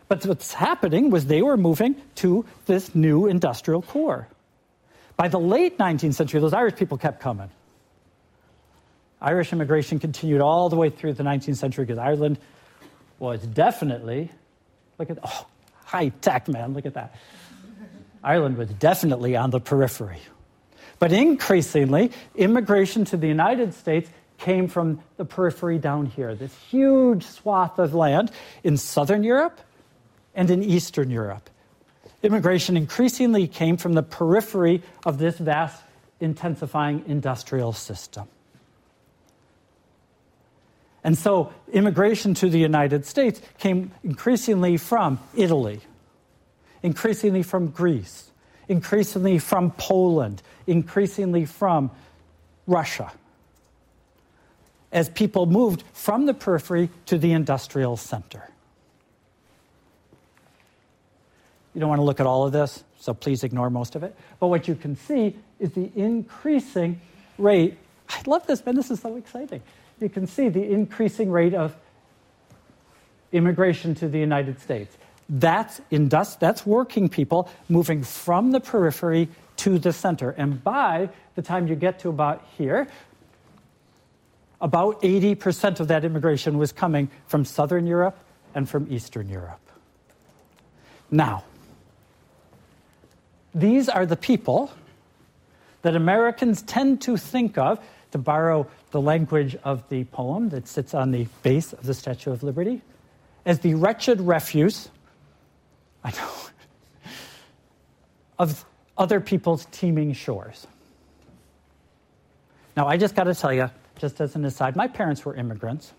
But 0.10 0.26
what's 0.26 0.52
happening 0.52 1.10
was 1.10 1.28
they 1.28 1.42
were 1.42 1.56
moving 1.56 1.96
to 2.16 2.46
this 2.66 2.94
new 2.94 3.28
industrial 3.28 3.82
core. 3.82 4.28
By 5.18 5.28
the 5.28 5.40
late 5.40 5.78
19th 5.78 6.14
century, 6.14 6.40
those 6.40 6.54
Irish 6.54 6.76
people 6.76 6.98
kept 6.98 7.22
coming. 7.22 7.50
Irish 9.22 9.54
immigration 9.54 10.00
continued 10.00 10.42
all 10.42 10.70
the 10.70 10.76
way 10.76 10.90
through 10.90 11.14
the 11.14 11.24
19th 11.24 11.56
century 11.56 11.86
because 11.86 11.98
Ireland 11.98 12.38
was 13.18 13.42
definitely, 13.42 14.30
look 14.98 15.10
at, 15.10 15.20
oh, 15.24 15.48
high 15.86 16.10
tech, 16.10 16.48
man, 16.48 16.74
look 16.74 16.86
at 16.86 16.96
that. 16.96 17.16
Ireland 18.24 18.58
was 18.58 18.70
definitely 18.70 19.36
on 19.36 19.52
the 19.52 19.60
periphery. 19.60 20.20
But 21.00 21.12
increasingly, 21.12 22.12
immigration 22.36 23.06
to 23.06 23.18
the 23.18 23.28
United 23.28 23.74
States 23.74 24.10
came 24.38 24.68
from 24.68 25.02
the 25.18 25.26
periphery 25.26 25.78
down 25.78 26.08
here, 26.08 26.36
this 26.36 26.56
huge 26.70 27.26
swath 27.26 27.80
of 27.80 27.94
land 27.94 28.32
in 28.64 28.78
southern 28.78 29.24
Europe 29.24 29.62
and 30.34 30.50
in 30.50 30.64
Eastern 30.64 31.10
Europe. 31.10 31.50
Immigration 32.26 32.76
increasingly 32.76 33.48
came 33.48 33.78
from 33.78 33.94
the 33.94 34.02
periphery 34.02 34.82
of 35.06 35.20
this 35.20 35.38
vast, 35.38 35.80
intensifying 36.20 37.04
industrial 37.06 37.72
system. 37.72 38.28
And 41.04 41.16
so 41.16 41.54
immigration 41.72 42.34
to 42.36 42.50
the 42.50 42.58
United 42.58 43.06
States 43.06 43.40
came 43.60 43.92
increasingly 44.04 44.78
from 44.78 45.20
Italy, 45.36 45.82
increasingly 46.82 47.44
from 47.44 47.68
Greece, 47.68 48.32
increasingly 48.68 49.38
from 49.38 49.70
Poland, 49.70 50.42
increasingly 50.66 51.46
from 51.46 51.92
Russia, 52.66 53.12
as 54.92 55.10
people 55.10 55.46
moved 55.46 55.84
from 55.94 56.26
the 56.26 56.34
periphery 56.34 56.90
to 57.06 57.20
the 57.20 57.34
industrial 57.34 57.98
center. 57.98 58.50
You 61.76 61.82
don't 61.82 61.90
want 61.90 62.00
to 62.00 62.06
look 62.06 62.20
at 62.20 62.26
all 62.26 62.46
of 62.46 62.54
this, 62.54 62.84
so 62.98 63.14
please 63.14 63.44
ignore 63.44 63.70
most 63.70 63.96
of 63.96 64.04
it. 64.04 64.16
But 64.40 64.48
what 64.48 64.68
you 64.68 64.74
can 64.74 64.96
see 64.96 65.36
is 65.60 65.72
the 65.74 65.92
increasing 65.96 67.00
rate. 67.38 67.78
I 68.10 68.22
love 68.26 68.48
this, 68.48 68.66
man. 68.66 68.76
This 68.76 68.90
is 68.90 69.02
so 69.02 69.16
exciting 69.18 69.62
you 70.00 70.10
can 70.10 70.28
see 70.28 70.50
the 70.50 70.64
increasing 70.64 71.32
rate 71.32 71.54
of 71.54 71.76
immigration 73.32 73.96
to 73.96 74.08
the 74.08 74.20
United 74.20 74.60
States. 74.60 74.96
That's, 75.28 75.82
indust- 75.92 76.40
that's 76.40 76.66
working 76.66 77.10
people 77.10 77.50
moving 77.70 78.04
from 78.04 78.52
the 78.52 78.60
periphery 78.60 79.30
to 79.58 79.80
the 79.80 79.94
center. 79.94 80.32
And 80.32 80.64
by 80.64 81.10
the 81.36 81.42
time 81.42 81.68
you 81.68 81.76
get 81.76 82.00
to 82.00 82.10
about 82.10 82.46
here, 82.58 82.88
about 84.62 85.02
80% 85.02 85.80
of 85.80 85.88
that 85.88 86.06
immigration 86.06 86.58
was 86.58 86.72
coming 86.72 87.10
from 87.28 87.46
Southern 87.46 87.88
Europe 87.88 88.18
and 88.54 88.70
from 88.70 88.92
Eastern 88.92 89.30
Europe. 89.30 89.60
Now, 91.10 91.44
these 93.56 93.88
are 93.88 94.06
the 94.06 94.18
people 94.18 94.70
that 95.82 95.96
Americans 95.96 96.62
tend 96.64 97.02
to 97.04 97.16
think 97.16 97.58
of, 97.58 97.80
to 98.12 98.18
borrow 98.18 98.68
the 98.92 99.02
language 99.02 99.56
of 99.64 99.88
the 99.90 100.04
poem 100.06 100.50
that 100.50 100.68
sits 100.68 100.94
on 100.94 101.12
the 101.12 101.28
base 101.42 101.74
of 101.74 101.86
the 101.86 101.94
Statue 101.94 102.32
of 102.32 102.44
Liberty 102.44 102.82
as 103.46 103.60
the 103.60 103.74
wretched 103.76 104.20
refuse, 104.22 104.90
I 106.04 106.12
know, 106.12 106.32
of 108.40 108.66
other 108.98 109.20
people's 109.20 109.68
teeming 109.72 110.14
shores. 110.14 110.68
Now, 112.76 112.88
I 112.88 112.98
just 112.98 113.16
got 113.16 113.26
to 113.26 113.36
tell 113.36 113.54
you, 113.54 113.70
just 113.98 114.20
as 114.20 114.36
an 114.36 114.44
aside, 114.44 114.76
my 114.76 114.88
parents 114.88 115.24
were 115.24 115.36
immigrants. 115.36 115.94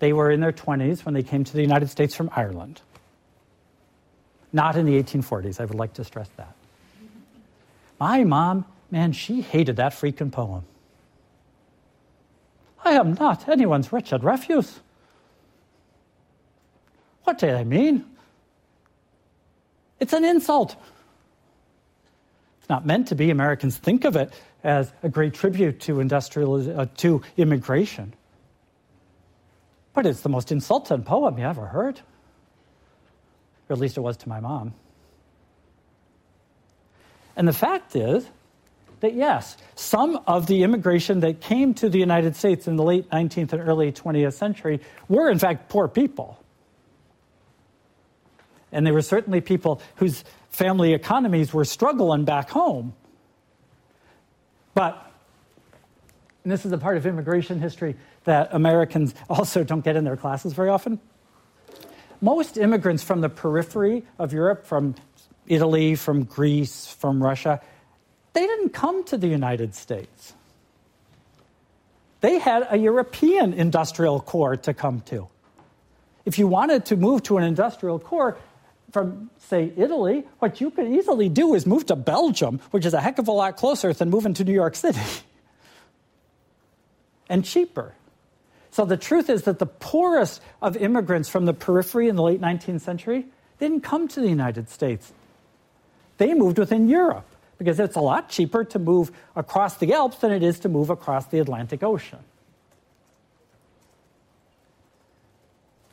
They 0.00 0.12
were 0.12 0.30
in 0.30 0.40
their 0.40 0.52
20s 0.52 1.04
when 1.04 1.14
they 1.14 1.22
came 1.22 1.44
to 1.44 1.52
the 1.52 1.62
United 1.62 1.88
States 1.88 2.14
from 2.14 2.30
Ireland. 2.34 2.82
Not 4.52 4.76
in 4.76 4.86
the 4.86 5.02
1840s, 5.02 5.60
I 5.60 5.64
would 5.64 5.78
like 5.78 5.94
to 5.94 6.04
stress 6.04 6.28
that. 6.36 6.54
My 8.04 8.22
mom, 8.22 8.66
man, 8.90 9.12
she 9.12 9.40
hated 9.40 9.76
that 9.76 9.92
freaking 9.92 10.30
poem. 10.30 10.64
I 12.84 12.90
am 12.90 13.14
not 13.14 13.48
anyone's 13.48 13.90
wretched 13.94 14.22
refuse. 14.22 14.78
What 17.22 17.38
do 17.38 17.48
I 17.48 17.64
mean? 17.64 18.04
It's 20.00 20.12
an 20.12 20.22
insult. 20.22 20.76
It's 22.58 22.68
not 22.68 22.84
meant 22.84 23.08
to 23.08 23.14
be. 23.14 23.30
Americans 23.30 23.78
think 23.78 24.04
of 24.04 24.16
it 24.16 24.34
as 24.62 24.92
a 25.02 25.08
great 25.08 25.32
tribute 25.32 25.80
to 25.80 26.00
industrial 26.00 26.78
uh, 26.78 26.84
to 26.98 27.22
immigration. 27.38 28.12
But 29.94 30.04
it's 30.04 30.20
the 30.20 30.28
most 30.28 30.52
insulting 30.52 31.04
poem 31.04 31.38
you 31.38 31.46
ever 31.46 31.64
heard. 31.64 31.98
Or 33.70 33.72
at 33.72 33.78
least 33.78 33.96
it 33.96 34.02
was 34.02 34.18
to 34.18 34.28
my 34.28 34.40
mom. 34.40 34.74
And 37.36 37.48
the 37.48 37.52
fact 37.52 37.96
is, 37.96 38.28
that 39.04 39.14
yes, 39.14 39.58
some 39.74 40.18
of 40.26 40.46
the 40.46 40.62
immigration 40.62 41.20
that 41.20 41.42
came 41.42 41.74
to 41.74 41.90
the 41.90 41.98
United 41.98 42.36
States 42.36 42.66
in 42.66 42.76
the 42.76 42.82
late 42.82 43.10
19th 43.10 43.52
and 43.52 43.68
early 43.68 43.92
20th 43.92 44.32
century 44.32 44.80
were, 45.08 45.28
in 45.28 45.38
fact, 45.38 45.68
poor 45.68 45.88
people. 45.88 46.38
And 48.72 48.86
they 48.86 48.92
were 48.92 49.02
certainly 49.02 49.42
people 49.42 49.82
whose 49.96 50.24
family 50.48 50.94
economies 50.94 51.52
were 51.52 51.66
struggling 51.66 52.24
back 52.24 52.48
home. 52.48 52.94
But, 54.72 55.12
and 56.42 56.50
this 56.50 56.64
is 56.64 56.72
a 56.72 56.78
part 56.78 56.96
of 56.96 57.04
immigration 57.04 57.60
history 57.60 57.96
that 58.24 58.54
Americans 58.54 59.14
also 59.28 59.64
don't 59.64 59.84
get 59.84 59.96
in 59.96 60.04
their 60.04 60.16
classes 60.16 60.54
very 60.54 60.70
often. 60.70 60.98
Most 62.22 62.56
immigrants 62.56 63.02
from 63.02 63.20
the 63.20 63.28
periphery 63.28 64.04
of 64.18 64.32
Europe, 64.32 64.64
from 64.64 64.94
Italy, 65.46 65.94
from 65.94 66.24
Greece, 66.24 66.86
from 66.86 67.22
Russia, 67.22 67.60
they 68.32 68.46
didn't 68.46 68.70
come 68.70 69.04
to 69.04 69.16
the 69.16 69.28
United 69.28 69.74
States. 69.74 70.34
They 72.20 72.38
had 72.38 72.66
a 72.70 72.78
European 72.78 73.52
industrial 73.52 74.20
core 74.20 74.56
to 74.56 74.72
come 74.72 75.02
to. 75.02 75.28
If 76.24 76.38
you 76.38 76.48
wanted 76.48 76.86
to 76.86 76.96
move 76.96 77.22
to 77.24 77.36
an 77.36 77.44
industrial 77.44 77.98
core 77.98 78.38
from, 78.92 79.30
say, 79.38 79.72
Italy, 79.76 80.24
what 80.38 80.60
you 80.60 80.70
could 80.70 80.86
easily 80.86 81.28
do 81.28 81.54
is 81.54 81.66
move 81.66 81.84
to 81.86 81.96
Belgium, 81.96 82.60
which 82.70 82.86
is 82.86 82.94
a 82.94 83.00
heck 83.00 83.18
of 83.18 83.28
a 83.28 83.32
lot 83.32 83.56
closer 83.56 83.92
than 83.92 84.08
moving 84.08 84.32
to 84.34 84.44
New 84.44 84.54
York 84.54 84.74
City, 84.74 85.00
and 87.28 87.44
cheaper. 87.44 87.94
So 88.70 88.84
the 88.84 88.96
truth 88.96 89.28
is 89.28 89.42
that 89.42 89.58
the 89.58 89.66
poorest 89.66 90.40
of 90.62 90.76
immigrants 90.76 91.28
from 91.28 91.44
the 91.44 91.54
periphery 91.54 92.08
in 92.08 92.16
the 92.16 92.22
late 92.22 92.40
19th 92.40 92.80
century 92.80 93.26
didn't 93.58 93.82
come 93.82 94.08
to 94.08 94.20
the 94.20 94.28
United 94.28 94.68
States. 94.68 95.12
They 96.18 96.34
moved 96.34 96.58
within 96.58 96.88
Europe 96.88 97.26
because 97.58 97.78
it's 97.80 97.96
a 97.96 98.00
lot 98.00 98.28
cheaper 98.28 98.64
to 98.64 98.78
move 98.78 99.10
across 99.36 99.76
the 99.76 99.92
Alps 99.92 100.18
than 100.18 100.32
it 100.32 100.42
is 100.42 100.60
to 100.60 100.68
move 100.68 100.90
across 100.90 101.26
the 101.26 101.38
Atlantic 101.38 101.82
Ocean. 101.82 102.18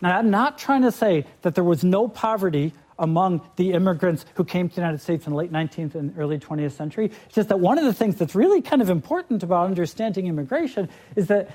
Now, 0.01 0.17
I'm 0.17 0.31
not 0.31 0.57
trying 0.57 0.81
to 0.81 0.91
say 0.91 1.25
that 1.43 1.53
there 1.53 1.63
was 1.63 1.83
no 1.83 2.07
poverty 2.07 2.73
among 2.97 3.41
the 3.55 3.73
immigrants 3.73 4.25
who 4.35 4.43
came 4.43 4.69
to 4.69 4.75
the 4.75 4.81
United 4.81 5.01
States 5.01 5.25
in 5.25 5.31
the 5.31 5.37
late 5.37 5.51
19th 5.51 5.95
and 5.95 6.17
early 6.17 6.39
20th 6.39 6.71
century. 6.71 7.11
It's 7.25 7.35
just 7.35 7.49
that 7.49 7.59
one 7.59 7.77
of 7.77 7.85
the 7.85 7.93
things 7.93 8.15
that's 8.15 8.35
really 8.35 8.61
kind 8.61 8.81
of 8.81 8.89
important 8.89 9.43
about 9.43 9.67
understanding 9.67 10.27
immigration 10.27 10.89
is 11.15 11.27
that 11.27 11.51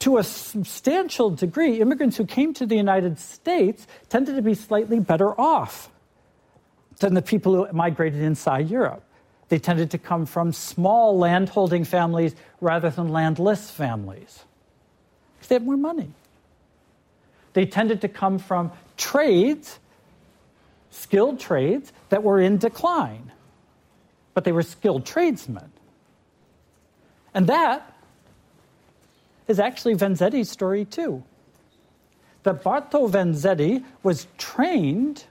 to 0.00 0.18
a 0.18 0.24
substantial 0.24 1.30
degree, 1.30 1.80
immigrants 1.80 2.16
who 2.16 2.26
came 2.26 2.52
to 2.54 2.66
the 2.66 2.76
United 2.76 3.18
States 3.18 3.86
tended 4.08 4.36
to 4.36 4.42
be 4.42 4.54
slightly 4.54 5.00
better 5.00 5.38
off 5.40 5.90
than 6.98 7.14
the 7.14 7.22
people 7.22 7.54
who 7.54 7.72
migrated 7.72 8.20
inside 8.22 8.70
Europe. 8.70 9.02
They 9.48 9.58
tended 9.58 9.90
to 9.92 9.98
come 9.98 10.26
from 10.26 10.52
small 10.52 11.18
landholding 11.18 11.84
families 11.84 12.34
rather 12.60 12.90
than 12.90 13.08
landless 13.08 13.70
families 13.70 14.44
because 15.36 15.48
they 15.48 15.54
had 15.54 15.64
more 15.64 15.76
money. 15.76 16.10
They 17.52 17.66
tended 17.66 18.00
to 18.02 18.08
come 18.08 18.38
from 18.38 18.72
trades, 18.96 19.78
skilled 20.90 21.38
trades, 21.38 21.92
that 22.08 22.22
were 22.22 22.40
in 22.40 22.58
decline, 22.58 23.32
but 24.34 24.44
they 24.44 24.52
were 24.52 24.62
skilled 24.62 25.06
tradesmen. 25.06 25.70
And 27.32 27.46
that 27.46 27.94
is 29.46 29.60
actually 29.60 29.94
Vanzetti's 29.94 30.50
story 30.50 30.84
too. 30.84 31.22
That 32.42 32.62
Bartolo 32.62 33.08
Vanzetti 33.08 33.84
was 34.02 34.26
trained 34.38 35.24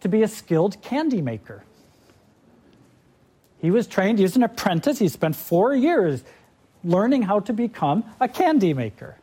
to 0.00 0.08
be 0.08 0.22
a 0.22 0.28
skilled 0.28 0.80
candy 0.82 1.22
maker. 1.22 1.64
He 3.60 3.70
was 3.70 3.86
trained, 3.86 4.18
he 4.18 4.24
was 4.24 4.36
an 4.36 4.42
apprentice, 4.42 4.98
he 4.98 5.08
spent 5.08 5.34
four 5.34 5.74
years 5.74 6.22
learning 6.84 7.22
how 7.22 7.40
to 7.40 7.52
become 7.52 8.04
a 8.20 8.28
candy 8.28 8.74
maker. 8.74 9.16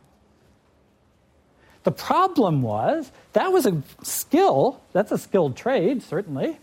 The 1.84 1.92
problem 1.92 2.62
was 2.62 3.10
that 3.34 3.52
was 3.52 3.66
a 3.66 3.82
skill, 4.02 4.80
that's 4.92 5.12
a 5.12 5.18
skilled 5.18 5.56
trade, 5.56 6.02
certainly. 6.02 6.58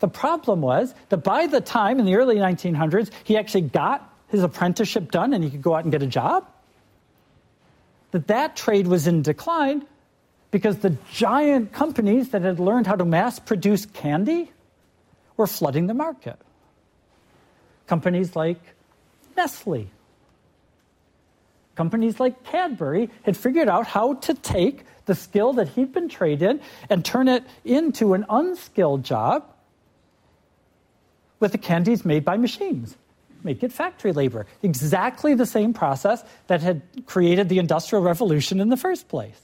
The 0.00 0.08
problem 0.08 0.60
was 0.60 0.94
that 1.08 1.18
by 1.18 1.46
the 1.46 1.60
time 1.60 1.98
in 1.98 2.06
the 2.06 2.16
early 2.16 2.36
1900s 2.36 3.10
he 3.24 3.36
actually 3.36 3.62
got 3.62 4.12
his 4.28 4.42
apprenticeship 4.42 5.10
done 5.10 5.32
and 5.32 5.42
he 5.42 5.50
could 5.50 5.62
go 5.62 5.74
out 5.74 5.84
and 5.84 5.92
get 5.92 6.02
a 6.02 6.06
job, 6.06 6.48
that 8.12 8.28
that 8.28 8.56
trade 8.56 8.86
was 8.86 9.06
in 9.06 9.22
decline 9.22 9.84
because 10.54 10.78
the 10.78 10.96
giant 11.10 11.72
companies 11.72 12.28
that 12.28 12.42
had 12.42 12.60
learned 12.60 12.86
how 12.86 12.94
to 12.94 13.04
mass 13.04 13.40
produce 13.40 13.86
candy 13.86 14.52
were 15.36 15.48
flooding 15.48 15.88
the 15.88 15.94
market. 15.94 16.36
Companies 17.88 18.36
like 18.36 18.60
Nestle, 19.36 19.88
companies 21.74 22.20
like 22.20 22.44
Cadbury 22.44 23.10
had 23.22 23.36
figured 23.36 23.68
out 23.68 23.88
how 23.88 24.14
to 24.14 24.32
take 24.32 24.84
the 25.06 25.16
skill 25.16 25.54
that 25.54 25.70
he'd 25.70 25.92
been 25.92 26.08
trained 26.08 26.40
in 26.40 26.60
and 26.88 27.04
turn 27.04 27.26
it 27.26 27.42
into 27.64 28.14
an 28.14 28.24
unskilled 28.30 29.02
job 29.02 29.44
with 31.40 31.50
the 31.50 31.58
candies 31.58 32.04
made 32.04 32.24
by 32.24 32.36
machines 32.36 32.96
make 33.42 33.64
it 33.64 33.72
factory 33.72 34.12
labor. 34.12 34.46
Exactly 34.62 35.34
the 35.34 35.46
same 35.46 35.74
process 35.74 36.22
that 36.46 36.62
had 36.62 36.80
created 37.06 37.48
the 37.48 37.58
Industrial 37.58 38.02
Revolution 38.02 38.60
in 38.60 38.68
the 38.68 38.76
first 38.76 39.08
place. 39.08 39.38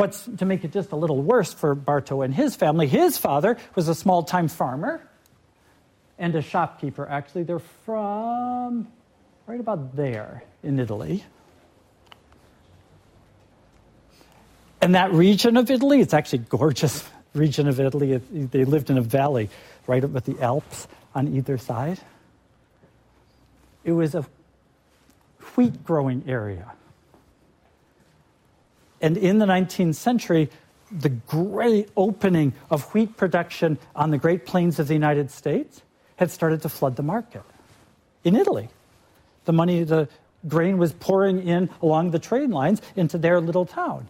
What's 0.00 0.24
to 0.38 0.46
make 0.46 0.64
it 0.64 0.72
just 0.72 0.92
a 0.92 0.96
little 0.96 1.20
worse 1.20 1.52
for 1.52 1.74
Barto 1.74 2.22
and 2.22 2.32
his 2.34 2.56
family, 2.56 2.86
his 2.86 3.18
father 3.18 3.58
was 3.74 3.86
a 3.86 3.94
small 3.94 4.22
time 4.22 4.48
farmer 4.48 5.06
and 6.18 6.34
a 6.34 6.40
shopkeeper. 6.40 7.06
Actually, 7.06 7.42
they're 7.42 7.58
from 7.58 8.88
right 9.46 9.60
about 9.60 9.94
there 9.94 10.42
in 10.62 10.80
Italy. 10.80 11.22
And 14.80 14.94
that 14.94 15.12
region 15.12 15.58
of 15.58 15.70
Italy, 15.70 16.00
it's 16.00 16.14
actually 16.14 16.38
gorgeous 16.48 17.06
region 17.34 17.68
of 17.68 17.78
Italy. 17.78 18.16
They 18.16 18.64
lived 18.64 18.88
in 18.88 18.96
a 18.96 19.02
valley 19.02 19.50
right 19.86 20.02
up 20.02 20.10
with 20.10 20.24
the 20.24 20.40
Alps 20.40 20.88
on 21.14 21.28
either 21.36 21.58
side. 21.58 21.98
It 23.84 23.92
was 23.92 24.14
a 24.14 24.24
wheat 25.56 25.84
growing 25.84 26.24
area. 26.26 26.72
And 29.00 29.16
in 29.16 29.38
the 29.38 29.46
19th 29.46 29.94
century, 29.94 30.50
the 30.90 31.08
great 31.08 31.88
opening 31.96 32.52
of 32.70 32.92
wheat 32.94 33.16
production 33.16 33.78
on 33.94 34.10
the 34.10 34.18
Great 34.18 34.44
Plains 34.44 34.78
of 34.78 34.88
the 34.88 34.94
United 34.94 35.30
States 35.30 35.82
had 36.16 36.30
started 36.30 36.62
to 36.62 36.68
flood 36.68 36.96
the 36.96 37.02
market. 37.02 37.42
In 38.24 38.36
Italy, 38.36 38.68
the 39.44 39.52
money, 39.52 39.84
the 39.84 40.08
grain 40.46 40.78
was 40.78 40.92
pouring 40.92 41.46
in 41.46 41.70
along 41.80 42.10
the 42.10 42.18
trade 42.18 42.50
lines 42.50 42.82
into 42.96 43.18
their 43.18 43.40
little 43.40 43.64
town. 43.64 44.08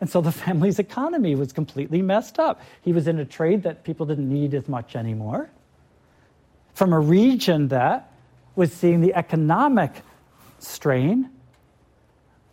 And 0.00 0.10
so 0.10 0.20
the 0.20 0.32
family's 0.44 0.78
economy 0.78 1.34
was 1.34 1.52
completely 1.52 2.02
messed 2.02 2.38
up. 2.38 2.60
He 2.82 2.92
was 2.92 3.08
in 3.08 3.18
a 3.18 3.24
trade 3.24 3.62
that 3.62 3.84
people 3.84 4.06
didn't 4.06 4.28
need 4.28 4.54
as 4.54 4.68
much 4.68 4.96
anymore. 4.96 5.48
From 6.74 6.92
a 6.92 7.00
region 7.00 7.68
that 7.68 8.12
was 8.54 8.72
seeing 8.72 9.00
the 9.00 9.14
economic 9.14 9.92
strain 10.58 11.30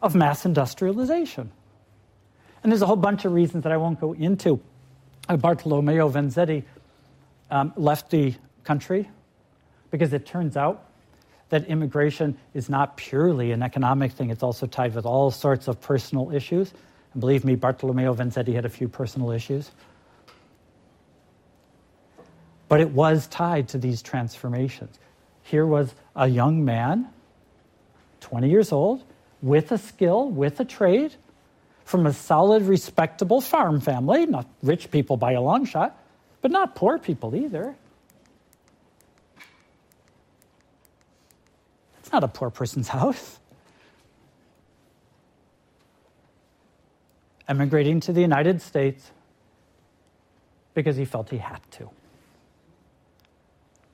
of 0.01 0.15
mass 0.15 0.45
industrialization. 0.45 1.51
And 2.65 2.71
there's 2.71 2.82
a 2.82 2.88
whole 2.88 2.95
bunch 2.95 3.25
of 3.25 3.34
reasons 3.34 3.62
that 3.62 3.71
I 3.71 3.78
won't 3.78 4.01
go 4.01 4.13
into. 4.13 4.60
Uh, 5.30 5.38
Bartolomeo 5.38 6.10
Vanzetti 6.10 6.63
um, 7.51 7.71
left 7.75 8.10
the 8.10 8.34
country 8.63 9.08
because 9.91 10.13
it 10.13 10.25
turns 10.25 10.58
out 10.58 10.89
that 11.49 11.65
immigration 11.65 12.36
is 12.56 12.67
not 12.67 12.97
purely 12.97 13.51
an 13.51 13.62
economic 13.62 14.13
thing, 14.13 14.32
it's 14.32 14.41
also 14.41 14.65
tied 14.65 14.95
with 14.95 15.06
all 15.06 15.30
sorts 15.30 15.67
of 15.67 15.80
personal 15.80 16.32
issues. 16.34 16.73
And 17.13 17.19
believe 17.19 17.45
me, 17.45 17.54
Bartolomeo 17.54 18.15
Vanzetti 18.15 18.56
had 18.56 18.65
a 18.65 18.69
few 18.69 18.88
personal 18.88 19.30
issues. 19.30 19.69
But 22.67 22.82
it 22.82 22.89
was 22.89 23.28
tied 23.28 23.67
to 23.69 23.78
these 23.78 24.01
transformations. 24.01 24.97
Here 25.43 25.67
was 25.67 25.93
a 26.15 26.28
young 26.28 26.65
man, 26.65 27.10
20 28.21 28.49
years 28.49 28.71
old, 28.71 29.04
with 29.43 29.71
a 29.71 29.78
skill, 29.78 30.32
with 30.32 30.60
a 30.60 30.65
trade, 30.65 31.13
from 31.86 32.08
a 32.08 32.13
solid, 32.13 32.63
respectable 32.63 33.39
farm 33.39 33.80
family, 33.80 34.26
not 34.26 34.48
rich 34.62 34.91
people 34.91 35.17
by 35.17 35.34
a 35.34 35.41
long 35.41 35.65
shot, 35.65 35.98
but 36.41 36.52
not 36.52 36.76
poor 36.76 36.98
people 36.98 37.36
either. 37.36 37.76
It's 42.00 42.12
not 42.12 42.24
a 42.24 42.28
poor 42.28 42.50
person's 42.50 42.88
house. 43.00 43.39
Emigrating 47.48 48.00
to 48.02 48.12
the 48.12 48.21
United 48.21 48.62
States 48.62 49.12
because 50.74 50.98
he 50.98 51.06
felt 51.06 51.30
he 51.30 51.38
had 51.38 51.62
to. 51.71 51.89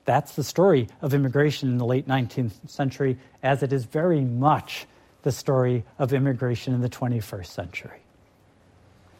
That's 0.05 0.35
the 0.35 0.43
story 0.43 0.87
of 1.01 1.13
immigration 1.13 1.69
in 1.69 1.77
the 1.77 1.85
late 1.85 2.07
19th 2.07 2.69
century, 2.69 3.17
as 3.43 3.61
it 3.63 3.73
is 3.73 3.83
very 3.83 4.21
much 4.21 4.87
the 5.23 5.31
story 5.31 5.83
of 5.99 6.13
immigration 6.13 6.73
in 6.73 6.81
the 6.81 6.89
21st 6.89 7.45
century. 7.45 7.99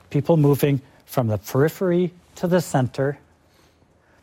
People 0.10 0.38
moving 0.38 0.82
from 1.06 1.28
the 1.28 1.38
periphery 1.38 2.14
to 2.36 2.48
the 2.48 2.62
center 2.62 3.20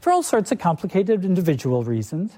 for 0.00 0.12
all 0.12 0.22
sorts 0.22 0.52
of 0.52 0.58
complicated 0.58 1.24
individual 1.24 1.84
reasons, 1.84 2.32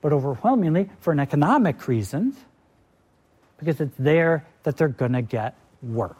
but 0.00 0.12
overwhelmingly 0.12 0.90
for 1.00 1.12
an 1.12 1.20
economic 1.20 1.88
reasons, 1.88 2.36
because 3.58 3.80
it's 3.80 3.96
there 3.98 4.44
that 4.62 4.76
they're 4.76 4.88
going 4.88 5.12
to 5.12 5.22
get 5.22 5.54
work. 5.82 6.16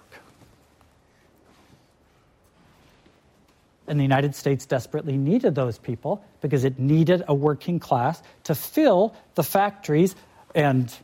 And 3.87 3.99
the 3.99 4.05
United 4.05 4.37
States 4.37 4.67
desperately 4.67 5.17
needed 5.17 5.57
those 5.57 5.77
people 5.77 6.25
because 6.41 6.65
it 6.65 6.79
needed 6.79 7.25
a 7.27 7.35
working 7.35 7.81
class 7.81 8.23
to 8.45 8.55
fill 8.55 9.17
the 9.35 9.43
factories 9.43 10.15
and 10.55 10.95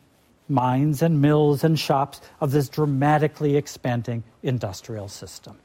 mines 0.49 1.03
and 1.03 1.21
mills 1.21 1.65
and 1.65 1.79
shops 1.79 2.21
of 2.41 2.53
this 2.53 2.69
dramatically 2.69 3.57
expanding 3.57 4.23
industrial 4.43 5.09
system. 5.09 5.59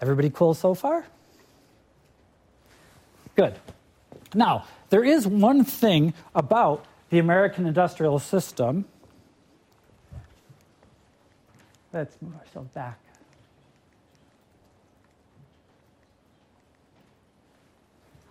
Everybody 0.00 0.30
cool 0.30 0.54
so 0.54 0.74
far? 0.74 1.06
Good. 3.36 3.54
Now, 4.34 4.66
there 4.90 5.04
is 5.04 5.26
one 5.26 5.64
thing 5.64 6.14
about 6.34 6.84
the 7.10 7.18
American 7.18 7.66
industrial 7.66 8.18
system. 8.18 8.84
Let's 11.92 12.16
move 12.20 12.34
ourselves 12.36 12.70
back. 12.70 12.98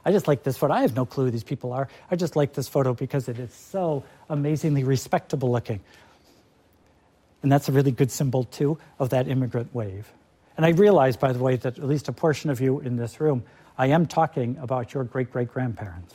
I 0.03 0.11
just 0.11 0.27
like 0.27 0.43
this 0.43 0.57
photo. 0.57 0.73
I 0.73 0.81
have 0.81 0.95
no 0.95 1.05
clue 1.05 1.25
who 1.25 1.31
these 1.31 1.43
people 1.43 1.73
are. 1.73 1.87
I 2.09 2.15
just 2.15 2.35
like 2.35 2.53
this 2.53 2.67
photo 2.67 2.93
because 2.93 3.27
it 3.27 3.37
is 3.37 3.53
so 3.53 4.03
amazingly 4.29 4.83
respectable 4.83 5.51
looking. 5.51 5.79
And 7.43 7.51
that's 7.51 7.69
a 7.69 7.71
really 7.71 7.91
good 7.91 8.11
symbol, 8.11 8.43
too, 8.45 8.77
of 8.99 9.09
that 9.09 9.27
immigrant 9.27 9.73
wave. 9.73 10.11
And 10.57 10.65
I 10.65 10.69
realize, 10.69 11.17
by 11.17 11.33
the 11.33 11.39
way, 11.39 11.55
that 11.55 11.77
at 11.77 11.87
least 11.87 12.07
a 12.07 12.11
portion 12.11 12.49
of 12.49 12.61
you 12.61 12.79
in 12.79 12.97
this 12.97 13.19
room, 13.19 13.43
I 13.77 13.87
am 13.87 14.05
talking 14.05 14.57
about 14.61 14.93
your 14.93 15.03
great 15.03 15.31
great 15.31 15.51
grandparents. 15.51 16.13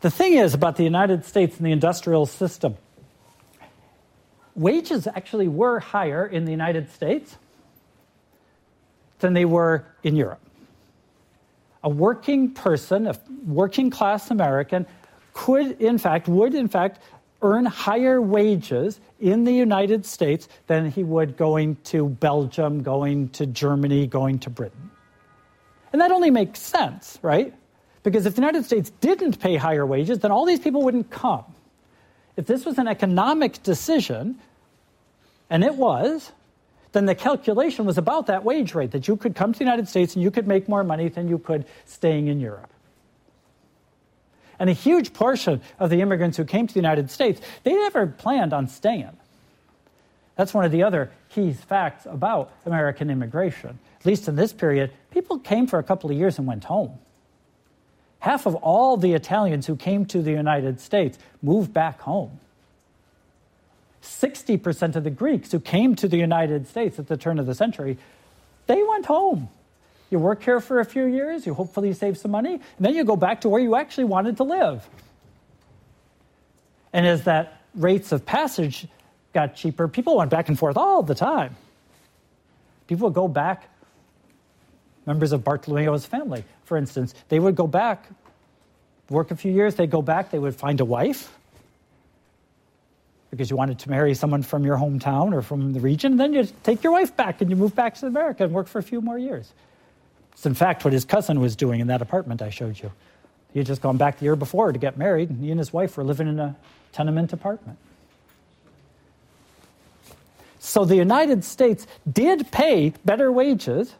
The 0.00 0.10
thing 0.10 0.34
is 0.34 0.54
about 0.54 0.76
the 0.76 0.84
United 0.84 1.24
States 1.24 1.56
and 1.56 1.66
the 1.66 1.72
industrial 1.72 2.26
system, 2.26 2.76
wages 4.54 5.06
actually 5.06 5.48
were 5.48 5.80
higher 5.80 6.26
in 6.26 6.44
the 6.44 6.50
United 6.50 6.90
States 6.92 7.36
than 9.20 9.32
they 9.32 9.44
were 9.44 9.84
in 10.02 10.14
Europe. 10.14 10.40
A 11.82 11.88
working 11.88 12.52
person, 12.52 13.06
a 13.06 13.18
working 13.46 13.90
class 13.90 14.30
American, 14.30 14.86
could, 15.32 15.80
in 15.80 15.98
fact, 15.98 16.28
would, 16.28 16.54
in 16.54 16.68
fact, 16.68 17.00
earn 17.42 17.64
higher 17.64 18.20
wages 18.20 19.00
in 19.20 19.44
the 19.44 19.52
United 19.52 20.04
States 20.04 20.48
than 20.66 20.90
he 20.90 21.04
would 21.04 21.36
going 21.36 21.76
to 21.84 22.08
Belgium, 22.08 22.82
going 22.82 23.28
to 23.30 23.46
Germany, 23.46 24.06
going 24.06 24.40
to 24.40 24.50
Britain. 24.50 24.90
And 25.92 26.02
that 26.02 26.10
only 26.10 26.30
makes 26.30 26.60
sense, 26.60 27.18
right? 27.22 27.54
Because 28.02 28.26
if 28.26 28.34
the 28.34 28.40
United 28.40 28.64
States 28.64 28.90
didn't 29.00 29.38
pay 29.38 29.56
higher 29.56 29.86
wages, 29.86 30.18
then 30.18 30.30
all 30.30 30.44
these 30.44 30.60
people 30.60 30.82
wouldn't 30.82 31.10
come. 31.10 31.44
If 32.36 32.46
this 32.46 32.64
was 32.64 32.78
an 32.78 32.88
economic 32.88 33.62
decision, 33.62 34.38
and 35.50 35.64
it 35.64 35.74
was, 35.74 36.32
then 36.92 37.06
the 37.06 37.14
calculation 37.14 37.84
was 37.84 37.98
about 37.98 38.26
that 38.26 38.44
wage 38.44 38.74
rate 38.74 38.92
that 38.92 39.08
you 39.08 39.16
could 39.16 39.34
come 39.34 39.52
to 39.52 39.58
the 39.58 39.64
United 39.64 39.88
States 39.88 40.14
and 40.14 40.22
you 40.22 40.30
could 40.30 40.46
make 40.46 40.68
more 40.68 40.84
money 40.84 41.08
than 41.08 41.28
you 41.28 41.38
could 41.38 41.66
staying 41.84 42.28
in 42.28 42.40
Europe. 42.40 42.70
And 44.58 44.68
a 44.68 44.72
huge 44.72 45.12
portion 45.12 45.60
of 45.78 45.90
the 45.90 46.00
immigrants 46.00 46.36
who 46.36 46.44
came 46.44 46.66
to 46.66 46.74
the 46.74 46.80
United 46.80 47.10
States, 47.10 47.40
they 47.62 47.72
never 47.72 48.06
planned 48.06 48.52
on 48.52 48.66
staying. 48.68 49.16
That's 50.36 50.54
one 50.54 50.64
of 50.64 50.72
the 50.72 50.82
other 50.82 51.10
key 51.30 51.52
facts 51.52 52.06
about 52.06 52.52
American 52.64 53.10
immigration. 53.10 53.78
At 54.00 54.06
least 54.06 54.28
in 54.28 54.36
this 54.36 54.52
period, 54.52 54.92
people 55.10 55.38
came 55.38 55.66
for 55.66 55.78
a 55.78 55.82
couple 55.82 56.10
of 56.10 56.16
years 56.16 56.38
and 56.38 56.46
went 56.46 56.64
home. 56.64 56.98
Half 58.20 58.46
of 58.46 58.54
all 58.56 58.96
the 58.96 59.14
Italians 59.14 59.66
who 59.66 59.76
came 59.76 60.06
to 60.06 60.22
the 60.22 60.30
United 60.32 60.80
States 60.80 61.18
moved 61.42 61.72
back 61.72 62.00
home. 62.00 62.40
60% 64.20 64.96
of 64.96 65.04
the 65.04 65.10
Greeks 65.10 65.52
who 65.52 65.60
came 65.60 65.94
to 65.96 66.08
the 66.08 66.16
United 66.16 66.66
States 66.66 66.98
at 66.98 67.06
the 67.06 67.16
turn 67.16 67.38
of 67.38 67.46
the 67.46 67.54
century, 67.54 67.98
they 68.66 68.82
went 68.82 69.06
home. 69.06 69.48
You 70.10 70.18
work 70.18 70.42
here 70.42 70.60
for 70.60 70.80
a 70.80 70.84
few 70.84 71.04
years, 71.04 71.46
you 71.46 71.54
hopefully 71.54 71.92
save 71.92 72.18
some 72.18 72.30
money, 72.30 72.54
and 72.54 72.62
then 72.80 72.94
you 72.94 73.04
go 73.04 73.16
back 73.16 73.42
to 73.42 73.48
where 73.48 73.60
you 73.60 73.76
actually 73.76 74.04
wanted 74.04 74.38
to 74.38 74.44
live. 74.44 74.88
And 76.92 77.06
as 77.06 77.24
that 77.24 77.62
rates 77.74 78.10
of 78.10 78.24
passage 78.24 78.88
got 79.34 79.54
cheaper, 79.54 79.86
people 79.86 80.16
went 80.16 80.30
back 80.30 80.48
and 80.48 80.58
forth 80.58 80.76
all 80.76 81.02
the 81.02 81.14
time. 81.14 81.56
People 82.86 83.08
would 83.08 83.14
go 83.14 83.28
back, 83.28 83.68
members 85.06 85.32
of 85.32 85.44
Bartolomeo's 85.44 86.06
family, 86.06 86.44
for 86.64 86.76
instance, 86.76 87.14
they 87.28 87.38
would 87.38 87.54
go 87.54 87.66
back, 87.66 88.08
work 89.10 89.30
a 89.30 89.36
few 89.36 89.52
years, 89.52 89.74
they'd 89.74 89.90
go 89.90 90.02
back, 90.02 90.30
they 90.30 90.38
would 90.38 90.56
find 90.56 90.80
a 90.80 90.84
wife 90.84 91.37
because 93.30 93.50
you 93.50 93.56
wanted 93.56 93.78
to 93.80 93.90
marry 93.90 94.14
someone 94.14 94.42
from 94.42 94.64
your 94.64 94.76
hometown 94.76 95.34
or 95.34 95.42
from 95.42 95.72
the 95.72 95.80
region, 95.80 96.16
then 96.16 96.32
you 96.32 96.48
take 96.62 96.82
your 96.82 96.92
wife 96.92 97.14
back 97.16 97.40
and 97.40 97.50
you 97.50 97.56
move 97.56 97.74
back 97.74 97.94
to 97.96 98.06
America 98.06 98.44
and 98.44 98.52
work 98.52 98.66
for 98.66 98.78
a 98.78 98.82
few 98.82 99.00
more 99.00 99.18
years. 99.18 99.52
It's 100.32 100.46
in 100.46 100.54
fact 100.54 100.84
what 100.84 100.92
his 100.92 101.04
cousin 101.04 101.40
was 101.40 101.56
doing 101.56 101.80
in 101.80 101.88
that 101.88 102.00
apartment 102.00 102.40
I 102.40 102.50
showed 102.50 102.78
you. 102.80 102.92
He 103.52 103.58
had 103.58 103.66
just 103.66 103.82
gone 103.82 103.96
back 103.96 104.18
the 104.18 104.24
year 104.24 104.36
before 104.36 104.72
to 104.72 104.78
get 104.78 104.96
married, 104.96 105.30
and 105.30 105.42
he 105.42 105.50
and 105.50 105.58
his 105.58 105.72
wife 105.72 105.96
were 105.96 106.04
living 106.04 106.28
in 106.28 106.38
a 106.38 106.56
tenement 106.92 107.32
apartment. 107.32 107.78
So 110.58 110.84
the 110.84 110.96
United 110.96 111.44
States 111.44 111.86
did 112.10 112.50
pay 112.50 112.92
better 113.04 113.32
wages 113.32 113.94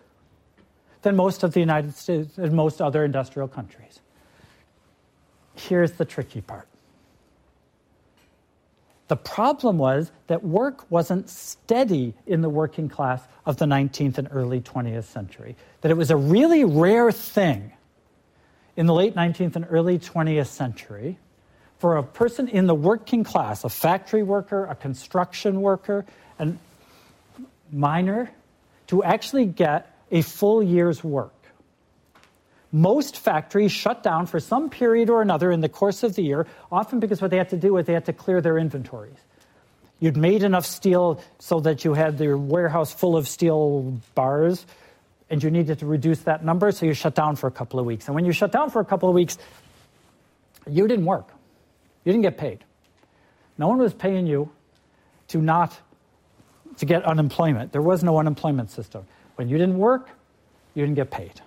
than 1.02 1.16
most 1.16 1.42
of 1.42 1.54
the 1.54 1.60
United 1.60 1.94
States 1.94 2.36
and 2.38 2.52
most 2.52 2.80
other 2.80 3.04
industrial 3.04 3.48
countries. 3.48 4.00
Here's 5.54 5.92
the 5.92 6.04
tricky 6.04 6.40
part. 6.40 6.68
The 9.08 9.16
problem 9.16 9.78
was 9.78 10.12
that 10.26 10.44
work 10.44 10.90
wasn't 10.90 11.30
steady 11.30 12.14
in 12.26 12.42
the 12.42 12.50
working 12.50 12.88
class 12.88 13.22
of 13.46 13.56
the 13.56 13.64
19th 13.64 14.18
and 14.18 14.28
early 14.30 14.60
20th 14.60 15.04
century 15.04 15.56
that 15.80 15.90
it 15.90 15.96
was 15.96 16.10
a 16.10 16.16
really 16.16 16.64
rare 16.64 17.10
thing 17.10 17.72
in 18.76 18.86
the 18.86 18.94
late 18.94 19.14
19th 19.14 19.56
and 19.56 19.66
early 19.70 19.98
20th 19.98 20.46
century 20.46 21.18
for 21.78 21.96
a 21.96 22.02
person 22.02 22.48
in 22.48 22.66
the 22.66 22.74
working 22.74 23.24
class, 23.24 23.64
a 23.64 23.68
factory 23.68 24.22
worker, 24.22 24.66
a 24.66 24.74
construction 24.74 25.62
worker, 25.62 26.04
a 26.38 26.52
miner, 27.72 28.30
to 28.88 29.02
actually 29.02 29.46
get 29.46 29.96
a 30.10 30.22
full 30.22 30.62
year's 30.62 31.02
work. 31.02 31.32
Most 32.70 33.16
factories 33.16 33.72
shut 33.72 34.02
down 34.02 34.26
for 34.26 34.40
some 34.40 34.68
period 34.68 35.08
or 35.08 35.22
another 35.22 35.50
in 35.50 35.60
the 35.60 35.68
course 35.68 36.02
of 36.02 36.14
the 36.14 36.22
year, 36.22 36.46
often 36.70 37.00
because 37.00 37.22
what 37.22 37.30
they 37.30 37.38
had 37.38 37.48
to 37.50 37.56
do 37.56 37.72
was 37.72 37.86
they 37.86 37.94
had 37.94 38.04
to 38.06 38.12
clear 38.12 38.40
their 38.40 38.58
inventories. 38.58 39.16
You'd 40.00 40.16
made 40.16 40.42
enough 40.42 40.66
steel 40.66 41.20
so 41.38 41.60
that 41.60 41.84
you 41.84 41.94
had 41.94 42.20
your 42.20 42.36
warehouse 42.36 42.92
full 42.92 43.16
of 43.16 43.26
steel 43.26 43.98
bars 44.14 44.66
and 45.30 45.42
you 45.42 45.50
needed 45.50 45.80
to 45.80 45.86
reduce 45.86 46.20
that 46.20 46.44
number, 46.44 46.70
so 46.72 46.86
you 46.86 46.94
shut 46.94 47.14
down 47.14 47.36
for 47.36 47.46
a 47.46 47.50
couple 47.50 47.78
of 47.78 47.86
weeks. 47.86 48.06
And 48.06 48.14
when 48.14 48.24
you 48.24 48.32
shut 48.32 48.52
down 48.52 48.70
for 48.70 48.80
a 48.80 48.84
couple 48.84 49.08
of 49.08 49.14
weeks, 49.14 49.36
you 50.66 50.86
didn't 50.88 51.04
work. 51.04 51.28
You 52.04 52.12
didn't 52.12 52.22
get 52.22 52.38
paid. 52.38 52.64
No 53.58 53.68
one 53.68 53.78
was 53.78 53.92
paying 53.92 54.26
you 54.26 54.50
to 55.28 55.38
not 55.42 55.78
to 56.78 56.86
get 56.86 57.04
unemployment. 57.04 57.72
There 57.72 57.82
was 57.82 58.02
no 58.02 58.18
unemployment 58.18 58.70
system. 58.70 59.06
When 59.36 59.48
you 59.48 59.58
didn't 59.58 59.78
work, 59.78 60.08
you 60.74 60.84
didn't 60.84 60.96
get 60.96 61.10
paid. 61.10 61.40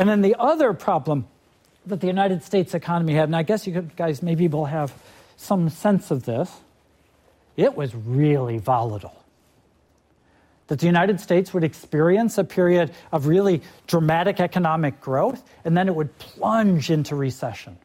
And 0.00 0.08
then 0.08 0.22
the 0.22 0.34
other 0.38 0.72
problem 0.72 1.26
that 1.84 2.00
the 2.00 2.06
United 2.06 2.42
States 2.42 2.72
economy 2.72 3.12
had, 3.12 3.24
and 3.24 3.36
I 3.36 3.42
guess 3.42 3.66
you 3.66 3.82
guys 3.96 4.22
maybe 4.22 4.48
will 4.48 4.64
have 4.64 4.94
some 5.36 5.68
sense 5.68 6.10
of 6.10 6.24
this, 6.24 6.50
it 7.54 7.76
was 7.76 7.94
really 7.94 8.56
volatile 8.56 9.22
that 10.68 10.78
the 10.78 10.86
United 10.86 11.20
States 11.20 11.52
would 11.52 11.64
experience 11.64 12.38
a 12.38 12.44
period 12.44 12.92
of 13.12 13.26
really 13.26 13.60
dramatic 13.88 14.40
economic 14.40 15.02
growth, 15.02 15.42
and 15.66 15.76
then 15.76 15.86
it 15.86 15.94
would 15.94 16.16
plunge 16.18 16.90
into 16.90 17.14
recession. 17.14 17.76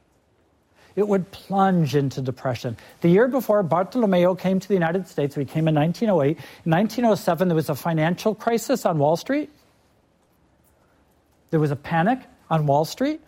It 0.96 1.10
would 1.10 1.32
plunge 1.32 1.98
into 1.98 2.22
depression. 2.22 2.78
The 3.02 3.10
year 3.10 3.28
before 3.28 3.62
Bartolomeo 3.62 4.36
came 4.36 4.62
to 4.62 4.68
the 4.70 4.74
United 4.74 5.10
States, 5.10 5.36
we 5.36 5.44
came 5.44 5.68
in 5.68 5.76
1908. 5.76 6.38
In 6.64 6.72
1907, 6.72 7.50
there 7.50 7.56
was 7.56 7.70
a 7.70 7.76
financial 7.76 8.34
crisis 8.34 8.86
on 8.86 9.00
Wall 9.00 9.18
Street. 9.18 9.50
There 11.50 11.60
was 11.60 11.72
a 11.72 11.76
panic 11.76 12.20
on 12.50 12.68
Wall 12.68 12.86
Street. 12.86 13.22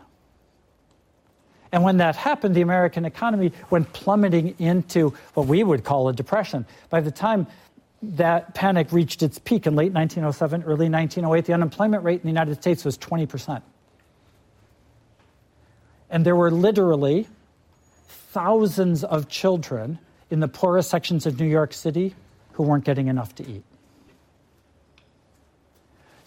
And 1.71 1.83
when 1.83 1.97
that 1.97 2.15
happened, 2.15 2.55
the 2.55 2.61
American 2.61 3.05
economy 3.05 3.51
went 3.69 3.91
plummeting 3.93 4.55
into 4.59 5.13
what 5.33 5.47
we 5.47 5.63
would 5.63 5.83
call 5.83 6.07
a 6.07 6.13
depression. 6.13 6.65
By 6.89 7.01
the 7.01 7.11
time 7.11 7.47
that 8.01 8.53
panic 8.53 8.91
reached 8.91 9.23
its 9.23 9.39
peak 9.39 9.65
in 9.65 9.75
late 9.75 9.91
1907, 9.91 10.63
early 10.63 10.89
1908. 10.89 11.45
The 11.45 11.53
unemployment 11.53 12.03
rate 12.03 12.15
in 12.15 12.21
the 12.21 12.29
United 12.29 12.61
States 12.61 12.85
was 12.85 12.97
20%. 12.97 13.61
And 16.09 16.25
there 16.25 16.35
were 16.35 16.51
literally 16.51 17.27
thousands 18.07 19.03
of 19.03 19.27
children 19.27 19.99
in 20.29 20.39
the 20.39 20.47
poorest 20.47 20.89
sections 20.89 21.25
of 21.25 21.39
New 21.39 21.47
York 21.47 21.73
City 21.73 22.15
who 22.53 22.63
weren't 22.63 22.85
getting 22.85 23.07
enough 23.07 23.33
to 23.35 23.49
eat. 23.49 23.63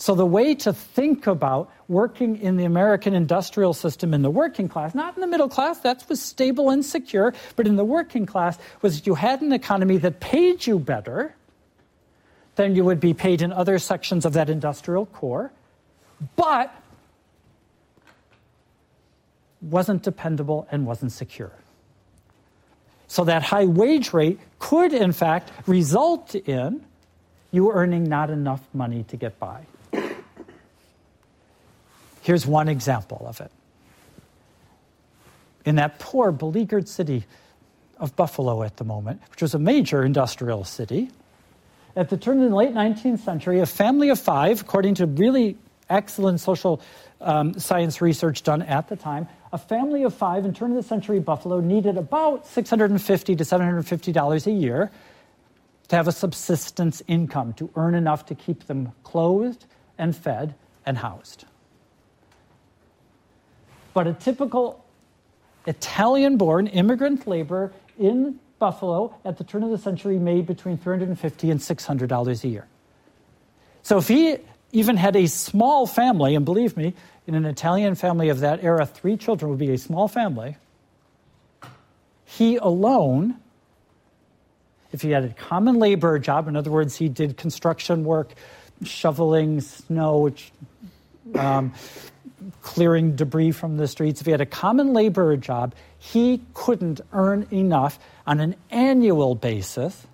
So, 0.00 0.14
the 0.14 0.24
way 0.24 0.54
to 0.54 0.72
think 0.72 1.26
about 1.26 1.70
working 1.86 2.40
in 2.40 2.56
the 2.56 2.64
American 2.64 3.12
industrial 3.12 3.74
system 3.74 4.14
in 4.14 4.22
the 4.22 4.30
working 4.30 4.66
class, 4.66 4.94
not 4.94 5.14
in 5.14 5.20
the 5.20 5.26
middle 5.26 5.50
class, 5.50 5.80
that 5.80 6.08
was 6.08 6.22
stable 6.22 6.70
and 6.70 6.82
secure, 6.82 7.34
but 7.54 7.66
in 7.66 7.76
the 7.76 7.84
working 7.84 8.24
class, 8.24 8.58
was 8.80 9.06
you 9.06 9.14
had 9.14 9.42
an 9.42 9.52
economy 9.52 9.98
that 9.98 10.18
paid 10.18 10.66
you 10.66 10.78
better 10.78 11.34
than 12.54 12.74
you 12.74 12.82
would 12.82 12.98
be 12.98 13.12
paid 13.12 13.42
in 13.42 13.52
other 13.52 13.78
sections 13.78 14.24
of 14.24 14.32
that 14.32 14.48
industrial 14.48 15.04
core, 15.04 15.52
but 16.34 16.74
wasn't 19.60 20.02
dependable 20.02 20.66
and 20.70 20.86
wasn't 20.86 21.12
secure. 21.12 21.52
So 23.06 23.24
that 23.24 23.42
high 23.42 23.66
wage 23.66 24.14
rate 24.14 24.40
could, 24.58 24.94
in 24.94 25.12
fact, 25.12 25.52
result 25.66 26.34
in 26.34 26.86
you 27.50 27.70
earning 27.70 28.04
not 28.04 28.30
enough 28.30 28.62
money 28.72 29.02
to 29.08 29.18
get 29.18 29.38
by. 29.38 29.66
Here's 32.30 32.46
one 32.46 32.68
example 32.68 33.24
of 33.26 33.40
it. 33.40 33.50
In 35.64 35.74
that 35.74 35.98
poor, 35.98 36.30
beleaguered 36.30 36.88
city 36.88 37.24
of 37.98 38.14
Buffalo 38.14 38.62
at 38.62 38.76
the 38.76 38.84
moment, 38.84 39.20
which 39.32 39.42
was 39.42 39.52
a 39.52 39.58
major 39.58 40.04
industrial 40.04 40.62
city, 40.62 41.10
at 41.96 42.08
the 42.08 42.16
turn 42.16 42.40
of 42.40 42.48
the 42.48 42.54
late 42.54 42.72
19th 42.72 43.18
century, 43.18 43.58
a 43.58 43.66
family 43.66 44.10
of 44.10 44.20
five, 44.20 44.60
according 44.60 44.94
to 44.94 45.06
really 45.06 45.56
excellent 45.88 46.38
social 46.38 46.80
um, 47.20 47.58
science 47.58 48.00
research 48.00 48.44
done 48.44 48.62
at 48.62 48.88
the 48.88 48.94
time, 48.94 49.26
a 49.52 49.58
family 49.58 50.04
of 50.04 50.14
five 50.14 50.44
in 50.44 50.54
turn 50.54 50.70
of 50.70 50.76
the 50.76 50.88
century 50.88 51.18
Buffalo 51.18 51.58
needed 51.58 51.96
about 51.96 52.46
650 52.46 53.34
to 53.34 53.44
750 53.44 54.12
dollars 54.12 54.46
a 54.46 54.52
year 54.52 54.92
to 55.88 55.96
have 55.96 56.06
a 56.06 56.12
subsistence 56.12 57.02
income, 57.08 57.54
to 57.54 57.68
earn 57.74 57.96
enough 57.96 58.24
to 58.26 58.36
keep 58.36 58.68
them 58.68 58.92
clothed 59.02 59.64
and 59.98 60.14
fed 60.14 60.54
and 60.86 60.98
housed. 60.98 61.46
But 63.92 64.06
a 64.06 64.12
typical 64.12 64.84
Italian 65.66 66.36
born 66.36 66.66
immigrant 66.66 67.26
laborer 67.26 67.72
in 67.98 68.38
Buffalo 68.58 69.14
at 69.24 69.38
the 69.38 69.44
turn 69.44 69.62
of 69.62 69.70
the 69.70 69.78
century 69.78 70.18
made 70.18 70.46
between 70.46 70.76
350 70.76 71.50
and 71.50 71.60
$600 71.60 72.44
a 72.44 72.48
year. 72.48 72.66
So 73.82 73.98
if 73.98 74.08
he 74.08 74.38
even 74.72 74.96
had 74.96 75.16
a 75.16 75.26
small 75.26 75.86
family, 75.86 76.34
and 76.34 76.44
believe 76.44 76.76
me, 76.76 76.94
in 77.26 77.34
an 77.34 77.44
Italian 77.44 77.94
family 77.94 78.28
of 78.28 78.40
that 78.40 78.62
era, 78.62 78.86
three 78.86 79.16
children 79.16 79.50
would 79.50 79.58
be 79.58 79.72
a 79.72 79.78
small 79.78 80.08
family. 80.08 80.56
He 82.24 82.56
alone, 82.56 83.36
if 84.92 85.02
he 85.02 85.10
had 85.10 85.24
a 85.24 85.32
common 85.32 85.78
labor 85.78 86.18
job, 86.18 86.46
in 86.46 86.56
other 86.56 86.70
words, 86.70 86.96
he 86.96 87.08
did 87.08 87.36
construction 87.36 88.04
work, 88.04 88.32
shoveling 88.84 89.60
snow, 89.60 90.32
um, 91.34 91.72
clearing 92.62 93.16
debris 93.16 93.52
from 93.52 93.76
the 93.76 93.88
streets, 93.88 94.20
if 94.20 94.26
he 94.26 94.30
had 94.30 94.40
a 94.40 94.46
common 94.46 94.92
labor 94.92 95.36
job, 95.36 95.74
he 95.98 96.42
couldn't 96.54 97.00
earn 97.12 97.46
enough 97.50 97.98
on 98.26 98.40
an 98.40 98.56
annual 98.70 99.34
basis 99.34 100.06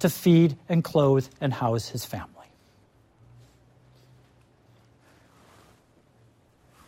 to 0.00 0.08
feed 0.10 0.56
and 0.68 0.84
clothe 0.84 1.26
and 1.40 1.52
house 1.52 1.88
his 1.88 2.04
family. 2.04 2.30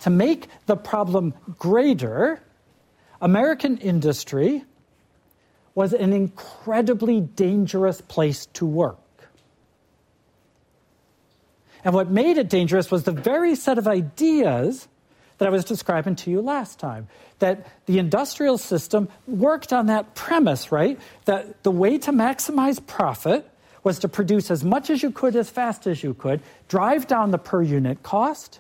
To 0.01 0.11
make 0.11 0.49
the 0.67 0.77
problem 0.77 1.35
greater, 1.59 2.41
American 3.21 3.79
industry 3.79 4.63
was 5.75 5.93
an 5.93 6.13
incredibly 6.13 7.21
dangerous 7.21 8.01
place 8.01 8.47
to 8.47 8.65
work. 8.65 8.99
And 11.87 11.95
what 11.95 12.11
made 12.11 12.37
it 12.37 12.49
dangerous 12.49 12.91
was 12.91 13.05
the 13.05 13.13
very 13.13 13.55
set 13.55 13.79
of 13.79 13.87
ideas 13.87 14.89
that 15.39 15.47
I 15.47 15.53
was 15.53 15.65
describing 15.65 16.17
to 16.17 16.33
you 16.33 16.41
last 16.41 16.81
time. 16.81 17.07
That 17.39 17.65
the 17.87 18.01
industrial 18.01 18.59
system 18.59 19.09
worked 19.29 19.73
on 19.73 19.87
that 19.87 20.17
premise, 20.17 20.73
right? 20.73 20.99
That 21.27 21.63
the 21.63 21.71
way 21.71 21.97
to 21.99 22.11
maximize 22.11 22.85
profit 22.85 23.49
was 23.85 24.01
to 24.01 24.09
produce 24.09 24.51
as 24.51 24.65
much 24.65 24.91
as 24.91 25.01
you 25.01 25.13
could 25.13 25.37
as 25.37 25.49
fast 25.49 25.87
as 25.87 26.03
you 26.03 26.13
could, 26.13 26.43
drive 26.67 27.07
down 27.07 27.31
the 27.31 27.39
per 27.39 27.63
unit 27.63 28.03
cost, 28.03 28.59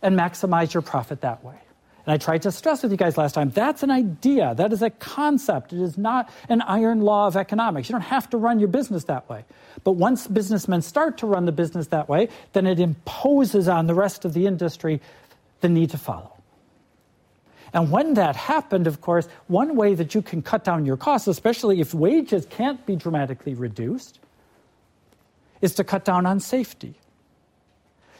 and 0.00 0.16
maximize 0.16 0.72
your 0.72 0.82
profit 0.82 1.22
that 1.22 1.42
way. 1.42 1.58
And 2.06 2.12
I 2.12 2.18
tried 2.18 2.42
to 2.42 2.52
stress 2.52 2.84
with 2.84 2.92
you 2.92 2.96
guys 2.96 3.18
last 3.18 3.32
time 3.34 3.50
that's 3.50 3.82
an 3.82 3.90
idea, 3.90 4.54
that 4.54 4.72
is 4.72 4.80
a 4.80 4.90
concept. 4.90 5.72
It 5.72 5.80
is 5.80 5.98
not 5.98 6.30
an 6.48 6.60
iron 6.62 7.00
law 7.00 7.26
of 7.26 7.36
economics. 7.36 7.88
You 7.88 7.94
don't 7.94 8.02
have 8.02 8.30
to 8.30 8.36
run 8.36 8.60
your 8.60 8.68
business 8.68 9.04
that 9.04 9.28
way. 9.28 9.44
But 9.82 9.92
once 9.92 10.28
businessmen 10.28 10.82
start 10.82 11.18
to 11.18 11.26
run 11.26 11.46
the 11.46 11.52
business 11.52 11.88
that 11.88 12.08
way, 12.08 12.28
then 12.52 12.66
it 12.66 12.78
imposes 12.78 13.66
on 13.68 13.88
the 13.88 13.94
rest 13.94 14.24
of 14.24 14.34
the 14.34 14.46
industry 14.46 15.00
the 15.62 15.68
need 15.68 15.90
to 15.90 15.98
follow. 15.98 16.32
And 17.72 17.90
when 17.90 18.14
that 18.14 18.36
happened, 18.36 18.86
of 18.86 19.00
course, 19.00 19.28
one 19.48 19.74
way 19.74 19.94
that 19.94 20.14
you 20.14 20.22
can 20.22 20.42
cut 20.42 20.62
down 20.62 20.86
your 20.86 20.96
costs, 20.96 21.26
especially 21.26 21.80
if 21.80 21.92
wages 21.92 22.46
can't 22.46 22.86
be 22.86 22.94
dramatically 22.94 23.54
reduced, 23.54 24.20
is 25.60 25.74
to 25.74 25.82
cut 25.82 26.04
down 26.04 26.24
on 26.24 26.38
safety 26.38 26.94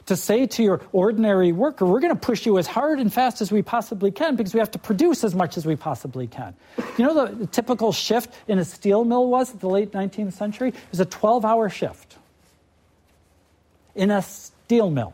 to 0.07 0.17
say 0.17 0.47
to 0.47 0.63
your 0.63 0.81
ordinary 0.93 1.53
worker, 1.53 1.85
we're 1.85 2.01
going 2.01 2.15
to 2.15 2.21
push 2.21 2.47
you 2.47 2.59
as 2.59 2.67
hard 2.67 3.01
and 3.01 3.13
fast 3.13 3.41
as 3.41 3.51
we 3.51 3.61
possibly 3.61 4.11
can 4.11 4.37
because 4.37 4.55
we 4.55 4.61
have 4.61 4.71
to 4.71 4.79
produce 4.79 5.25
as 5.25 5.35
much 5.35 5.57
as 5.57 5.67
we 5.67 5.75
possibly 5.75 6.29
can. 6.29 6.55
You 6.97 7.07
know, 7.07 7.27
the, 7.27 7.35
the 7.35 7.47
typical 7.47 7.93
shift 7.93 8.33
in 8.47 8.59
a 8.59 8.65
steel 8.65 9.05
mill 9.05 9.27
was 9.29 9.53
at 9.53 9.61
the 9.61 9.69
late 9.69 9.93
19th 9.93 10.33
century? 10.33 10.69
It 10.69 10.75
was 10.91 11.01
a 11.01 11.05
12 11.05 11.45
hour 11.45 11.69
shift 11.69 12.17
in 13.97 14.11
a 14.11 14.23
steel 14.23 14.91
mill. 14.91 15.13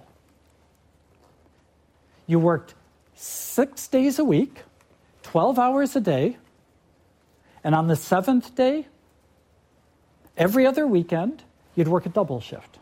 You 2.27 2.39
worked 2.39 2.75
six 3.15 3.89
days 3.89 4.19
a 4.19 4.25
week, 4.25 4.63
12 5.23 5.59
hours 5.59 5.97
a 5.97 6.01
day, 6.01 6.37
and 7.65 7.75
on 7.75 7.87
the 7.87 7.97
seventh 7.97 8.55
day, 8.55 8.87
every 10.37 10.67
other 10.67 10.87
weekend, 10.87 11.43
you'd 11.77 11.89
work 11.89 12.05
a 12.05 12.09
double 12.11 12.41
shift. 12.41 12.79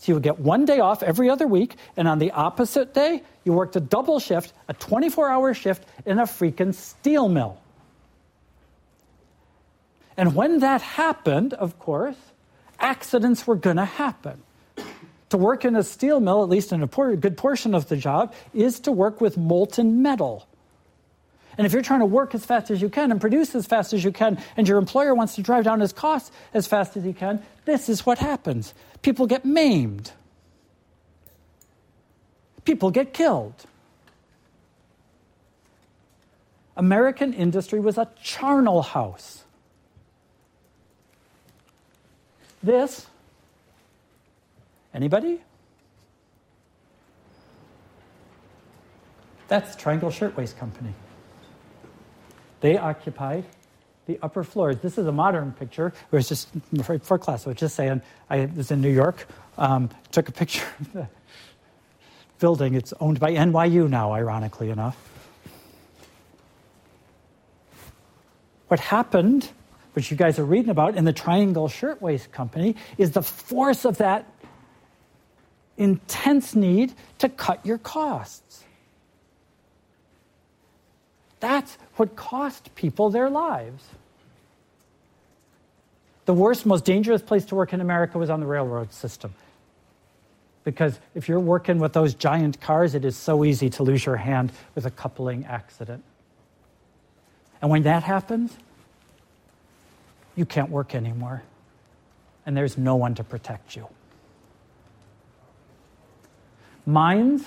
So 0.00 0.12
you 0.12 0.14
would 0.14 0.22
get 0.22 0.38
one 0.38 0.64
day 0.64 0.80
off 0.80 1.02
every 1.02 1.28
other 1.28 1.46
week, 1.46 1.76
and 1.94 2.08
on 2.08 2.18
the 2.18 2.30
opposite 2.30 2.94
day, 2.94 3.22
you 3.44 3.52
worked 3.52 3.76
a 3.76 3.80
double 3.80 4.18
shift, 4.18 4.54
a 4.66 4.72
24 4.72 5.28
hour 5.28 5.52
shift 5.52 5.86
in 6.06 6.18
a 6.18 6.22
freaking 6.22 6.74
steel 6.74 7.28
mill. 7.28 7.60
And 10.16 10.34
when 10.34 10.60
that 10.60 10.80
happened, 10.80 11.52
of 11.52 11.78
course, 11.78 12.16
accidents 12.78 13.46
were 13.46 13.56
going 13.56 13.76
to 13.76 13.84
happen. 13.84 14.42
To 15.30 15.36
work 15.36 15.66
in 15.66 15.76
a 15.76 15.82
steel 15.82 16.18
mill, 16.18 16.42
at 16.42 16.48
least 16.48 16.72
in 16.72 16.82
a 16.82 16.86
good 16.86 17.36
portion 17.36 17.74
of 17.74 17.88
the 17.88 17.96
job, 17.98 18.32
is 18.54 18.80
to 18.80 18.92
work 18.92 19.20
with 19.20 19.36
molten 19.36 20.00
metal. 20.00 20.48
And 21.58 21.66
if 21.66 21.72
you're 21.72 21.82
trying 21.82 22.00
to 22.00 22.06
work 22.06 22.34
as 22.34 22.44
fast 22.44 22.70
as 22.70 22.80
you 22.80 22.88
can 22.88 23.10
and 23.10 23.20
produce 23.20 23.54
as 23.54 23.66
fast 23.66 23.92
as 23.92 24.04
you 24.04 24.12
can, 24.12 24.38
and 24.56 24.68
your 24.68 24.78
employer 24.78 25.14
wants 25.14 25.34
to 25.34 25.42
drive 25.42 25.64
down 25.64 25.80
his 25.80 25.92
costs 25.92 26.30
as 26.54 26.66
fast 26.66 26.96
as 26.96 27.04
he 27.04 27.12
can, 27.12 27.42
this 27.64 27.88
is 27.88 28.06
what 28.06 28.18
happens. 28.18 28.72
People 29.02 29.26
get 29.26 29.44
maimed. 29.44 30.12
People 32.64 32.90
get 32.90 33.12
killed. 33.12 33.54
American 36.76 37.32
industry 37.34 37.80
was 37.80 37.98
a 37.98 38.08
charnel 38.22 38.82
house. 38.82 39.44
This, 42.62 43.06
anybody? 44.94 45.40
That's 49.48 49.74
Triangle 49.74 50.10
Shirtwaist 50.10 50.58
Company. 50.58 50.94
They 52.60 52.76
occupied 52.76 53.44
the 54.06 54.18
upper 54.22 54.44
floors. 54.44 54.78
This 54.78 54.98
is 54.98 55.06
a 55.06 55.12
modern 55.12 55.52
picture. 55.52 55.88
It 55.88 56.16
was 56.16 56.28
just 56.28 56.48
for 57.02 57.18
class. 57.18 57.46
I 57.46 57.50
was 57.50 57.58
just 57.58 57.76
saying, 57.76 58.02
I 58.28 58.46
was 58.56 58.70
in 58.70 58.80
New 58.80 58.90
York, 58.90 59.26
um, 59.56 59.90
took 60.10 60.28
a 60.28 60.32
picture 60.32 60.66
of 60.80 60.92
the 60.92 61.08
building. 62.38 62.74
It's 62.74 62.92
owned 63.00 63.20
by 63.20 63.32
NYU 63.32 63.88
now, 63.88 64.12
ironically 64.12 64.70
enough. 64.70 64.96
What 68.68 68.80
happened, 68.80 69.48
which 69.94 70.10
you 70.10 70.16
guys 70.16 70.38
are 70.38 70.44
reading 70.44 70.70
about 70.70 70.96
in 70.96 71.04
the 71.04 71.12
Triangle 71.12 71.68
Shirtwaist 71.68 72.32
Company, 72.32 72.76
is 72.98 73.12
the 73.12 73.22
force 73.22 73.84
of 73.84 73.98
that 73.98 74.26
intense 75.76 76.54
need 76.54 76.92
to 77.18 77.28
cut 77.28 77.64
your 77.64 77.78
costs. 77.78 78.64
That's 81.40 81.76
what 81.96 82.14
cost 82.16 82.74
people 82.74 83.10
their 83.10 83.30
lives. 83.30 83.84
The 86.26 86.34
worst, 86.34 86.64
most 86.66 86.84
dangerous 86.84 87.22
place 87.22 87.46
to 87.46 87.54
work 87.54 87.72
in 87.72 87.80
America 87.80 88.18
was 88.18 88.30
on 88.30 88.40
the 88.40 88.46
railroad 88.46 88.92
system. 88.92 89.34
Because 90.62 91.00
if 91.14 91.28
you're 91.28 91.40
working 91.40 91.78
with 91.78 91.94
those 91.94 92.14
giant 92.14 92.60
cars, 92.60 92.94
it 92.94 93.04
is 93.04 93.16
so 93.16 93.44
easy 93.44 93.70
to 93.70 93.82
lose 93.82 94.04
your 94.04 94.16
hand 94.16 94.52
with 94.74 94.84
a 94.84 94.90
coupling 94.90 95.46
accident. 95.46 96.04
And 97.62 97.70
when 97.70 97.82
that 97.84 98.02
happens, 98.02 98.54
you 100.36 100.44
can't 100.44 100.70
work 100.70 100.94
anymore. 100.94 101.42
And 102.44 102.56
there's 102.56 102.76
no 102.76 102.96
one 102.96 103.14
to 103.16 103.24
protect 103.24 103.74
you. 103.74 103.88
Mines 106.86 107.44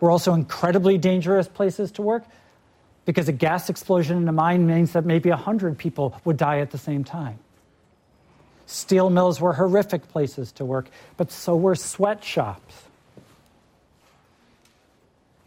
were 0.00 0.10
also 0.10 0.34
incredibly 0.34 0.98
dangerous 0.98 1.48
places 1.48 1.92
to 1.92 2.02
work 2.02 2.24
because 3.04 3.28
a 3.28 3.32
gas 3.32 3.70
explosion 3.70 4.16
in 4.16 4.28
a 4.28 4.32
mine 4.32 4.66
means 4.66 4.92
that 4.92 5.04
maybe 5.04 5.30
100 5.30 5.78
people 5.78 6.14
would 6.24 6.36
die 6.36 6.58
at 6.60 6.70
the 6.70 6.78
same 6.78 7.04
time. 7.04 7.38
Steel 8.66 9.10
mills 9.10 9.40
were 9.40 9.52
horrific 9.52 10.08
places 10.08 10.52
to 10.52 10.64
work, 10.64 10.88
but 11.16 11.32
so 11.32 11.56
were 11.56 11.74
sweatshops. 11.74 12.84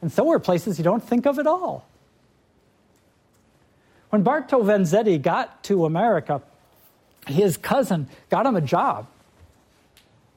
And 0.02 0.12
so 0.12 0.26
were 0.26 0.40
places 0.40 0.78
you 0.78 0.84
don't 0.84 1.04
think 1.04 1.26
of 1.26 1.40
at 1.40 1.48
all. 1.48 1.88
When 4.10 4.22
Barto 4.22 4.62
Vanzetti 4.62 5.22
got 5.22 5.64
to 5.64 5.86
America, 5.86 6.42
his 7.26 7.56
cousin 7.56 8.10
got 8.30 8.46
him 8.46 8.56
a 8.58 8.62
job. 8.62 9.08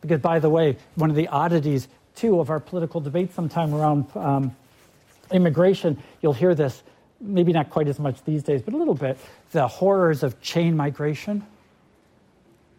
Because, 0.00 0.20
by 0.20 0.38
the 0.38 0.48
way, 0.48 0.76
one 0.94 1.10
of 1.10 1.16
the 1.16 1.26
oddities, 1.28 1.88
too, 2.14 2.38
of 2.38 2.48
our 2.48 2.60
political 2.60 3.00
debate 3.00 3.34
sometime 3.34 3.74
around 3.74 4.06
um, 4.14 4.56
immigration, 5.32 6.00
you'll 6.22 6.32
hear 6.32 6.54
this, 6.54 6.82
maybe 7.20 7.52
not 7.52 7.70
quite 7.70 7.88
as 7.88 7.98
much 7.98 8.22
these 8.24 8.42
days, 8.42 8.62
but 8.62 8.74
a 8.74 8.76
little 8.76 8.94
bit, 8.94 9.18
the 9.52 9.66
horrors 9.66 10.22
of 10.22 10.40
chain 10.40 10.76
migration. 10.76 11.44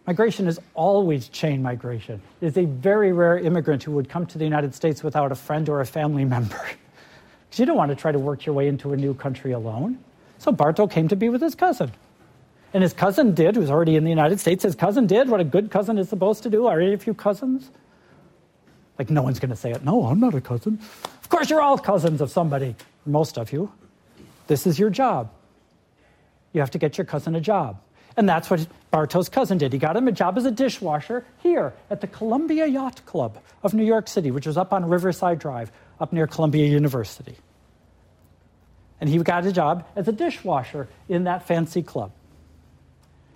Migration 0.05 0.47
is 0.47 0.59
always 0.73 1.27
chain 1.27 1.61
migration. 1.61 2.21
It 2.39 2.47
is 2.47 2.57
a 2.57 2.65
very 2.65 3.11
rare 3.11 3.37
immigrant 3.37 3.83
who 3.83 3.91
would 3.93 4.07
come 4.07 4.25
to 4.27 4.37
the 4.37 4.45
United 4.45 4.73
States 4.73 5.03
without 5.03 5.31
a 5.31 5.35
friend 5.35 5.67
or 5.67 5.81
a 5.81 5.85
family 5.85 6.25
member. 6.25 6.61
Because 7.49 7.59
you 7.59 7.65
don't 7.65 7.77
want 7.77 7.91
to 7.91 7.95
try 7.95 8.11
to 8.11 8.19
work 8.19 8.45
your 8.45 8.53
way 8.53 8.67
into 8.67 8.91
a 8.91 8.97
new 8.97 9.13
country 9.13 9.53
alone. 9.53 9.99
So 10.37 10.51
Barto 10.51 10.85
came 10.85 11.07
to 11.07 11.15
be 11.15 11.29
with 11.29 11.41
his 11.41 11.55
cousin. 11.55 11.93
And 12.73 12.83
his 12.83 12.91
cousin 12.91 13.33
did, 13.33 13.55
who's 13.55 13.69
already 13.69 13.95
in 13.95 14.03
the 14.03 14.09
United 14.09 14.41
States, 14.41 14.63
his 14.63 14.75
cousin 14.75 15.07
did 15.07 15.29
what 15.29 15.39
a 15.39 15.45
good 15.45 15.71
cousin 15.71 15.97
is 15.97 16.09
supposed 16.09 16.43
to 16.43 16.49
do. 16.49 16.67
Are 16.67 16.81
any 16.81 16.91
of 16.91 17.07
you 17.07 17.13
cousins? 17.13 17.71
Like, 18.99 19.09
no 19.09 19.21
one's 19.21 19.39
going 19.39 19.51
to 19.51 19.55
say 19.55 19.71
it. 19.71 19.83
No, 19.83 20.05
I'm 20.07 20.19
not 20.19 20.35
a 20.35 20.41
cousin. 20.41 20.79
Of 21.21 21.29
course, 21.29 21.49
you're 21.49 21.61
all 21.61 21.77
cousins 21.77 22.19
of 22.19 22.31
somebody, 22.31 22.75
most 23.05 23.37
of 23.37 23.53
you. 23.53 23.71
This 24.47 24.65
is 24.65 24.79
your 24.79 24.89
job. 24.89 25.31
You 26.53 26.61
have 26.61 26.71
to 26.71 26.77
get 26.77 26.97
your 26.97 27.05
cousin 27.05 27.35
a 27.35 27.41
job. 27.41 27.79
And 28.15 28.27
that's 28.27 28.49
what 28.49 28.65
Barto's 28.89 29.29
cousin 29.29 29.59
did. 29.59 29.71
He 29.71 29.77
got 29.77 29.95
him 29.95 30.07
a 30.07 30.11
job 30.11 30.37
as 30.37 30.45
a 30.45 30.51
dishwasher 30.51 31.23
here 31.43 31.73
at 31.91 32.01
the 32.01 32.07
Columbia 32.07 32.65
Yacht 32.65 33.05
Club 33.05 33.37
of 33.61 33.75
New 33.75 33.85
York 33.85 34.07
City, 34.07 34.31
which 34.31 34.47
was 34.47 34.57
up 34.57 34.73
on 34.73 34.89
Riverside 34.89 35.37
Drive, 35.37 35.71
up 35.99 36.11
near 36.11 36.25
Columbia 36.25 36.65
University. 36.65 37.35
And 38.99 39.07
he 39.07 39.19
got 39.19 39.45
a 39.45 39.51
job 39.51 39.87
as 39.95 40.07
a 40.07 40.11
dishwasher 40.11 40.87
in 41.07 41.25
that 41.25 41.47
fancy 41.47 41.83
club, 41.83 42.11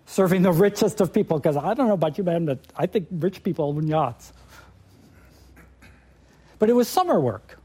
serving 0.07 0.41
the 0.41 0.51
richest 0.51 0.99
of 0.99 1.13
people. 1.13 1.37
Because 1.37 1.57
I 1.57 1.75
don't 1.75 1.87
know 1.87 1.93
about 1.93 2.17
you, 2.17 2.23
man, 2.23 2.45
but 2.45 2.59
I 2.75 2.87
think 2.87 3.07
rich 3.11 3.43
people 3.43 3.65
own 3.65 3.85
yachts. 3.85 4.33
But 6.57 6.71
it 6.71 6.73
was 6.73 6.87
summer 6.87 7.19
work. 7.19 7.60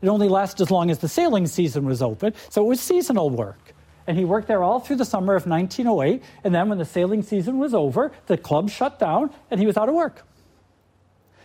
It 0.00 0.08
only 0.08 0.28
lasted 0.28 0.62
as 0.62 0.70
long 0.70 0.90
as 0.90 0.98
the 0.98 1.08
sailing 1.08 1.46
season 1.46 1.84
was 1.84 2.02
open, 2.02 2.34
so 2.50 2.64
it 2.64 2.68
was 2.68 2.80
seasonal 2.80 3.30
work. 3.30 3.74
And 4.06 4.16
he 4.16 4.24
worked 4.24 4.48
there 4.48 4.62
all 4.62 4.80
through 4.80 4.96
the 4.96 5.04
summer 5.04 5.34
of 5.34 5.46
1908. 5.46 6.22
And 6.42 6.54
then 6.54 6.70
when 6.70 6.78
the 6.78 6.86
sailing 6.86 7.22
season 7.22 7.58
was 7.58 7.74
over, 7.74 8.10
the 8.26 8.38
club 8.38 8.70
shut 8.70 8.98
down 8.98 9.30
and 9.50 9.60
he 9.60 9.66
was 9.66 9.76
out 9.76 9.90
of 9.90 9.94
work. 9.94 10.26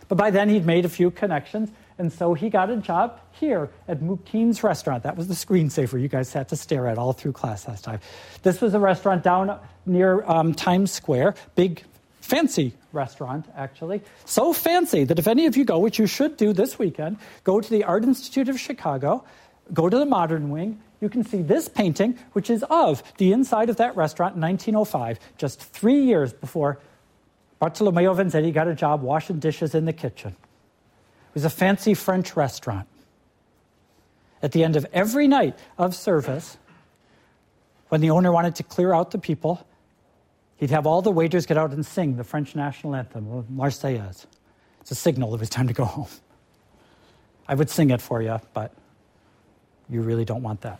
But 0.08 0.16
by 0.16 0.30
then 0.30 0.48
he'd 0.48 0.64
made 0.64 0.86
a 0.86 0.88
few 0.88 1.10
connections. 1.10 1.70
And 1.98 2.10
so 2.10 2.32
he 2.32 2.48
got 2.48 2.70
a 2.70 2.76
job 2.78 3.20
here 3.32 3.68
at 3.86 4.00
Mouquin's 4.00 4.62
restaurant. 4.62 5.02
That 5.02 5.14
was 5.14 5.28
the 5.28 5.34
screensaver 5.34 6.00
you 6.00 6.08
guys 6.08 6.32
had 6.32 6.48
to 6.48 6.56
stare 6.56 6.88
at 6.88 6.96
all 6.96 7.12
through 7.12 7.32
class 7.32 7.68
last 7.68 7.84
time. 7.84 8.00
This 8.42 8.62
was 8.62 8.72
a 8.72 8.80
restaurant 8.80 9.22
down 9.22 9.60
near 9.84 10.24
um, 10.24 10.54
Times 10.54 10.90
Square, 10.90 11.34
big, 11.54 11.84
fancy 12.22 12.72
restaurant, 12.94 13.46
actually. 13.56 14.02
So 14.24 14.52
fancy 14.52 15.04
that 15.04 15.18
if 15.18 15.26
any 15.26 15.46
of 15.46 15.56
you 15.56 15.64
go, 15.64 15.78
which 15.78 15.98
you 15.98 16.06
should 16.06 16.36
do 16.36 16.52
this 16.52 16.78
weekend, 16.78 17.18
go 17.42 17.60
to 17.60 17.70
the 17.70 17.84
Art 17.84 18.04
Institute 18.04 18.48
of 18.48 18.58
Chicago, 18.58 19.24
go 19.72 19.88
to 19.88 19.98
the 19.98 20.06
Modern 20.06 20.50
Wing, 20.50 20.80
you 21.00 21.08
can 21.08 21.24
see 21.24 21.42
this 21.42 21.68
painting, 21.68 22.18
which 22.32 22.48
is 22.48 22.64
of 22.70 23.02
the 23.18 23.32
inside 23.32 23.68
of 23.68 23.76
that 23.76 23.94
restaurant 23.96 24.36
in 24.36 24.40
1905, 24.40 25.18
just 25.36 25.60
three 25.60 26.02
years 26.02 26.32
before 26.32 26.78
Bartolomeo 27.58 28.14
Vanzetti 28.14 28.52
got 28.52 28.68
a 28.68 28.74
job 28.74 29.02
washing 29.02 29.38
dishes 29.38 29.74
in 29.74 29.84
the 29.84 29.92
kitchen. 29.92 30.30
It 30.30 31.34
was 31.34 31.44
a 31.44 31.50
fancy 31.50 31.94
French 31.94 32.36
restaurant. 32.36 32.86
At 34.42 34.52
the 34.52 34.64
end 34.64 34.76
of 34.76 34.86
every 34.92 35.26
night 35.26 35.58
of 35.78 35.94
service, 35.94 36.58
when 37.88 38.00
the 38.00 38.10
owner 38.10 38.32
wanted 38.32 38.56
to 38.56 38.62
clear 38.62 38.92
out 38.92 39.10
the 39.10 39.18
people, 39.18 39.66
he'd 40.56 40.70
have 40.70 40.86
all 40.86 41.02
the 41.02 41.10
waiters 41.10 41.46
get 41.46 41.56
out 41.56 41.72
and 41.72 41.84
sing 41.84 42.16
the 42.16 42.24
French 42.24 42.54
national 42.54 42.94
anthem, 42.94 43.44
Marseillaise. 43.52 44.26
It's 44.80 44.90
a 44.90 44.94
signal 44.94 45.34
it 45.34 45.40
was 45.40 45.50
time 45.50 45.68
to 45.68 45.74
go 45.74 45.84
home. 45.84 46.08
I 47.48 47.54
would 47.54 47.70
sing 47.70 47.90
it 47.90 48.00
for 48.00 48.22
you, 48.22 48.40
but 48.52 48.72
you 49.88 50.02
really 50.02 50.24
don't 50.24 50.42
want 50.42 50.62
that. 50.62 50.78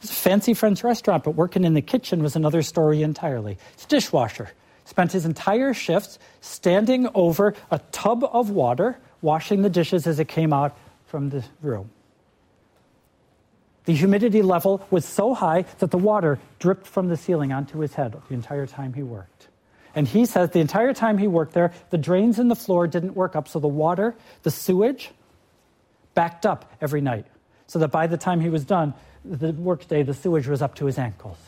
It's 0.00 0.10
a 0.10 0.14
fancy 0.14 0.54
French 0.54 0.84
restaurant, 0.84 1.24
but 1.24 1.32
working 1.32 1.64
in 1.64 1.74
the 1.74 1.82
kitchen 1.82 2.22
was 2.22 2.36
another 2.36 2.62
story 2.62 3.02
entirely. 3.02 3.58
It's 3.74 3.84
a 3.84 3.88
dishwasher. 3.88 4.50
Spent 4.84 5.12
his 5.12 5.24
entire 5.24 5.74
shifts 5.74 6.18
standing 6.40 7.08
over 7.14 7.54
a 7.70 7.78
tub 7.92 8.24
of 8.24 8.50
water, 8.50 8.98
washing 9.20 9.62
the 9.62 9.70
dishes 9.70 10.06
as 10.06 10.18
it 10.18 10.28
came 10.28 10.52
out 10.52 10.76
from 11.06 11.30
the 11.30 11.44
room. 11.60 11.90
The 13.88 13.94
humidity 13.94 14.42
level 14.42 14.86
was 14.90 15.06
so 15.06 15.32
high 15.32 15.64
that 15.78 15.90
the 15.90 15.96
water 15.96 16.38
dripped 16.58 16.86
from 16.86 17.08
the 17.08 17.16
ceiling 17.16 17.54
onto 17.54 17.78
his 17.78 17.94
head 17.94 18.20
the 18.28 18.34
entire 18.34 18.66
time 18.66 18.92
he 18.92 19.02
worked. 19.02 19.48
And 19.94 20.06
he 20.06 20.26
says 20.26 20.50
the 20.50 20.60
entire 20.60 20.92
time 20.92 21.16
he 21.16 21.26
worked 21.26 21.54
there, 21.54 21.72
the 21.88 21.96
drains 21.96 22.38
in 22.38 22.48
the 22.48 22.54
floor 22.54 22.86
didn't 22.86 23.14
work 23.14 23.34
up, 23.34 23.48
so 23.48 23.60
the 23.60 23.66
water, 23.66 24.14
the 24.42 24.50
sewage, 24.50 25.10
backed 26.12 26.44
up 26.44 26.70
every 26.82 27.00
night. 27.00 27.24
So 27.66 27.78
that 27.78 27.88
by 27.88 28.08
the 28.08 28.18
time 28.18 28.42
he 28.42 28.50
was 28.50 28.66
done, 28.66 28.92
the 29.24 29.54
workday, 29.54 30.02
the 30.02 30.12
sewage 30.12 30.48
was 30.48 30.60
up 30.60 30.74
to 30.74 30.84
his 30.84 30.98
ankles. 30.98 31.38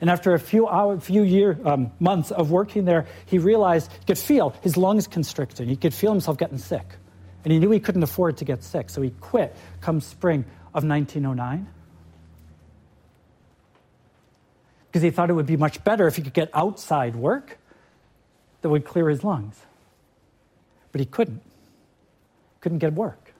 And 0.00 0.10
after 0.10 0.34
a 0.34 0.40
few 0.40 0.66
hour, 0.66 0.98
few 0.98 1.22
year, 1.22 1.60
um, 1.64 1.92
months 2.00 2.32
of 2.32 2.50
working 2.50 2.86
there, 2.86 3.06
he 3.26 3.38
realized 3.38 3.92
he 3.92 4.04
could 4.04 4.18
feel 4.18 4.52
his 4.62 4.76
lungs 4.76 5.06
constricting. 5.06 5.68
He 5.68 5.76
could 5.76 5.94
feel 5.94 6.10
himself 6.10 6.38
getting 6.38 6.58
sick. 6.58 6.96
And 7.44 7.52
he 7.52 7.60
knew 7.60 7.70
he 7.70 7.78
couldn't 7.78 8.02
afford 8.02 8.38
to 8.38 8.44
get 8.44 8.64
sick, 8.64 8.90
so 8.90 9.00
he 9.00 9.10
quit 9.20 9.54
come 9.80 10.00
spring 10.00 10.44
of 10.76 10.84
1909. 10.84 11.66
Because 14.86 15.02
he 15.02 15.10
thought 15.10 15.30
it 15.30 15.32
would 15.32 15.46
be 15.46 15.56
much 15.56 15.82
better 15.82 16.06
if 16.06 16.16
he 16.16 16.22
could 16.22 16.34
get 16.34 16.50
outside 16.52 17.16
work 17.16 17.58
that 18.60 18.68
would 18.68 18.84
clear 18.84 19.08
his 19.08 19.24
lungs. 19.24 19.58
But 20.92 21.00
he 21.00 21.06
couldn't. 21.06 21.40
Couldn't 22.60 22.78
get 22.78 22.92
work. 22.92 23.32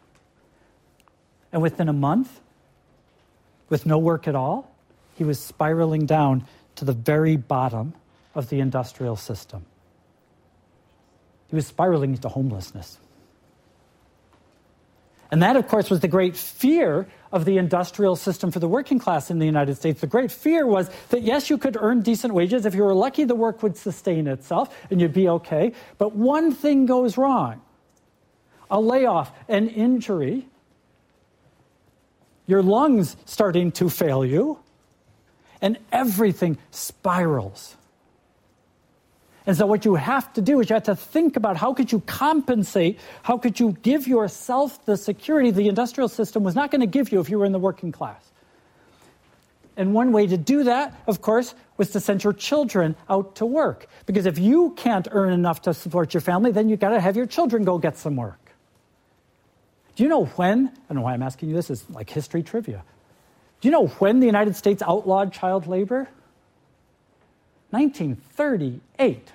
And 1.52 1.60
within 1.60 1.90
a 1.90 1.92
month, 1.92 2.40
with 3.68 3.84
no 3.84 3.98
work 3.98 4.26
at 4.26 4.34
all, 4.34 4.74
he 5.14 5.24
was 5.24 5.38
spiraling 5.38 6.06
down 6.06 6.46
to 6.76 6.86
the 6.86 6.92
very 6.92 7.36
bottom 7.36 7.92
of 8.34 8.48
the 8.48 8.60
industrial 8.60 9.16
system. 9.16 9.66
He 11.48 11.56
was 11.56 11.66
spiraling 11.66 12.12
into 12.14 12.30
homelessness. 12.30 12.98
And 15.30 15.42
that, 15.42 15.56
of 15.56 15.66
course, 15.66 15.90
was 15.90 16.00
the 16.00 16.08
great 16.08 16.36
fear 16.36 17.06
of 17.32 17.44
the 17.44 17.58
industrial 17.58 18.16
system 18.16 18.50
for 18.50 18.60
the 18.60 18.68
working 18.68 18.98
class 18.98 19.30
in 19.30 19.38
the 19.38 19.46
United 19.46 19.76
States. 19.76 20.00
The 20.00 20.06
great 20.06 20.30
fear 20.30 20.66
was 20.66 20.88
that, 21.08 21.22
yes, 21.22 21.50
you 21.50 21.58
could 21.58 21.76
earn 21.78 22.02
decent 22.02 22.32
wages. 22.32 22.64
If 22.64 22.74
you 22.74 22.84
were 22.84 22.94
lucky, 22.94 23.24
the 23.24 23.34
work 23.34 23.62
would 23.62 23.76
sustain 23.76 24.26
itself 24.28 24.74
and 24.90 25.00
you'd 25.00 25.12
be 25.12 25.28
okay. 25.28 25.72
But 25.98 26.14
one 26.14 26.52
thing 26.52 26.86
goes 26.86 27.18
wrong 27.18 27.60
a 28.70 28.80
layoff, 28.80 29.32
an 29.48 29.68
injury, 29.68 30.48
your 32.46 32.62
lungs 32.62 33.16
starting 33.24 33.70
to 33.72 33.88
fail 33.88 34.24
you, 34.24 34.58
and 35.60 35.78
everything 35.92 36.58
spirals. 36.70 37.76
And 39.46 39.56
so 39.56 39.64
what 39.64 39.84
you 39.84 39.94
have 39.94 40.32
to 40.32 40.42
do 40.42 40.60
is 40.60 40.68
you 40.68 40.74
have 40.74 40.84
to 40.84 40.96
think 40.96 41.36
about 41.36 41.56
how 41.56 41.72
could 41.72 41.92
you 41.92 42.00
compensate, 42.00 42.98
how 43.22 43.38
could 43.38 43.60
you 43.60 43.76
give 43.82 44.08
yourself 44.08 44.84
the 44.86 44.96
security 44.96 45.52
the 45.52 45.68
industrial 45.68 46.08
system 46.08 46.42
was 46.42 46.56
not 46.56 46.72
going 46.72 46.80
to 46.80 46.86
give 46.86 47.12
you 47.12 47.20
if 47.20 47.30
you 47.30 47.38
were 47.38 47.44
in 47.44 47.52
the 47.52 47.58
working 47.58 47.92
class. 47.92 48.20
And 49.76 49.94
one 49.94 50.12
way 50.12 50.26
to 50.26 50.36
do 50.36 50.64
that, 50.64 51.00
of 51.06 51.20
course, 51.20 51.54
was 51.76 51.90
to 51.90 52.00
send 52.00 52.24
your 52.24 52.32
children 52.32 52.96
out 53.08 53.36
to 53.36 53.46
work. 53.46 53.86
Because 54.06 54.26
if 54.26 54.38
you 54.38 54.70
can't 54.70 55.06
earn 55.10 55.32
enough 55.32 55.62
to 55.62 55.74
support 55.74 56.14
your 56.14 56.22
family, 56.22 56.50
then 56.50 56.68
you've 56.68 56.80
got 56.80 56.90
to 56.90 57.00
have 57.00 57.16
your 57.16 57.26
children 57.26 57.64
go 57.64 57.78
get 57.78 57.98
some 57.98 58.16
work. 58.16 58.40
Do 59.94 60.02
you 60.02 60.08
know 60.08 60.24
when? 60.24 60.68
I 60.68 60.72
don't 60.88 60.96
know 60.96 61.02
why 61.02 61.12
I'm 61.12 61.22
asking 61.22 61.50
you 61.50 61.54
this, 61.54 61.70
it's 61.70 61.88
like 61.90 62.10
history 62.10 62.42
trivia. 62.42 62.82
Do 63.60 63.68
you 63.68 63.72
know 63.72 63.86
when 63.86 64.20
the 64.20 64.26
United 64.26 64.56
States 64.56 64.82
outlawed 64.82 65.32
child 65.32 65.66
labor? 65.66 66.08
1938. 67.76 69.32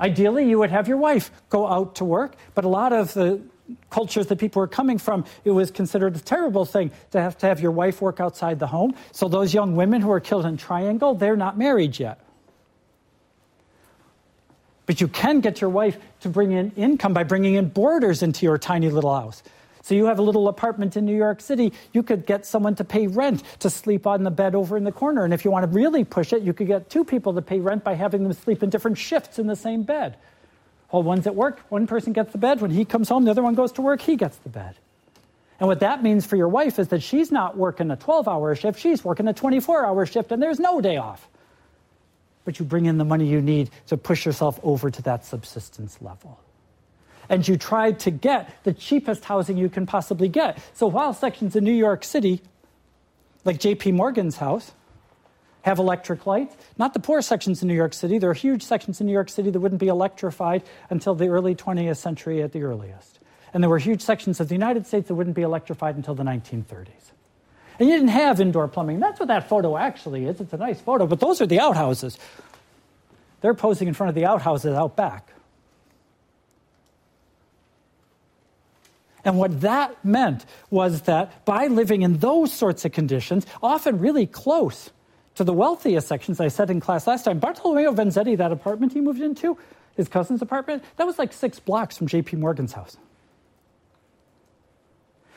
Ideally, 0.00 0.48
you 0.48 0.60
would 0.60 0.70
have 0.70 0.86
your 0.86 0.96
wife 0.96 1.32
go 1.48 1.66
out 1.66 1.96
to 1.96 2.04
work, 2.04 2.36
but 2.54 2.64
a 2.64 2.68
lot 2.68 2.92
of 2.92 3.14
the 3.14 3.40
cultures 3.90 4.28
that 4.28 4.38
people 4.38 4.60
were 4.60 4.68
coming 4.68 4.98
from, 4.98 5.24
it 5.44 5.50
was 5.50 5.72
considered 5.72 6.14
a 6.14 6.20
terrible 6.20 6.64
thing 6.64 6.92
to 7.10 7.20
have 7.20 7.36
to 7.38 7.46
have 7.46 7.58
your 7.58 7.72
wife 7.72 8.00
work 8.00 8.20
outside 8.20 8.60
the 8.60 8.68
home. 8.68 8.94
So 9.10 9.26
those 9.26 9.52
young 9.52 9.74
women 9.74 10.00
who 10.00 10.12
are 10.12 10.20
killed 10.20 10.46
in 10.46 10.56
Triangle, 10.56 11.16
they're 11.16 11.36
not 11.36 11.58
married 11.58 11.98
yet. 11.98 12.20
But 14.86 15.00
you 15.00 15.08
can 15.08 15.40
get 15.40 15.60
your 15.60 15.70
wife 15.70 15.98
to 16.20 16.28
bring 16.28 16.52
in 16.52 16.70
income 16.76 17.12
by 17.12 17.24
bringing 17.24 17.54
in 17.54 17.70
boarders 17.70 18.22
into 18.22 18.46
your 18.46 18.56
tiny 18.56 18.88
little 18.88 19.12
house. 19.12 19.42
So 19.82 19.94
you 19.94 20.06
have 20.06 20.18
a 20.18 20.22
little 20.22 20.48
apartment 20.48 20.96
in 20.96 21.04
New 21.04 21.16
York 21.16 21.40
City, 21.40 21.72
you 21.92 22.02
could 22.02 22.24
get 22.24 22.46
someone 22.46 22.74
to 22.76 22.84
pay 22.84 23.06
rent 23.06 23.42
to 23.60 23.68
sleep 23.68 24.06
on 24.06 24.22
the 24.22 24.30
bed 24.30 24.54
over 24.54 24.76
in 24.76 24.84
the 24.84 24.92
corner. 24.92 25.24
And 25.24 25.34
if 25.34 25.44
you 25.44 25.50
want 25.50 25.64
to 25.64 25.76
really 25.76 26.04
push 26.04 26.32
it, 26.32 26.42
you 26.42 26.52
could 26.52 26.66
get 26.66 26.88
two 26.88 27.04
people 27.04 27.34
to 27.34 27.42
pay 27.42 27.60
rent 27.60 27.84
by 27.84 27.94
having 27.94 28.22
them 28.22 28.32
sleep 28.32 28.62
in 28.62 28.70
different 28.70 28.98
shifts 28.98 29.38
in 29.38 29.46
the 29.46 29.56
same 29.56 29.82
bed. 29.82 30.16
While 30.90 31.02
one's 31.02 31.26
at 31.26 31.34
work, 31.34 31.60
one 31.68 31.86
person 31.86 32.12
gets 32.12 32.32
the 32.32 32.38
bed. 32.38 32.60
When 32.60 32.70
he 32.70 32.84
comes 32.84 33.08
home, 33.08 33.24
the 33.24 33.30
other 33.30 33.42
one 33.42 33.54
goes 33.54 33.72
to 33.72 33.82
work, 33.82 34.00
he 34.00 34.16
gets 34.16 34.36
the 34.38 34.50
bed. 34.50 34.76
And 35.58 35.68
what 35.68 35.80
that 35.80 36.02
means 36.02 36.26
for 36.26 36.36
your 36.36 36.48
wife 36.48 36.78
is 36.78 36.88
that 36.88 37.02
she's 37.02 37.30
not 37.30 37.56
working 37.56 37.90
a 37.90 37.96
12 37.96 38.28
hour 38.28 38.54
shift, 38.54 38.78
she's 38.78 39.04
working 39.04 39.28
a 39.28 39.32
24 39.32 39.86
hour 39.86 40.06
shift, 40.06 40.32
and 40.32 40.42
there's 40.42 40.60
no 40.60 40.80
day 40.80 40.96
off 40.96 41.28
but 42.44 42.58
you 42.58 42.64
bring 42.64 42.86
in 42.86 42.98
the 42.98 43.04
money 43.04 43.26
you 43.26 43.40
need 43.40 43.70
to 43.86 43.96
push 43.96 44.26
yourself 44.26 44.58
over 44.62 44.90
to 44.90 45.02
that 45.02 45.24
subsistence 45.24 45.98
level. 46.00 46.38
And 47.32 47.48
you 47.48 47.56
try 47.56 47.92
to 47.92 48.10
get 48.10 48.62
the 48.62 48.74
cheapest 48.74 49.24
housing 49.24 49.56
you 49.56 49.70
can 49.70 49.86
possibly 49.86 50.28
get. 50.28 50.58
So 50.74 50.86
while 50.86 51.14
sections 51.14 51.56
in 51.56 51.64
New 51.64 51.72
York 51.72 52.04
City, 52.04 52.42
like 53.46 53.58
JP 53.58 53.94
Morgan's 53.94 54.36
house, 54.36 54.72
have 55.62 55.78
electric 55.78 56.26
lights, 56.26 56.54
not 56.76 56.92
the 56.92 57.00
poor 57.00 57.22
sections 57.22 57.62
in 57.62 57.68
New 57.68 57.74
York 57.74 57.94
City. 57.94 58.18
There 58.18 58.28
are 58.28 58.34
huge 58.34 58.62
sections 58.62 59.00
in 59.00 59.06
New 59.06 59.14
York 59.14 59.30
City 59.30 59.48
that 59.48 59.60
wouldn't 59.60 59.80
be 59.80 59.88
electrified 59.88 60.62
until 60.90 61.14
the 61.14 61.28
early 61.28 61.54
20th 61.54 61.96
century 61.96 62.42
at 62.42 62.52
the 62.52 62.64
earliest. 62.64 63.18
And 63.54 63.62
there 63.62 63.70
were 63.70 63.78
huge 63.78 64.02
sections 64.02 64.38
of 64.38 64.48
the 64.48 64.54
United 64.54 64.86
States 64.86 65.08
that 65.08 65.14
wouldn't 65.14 65.36
be 65.36 65.42
electrified 65.42 65.96
until 65.96 66.14
the 66.14 66.24
1930s. 66.24 67.12
And 67.78 67.88
you 67.88 67.94
didn't 67.94 68.08
have 68.08 68.42
indoor 68.42 68.68
plumbing. 68.68 69.00
That's 69.00 69.18
what 69.18 69.28
that 69.28 69.48
photo 69.48 69.78
actually 69.78 70.26
is. 70.26 70.38
It's 70.38 70.52
a 70.52 70.58
nice 70.58 70.82
photo, 70.82 71.06
but 71.06 71.20
those 71.20 71.40
are 71.40 71.46
the 71.46 71.60
outhouses. 71.60 72.18
They're 73.40 73.54
posing 73.54 73.88
in 73.88 73.94
front 73.94 74.10
of 74.10 74.14
the 74.14 74.26
outhouses 74.26 74.74
out 74.74 74.96
back. 74.96 75.32
And 79.24 79.38
what 79.38 79.60
that 79.60 80.04
meant 80.04 80.44
was 80.70 81.02
that 81.02 81.44
by 81.44 81.68
living 81.68 82.02
in 82.02 82.18
those 82.18 82.52
sorts 82.52 82.84
of 82.84 82.92
conditions, 82.92 83.46
often 83.62 83.98
really 83.98 84.26
close 84.26 84.90
to 85.36 85.44
the 85.44 85.52
wealthiest 85.52 86.08
sections, 86.08 86.40
I 86.40 86.48
said 86.48 86.70
in 86.70 86.80
class 86.80 87.06
last 87.06 87.24
time, 87.24 87.38
Bartolomeo 87.38 87.92
Vanzetti, 87.92 88.36
that 88.36 88.52
apartment 88.52 88.92
he 88.92 89.00
moved 89.00 89.20
into, 89.20 89.56
his 89.96 90.08
cousin's 90.08 90.42
apartment, 90.42 90.82
that 90.96 91.06
was 91.06 91.18
like 91.18 91.32
six 91.32 91.58
blocks 91.58 91.96
from 91.96 92.08
JP 92.08 92.38
Morgan's 92.38 92.72
house. 92.72 92.96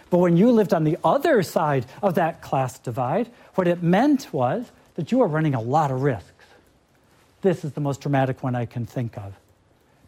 But 0.10 0.18
when 0.20 0.38
you 0.38 0.52
lived 0.52 0.74
on 0.74 0.84
the 0.84 0.98
other 1.04 1.44
side 1.44 1.86
of 2.02 2.16
that 2.16 2.42
class 2.42 2.80
divide, 2.80 3.30
what 3.56 3.68
it 3.68 3.84
meant 3.84 4.34
was 4.34 4.72
that 4.96 5.12
you 5.12 5.20
were 5.20 5.28
running 5.28 5.56
a 5.56 5.62
lot 5.62 5.92
of 5.92 6.02
risks. 6.02 6.32
This 7.42 7.64
is 7.64 7.74
the 7.74 7.82
most 7.82 8.02
dramatic 8.02 8.42
one 8.42 8.56
I 8.56 8.66
can 8.66 8.86
think 8.86 9.18
of 9.18 9.34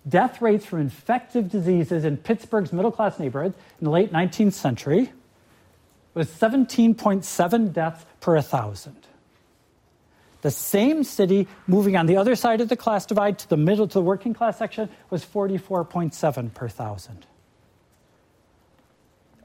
death 0.07 0.41
rates 0.41 0.65
from 0.65 0.79
infective 0.79 1.49
diseases 1.49 2.05
in 2.05 2.17
Pittsburgh's 2.17 2.71
middle 2.71 2.91
class 2.91 3.19
neighborhoods 3.19 3.55
in 3.79 3.85
the 3.85 3.91
late 3.91 4.11
19th 4.11 4.53
century 4.53 5.11
was 6.13 6.27
17.7 6.29 7.73
deaths 7.73 8.05
per 8.19 8.33
1,000. 8.33 8.95
The 10.41 10.51
same 10.51 11.03
city 11.03 11.47
moving 11.65 11.95
on 11.95 12.05
the 12.05 12.17
other 12.17 12.35
side 12.35 12.61
of 12.61 12.69
the 12.69 12.75
class 12.75 13.05
divide 13.05 13.39
to 13.39 13.49
the 13.49 13.57
middle 13.57 13.87
to 13.87 13.93
the 13.93 14.01
working 14.01 14.33
class 14.33 14.57
section 14.57 14.89
was 15.09 15.25
44.7 15.25 16.53
per 16.53 16.65
1,000. 16.65 17.25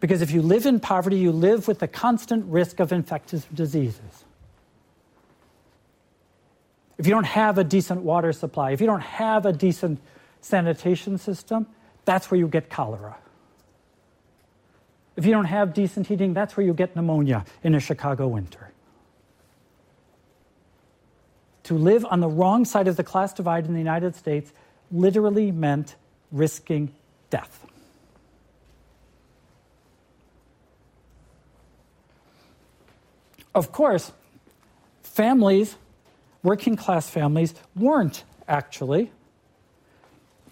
Because 0.01 0.21
if 0.21 0.33
you 0.33 0.43
live 0.43 0.67
in 0.67 0.81
poverty, 0.81 1.17
you 1.17 1.31
live 1.31 1.69
with 1.69 1.79
the 1.79 1.89
constant 1.89 2.45
risk 2.47 2.81
of 2.81 2.93
infectious 2.93 3.47
diseases. 3.55 4.25
If 6.99 7.07
you 7.07 7.13
don't 7.15 7.25
have 7.25 7.59
a 7.59 7.65
decent 7.65 8.03
water 8.03 8.33
supply, 8.33 8.73
if 8.73 8.81
you 8.81 8.87
don't 8.87 9.01
have 9.01 9.47
a 9.47 9.53
decent 9.53 10.01
sanitation 10.43 11.17
system, 11.17 11.67
that's 12.05 12.31
where 12.31 12.39
you 12.39 12.49
get 12.49 12.69
cholera. 12.69 13.17
If 15.17 15.25
you 15.25 15.33
don't 15.33 15.47
have 15.47 15.73
decent 15.73 16.07
heating, 16.07 16.35
that's 16.35 16.57
where 16.57 16.67
you 16.67 16.75
get 16.75 16.95
pneumonia 16.97 17.45
in 17.63 17.75
a 17.75 17.81
Chicago 17.81 18.29
winter. 18.29 18.71
To 21.65 21.75
live 21.75 22.05
on 22.05 22.21
the 22.21 22.29
wrong 22.29 22.65
side 22.65 22.89
of 22.89 22.97
the 22.97 23.05
class 23.05 23.33
divide 23.33 23.67
in 23.67 23.73
the 23.73 23.79
United 23.79 24.17
States 24.17 24.53
literally 24.91 25.53
meant 25.53 25.95
risking 26.31 26.93
death. 27.31 27.65
Of 33.55 33.71
course, 33.71 34.13
families, 35.03 35.77
working 36.43 36.75
class 36.75 37.09
families, 37.09 37.55
weren't 37.77 38.25
actually 38.49 39.13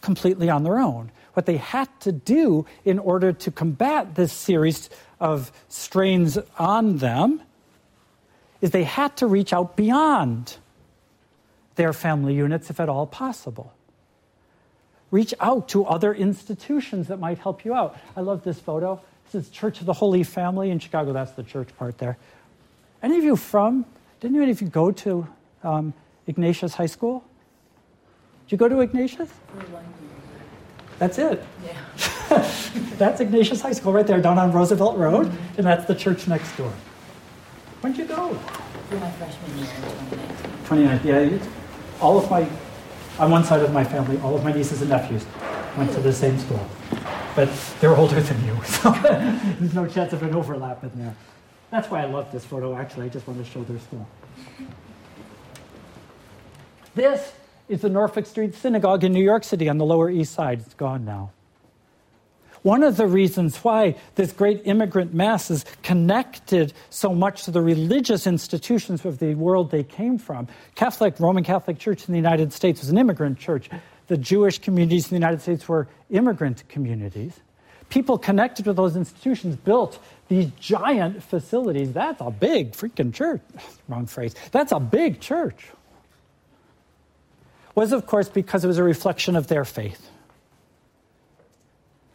completely 0.00 0.48
on 0.48 0.64
their 0.64 0.78
own. 0.78 1.10
What 1.34 1.46
they 1.46 1.58
had 1.58 1.88
to 2.00 2.12
do 2.12 2.66
in 2.84 2.98
order 2.98 3.32
to 3.32 3.50
combat 3.50 4.14
this 4.14 4.32
series 4.32 4.90
of 5.20 5.52
strains 5.68 6.38
on 6.58 6.98
them 6.98 7.42
is 8.60 8.70
they 8.70 8.84
had 8.84 9.16
to 9.18 9.26
reach 9.26 9.52
out 9.52 9.76
beyond 9.76 10.56
their 11.76 11.92
family 11.92 12.34
units 12.34 12.68
if 12.68 12.80
at 12.80 12.88
all 12.88 13.06
possible. 13.06 13.72
Reach 15.10 15.34
out 15.40 15.68
to 15.68 15.84
other 15.86 16.14
institutions 16.14 17.08
that 17.08 17.18
might 17.18 17.38
help 17.38 17.64
you 17.64 17.74
out. 17.74 17.96
I 18.16 18.20
love 18.20 18.44
this 18.44 18.60
photo. 18.60 19.00
This 19.30 19.46
is 19.46 19.50
Church 19.50 19.80
of 19.80 19.86
the 19.86 19.92
Holy 19.92 20.22
Family 20.22 20.70
in 20.70 20.78
Chicago. 20.78 21.12
That's 21.12 21.32
the 21.32 21.42
church 21.42 21.68
part 21.78 21.98
there. 21.98 22.16
Any 23.02 23.18
of 23.18 23.24
you 23.24 23.36
from, 23.36 23.86
didn't 24.20 24.40
any 24.40 24.50
of 24.50 24.60
you 24.60 24.68
go 24.68 24.90
to 24.92 25.26
um, 25.62 25.94
Ignatius 26.26 26.74
High 26.74 26.86
School? 26.86 27.24
Did 28.50 28.54
you 28.54 28.68
go 28.68 28.68
to 28.68 28.80
Ignatius? 28.80 29.30
That's 30.98 31.18
it. 31.18 31.44
Yeah. 31.64 32.52
that's 32.98 33.20
Ignatius 33.20 33.60
High 33.60 33.70
School 33.70 33.92
right 33.92 34.04
there 34.04 34.20
down 34.20 34.40
on 34.40 34.50
Roosevelt 34.50 34.98
Road, 34.98 35.28
mm-hmm. 35.28 35.58
and 35.58 35.64
that's 35.64 35.84
the 35.84 35.94
church 35.94 36.26
next 36.26 36.56
door. 36.56 36.72
When'd 37.80 37.96
you 37.96 38.06
go? 38.06 38.34
For 38.34 38.96
my 38.96 39.08
freshman 39.12 39.56
year 39.56 39.68
in 39.68 40.18
2019. 40.66 41.38
yeah. 41.38 41.46
All 42.00 42.18
of 42.18 42.28
my, 42.28 42.44
on 43.20 43.30
one 43.30 43.44
side 43.44 43.62
of 43.62 43.72
my 43.72 43.84
family, 43.84 44.18
all 44.18 44.34
of 44.34 44.42
my 44.42 44.52
nieces 44.52 44.80
and 44.80 44.90
nephews 44.90 45.24
went 45.76 45.92
to 45.92 46.00
the 46.00 46.12
same 46.12 46.36
school. 46.36 46.66
But 47.36 47.50
they're 47.80 47.96
older 47.96 48.20
than 48.20 48.44
you, 48.44 48.60
so 48.64 48.90
there's 48.90 49.74
no 49.74 49.86
chance 49.86 50.12
of 50.12 50.24
an 50.24 50.34
overlap 50.34 50.82
in 50.82 50.90
there. 50.96 51.14
That's 51.70 51.88
why 51.88 52.02
I 52.02 52.06
love 52.06 52.32
this 52.32 52.44
photo, 52.44 52.74
actually. 52.74 53.06
I 53.06 53.10
just 53.10 53.28
want 53.28 53.38
to 53.38 53.48
show 53.48 53.62
their 53.62 53.78
school. 53.78 54.08
This 56.96 57.30
is 57.70 57.82
the 57.82 57.88
Norfolk 57.88 58.26
Street 58.26 58.54
Synagogue 58.56 59.04
in 59.04 59.12
New 59.12 59.22
York 59.22 59.44
City 59.44 59.68
on 59.68 59.78
the 59.78 59.84
Lower 59.84 60.10
East 60.10 60.34
Side. 60.34 60.58
It's 60.58 60.74
gone 60.74 61.04
now. 61.04 61.30
One 62.62 62.82
of 62.82 62.96
the 62.96 63.06
reasons 63.06 63.56
why 63.58 63.94
this 64.16 64.32
great 64.32 64.62
immigrant 64.64 65.14
mass 65.14 65.50
is 65.50 65.64
connected 65.82 66.74
so 66.90 67.14
much 67.14 67.44
to 67.44 67.52
the 67.52 67.62
religious 67.62 68.26
institutions 68.26 69.04
of 69.04 69.18
the 69.18 69.34
world 69.34 69.70
they 69.70 69.84
came 69.84 70.18
from. 70.18 70.48
Catholic, 70.74 71.18
Roman 71.20 71.44
Catholic 71.44 71.78
Church 71.78 72.06
in 72.06 72.12
the 72.12 72.18
United 72.18 72.52
States 72.52 72.80
was 72.80 72.90
an 72.90 72.98
immigrant 72.98 73.38
church. 73.38 73.70
The 74.08 74.18
Jewish 74.18 74.58
communities 74.58 75.04
in 75.04 75.10
the 75.10 75.16
United 75.16 75.40
States 75.40 75.68
were 75.68 75.86
immigrant 76.10 76.68
communities. 76.68 77.38
People 77.88 78.18
connected 78.18 78.66
with 78.66 78.76
those 78.76 78.96
institutions 78.96 79.56
built 79.56 80.00
these 80.28 80.50
giant 80.58 81.22
facilities. 81.22 81.92
That's 81.92 82.20
a 82.20 82.30
big 82.30 82.72
freaking 82.72 83.14
church. 83.14 83.40
Wrong 83.88 84.06
phrase. 84.06 84.34
That's 84.50 84.72
a 84.72 84.80
big 84.80 85.20
church 85.20 85.66
was, 87.74 87.92
of 87.92 88.06
course, 88.06 88.28
because 88.28 88.64
it 88.64 88.68
was 88.68 88.78
a 88.78 88.84
reflection 88.84 89.36
of 89.36 89.46
their 89.48 89.64
faith. 89.64 90.08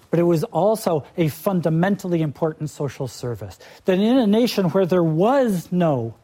But 0.09 0.19
it 0.19 0.23
was 0.23 0.43
also 0.45 1.05
a 1.17 1.27
fundamentally 1.27 2.21
important 2.21 2.69
social 2.69 3.07
service. 3.07 3.59
That 3.85 3.99
in 3.99 4.17
a 4.17 4.27
nation 4.27 4.69
where 4.69 4.85
there 4.85 5.03
was 5.03 5.71
no 5.71 6.15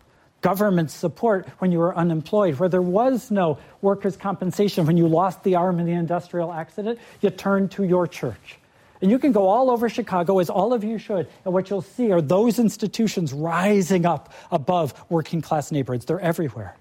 government 0.42 0.92
support 0.92 1.48
when 1.60 1.72
you 1.72 1.80
were 1.80 1.96
unemployed, 1.96 2.58
where 2.60 2.70
there 2.70 2.82
was 2.82 3.32
no 3.32 3.60
workers' 3.82 4.18
compensation 4.18 4.86
when 4.86 4.98
you 4.98 5.08
lost 5.08 5.44
the 5.44 5.56
arm 5.56 5.80
in 5.80 5.86
the 5.86 5.92
industrial 5.92 6.52
accident, 6.52 7.00
you 7.22 7.30
turned 7.30 7.72
to 7.72 7.84
your 7.84 8.08
church. 8.08 8.58
And 9.02 9.10
you 9.10 9.18
can 9.18 9.32
go 9.32 9.48
all 9.48 9.72
over 9.72 9.90
Chicago, 9.90 10.40
as 10.40 10.50
all 10.50 10.74
of 10.74 10.84
you 10.84 10.98
should, 10.98 11.28
and 11.44 11.54
what 11.54 11.70
you'll 11.70 11.82
see 11.82 12.12
are 12.12 12.22
those 12.22 12.60
institutions 12.60 13.34
rising 13.34 14.06
up 14.06 14.32
above 14.52 14.94
working 15.10 15.42
class 15.42 15.72
neighborhoods. 15.72 16.06
They're 16.06 16.20
everywhere 16.20 16.76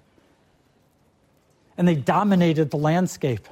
and 1.81 1.89
they 1.89 1.95
dominated 1.95 2.71
the 2.71 2.77
landscape 2.77 3.49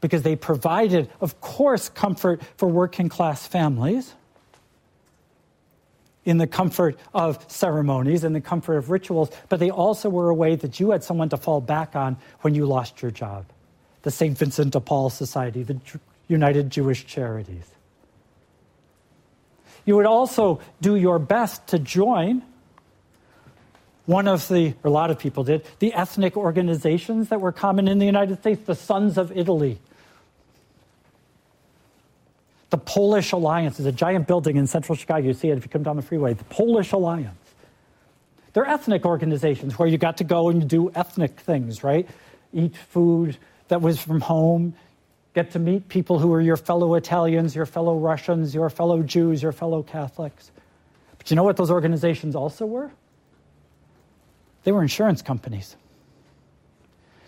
because 0.00 0.22
they 0.22 0.34
provided, 0.34 1.10
of 1.20 1.42
course, 1.42 1.90
comfort 1.90 2.40
for 2.56 2.66
working 2.66 3.10
class 3.10 3.46
families 3.46 4.14
in 6.24 6.38
the 6.38 6.46
comfort 6.46 6.98
of 7.12 7.44
ceremonies 7.52 8.24
and 8.24 8.34
the 8.34 8.40
comfort 8.40 8.78
of 8.78 8.88
rituals, 8.88 9.30
but 9.50 9.60
they 9.60 9.68
also 9.68 10.08
were 10.08 10.30
a 10.30 10.34
way 10.34 10.56
that 10.56 10.80
you 10.80 10.92
had 10.92 11.04
someone 11.04 11.28
to 11.28 11.36
fall 11.36 11.60
back 11.60 11.94
on 11.94 12.16
when 12.40 12.54
you 12.54 12.64
lost 12.64 13.02
your 13.02 13.10
job. 13.10 13.44
The 14.00 14.10
St. 14.10 14.38
Vincent 14.38 14.72
de 14.72 14.80
Paul 14.80 15.10
Society, 15.10 15.62
the 15.62 15.78
United 16.28 16.70
Jewish 16.70 17.04
Charities. 17.04 17.66
You 19.84 19.96
would 19.96 20.06
also 20.06 20.62
do 20.80 20.96
your 20.96 21.18
best 21.18 21.66
to 21.66 21.78
join 21.78 22.42
one 24.06 24.26
of 24.26 24.48
the, 24.48 24.74
or 24.82 24.88
a 24.88 24.90
lot 24.90 25.10
of 25.10 25.18
people 25.18 25.44
did, 25.44 25.64
the 25.78 25.94
ethnic 25.94 26.36
organizations 26.36 27.28
that 27.28 27.40
were 27.40 27.52
common 27.52 27.88
in 27.88 27.98
the 27.98 28.06
United 28.06 28.40
States, 28.40 28.62
the 28.66 28.74
Sons 28.74 29.16
of 29.16 29.36
Italy. 29.36 29.78
The 32.70 32.78
Polish 32.78 33.32
Alliance 33.32 33.78
is 33.78 33.86
a 33.86 33.92
giant 33.92 34.26
building 34.26 34.56
in 34.56 34.66
central 34.66 34.96
Chicago. 34.96 35.26
You 35.26 35.34
see 35.34 35.50
it 35.50 35.58
if 35.58 35.64
you 35.64 35.68
come 35.68 35.82
down 35.82 35.96
the 35.96 36.02
freeway. 36.02 36.32
The 36.32 36.44
Polish 36.44 36.92
Alliance. 36.92 37.36
They're 38.54 38.66
ethnic 38.66 39.04
organizations 39.04 39.78
where 39.78 39.88
you 39.88 39.98
got 39.98 40.18
to 40.18 40.24
go 40.24 40.48
and 40.48 40.68
do 40.68 40.90
ethnic 40.94 41.40
things, 41.40 41.84
right? 41.84 42.08
Eat 42.52 42.76
food 42.76 43.36
that 43.68 43.80
was 43.80 44.00
from 44.00 44.20
home, 44.20 44.74
get 45.34 45.52
to 45.52 45.58
meet 45.58 45.88
people 45.88 46.18
who 46.18 46.32
are 46.34 46.40
your 46.40 46.56
fellow 46.56 46.94
Italians, 46.94 47.54
your 47.54 47.66
fellow 47.66 47.96
Russians, 47.96 48.54
your 48.54 48.68
fellow 48.68 49.02
Jews, 49.02 49.42
your 49.42 49.52
fellow 49.52 49.82
Catholics. 49.82 50.50
But 51.16 51.30
you 51.30 51.36
know 51.36 51.44
what 51.44 51.56
those 51.56 51.70
organizations 51.70 52.34
also 52.34 52.66
were? 52.66 52.90
They 54.64 54.72
were 54.72 54.82
insurance 54.82 55.22
companies. 55.22 55.76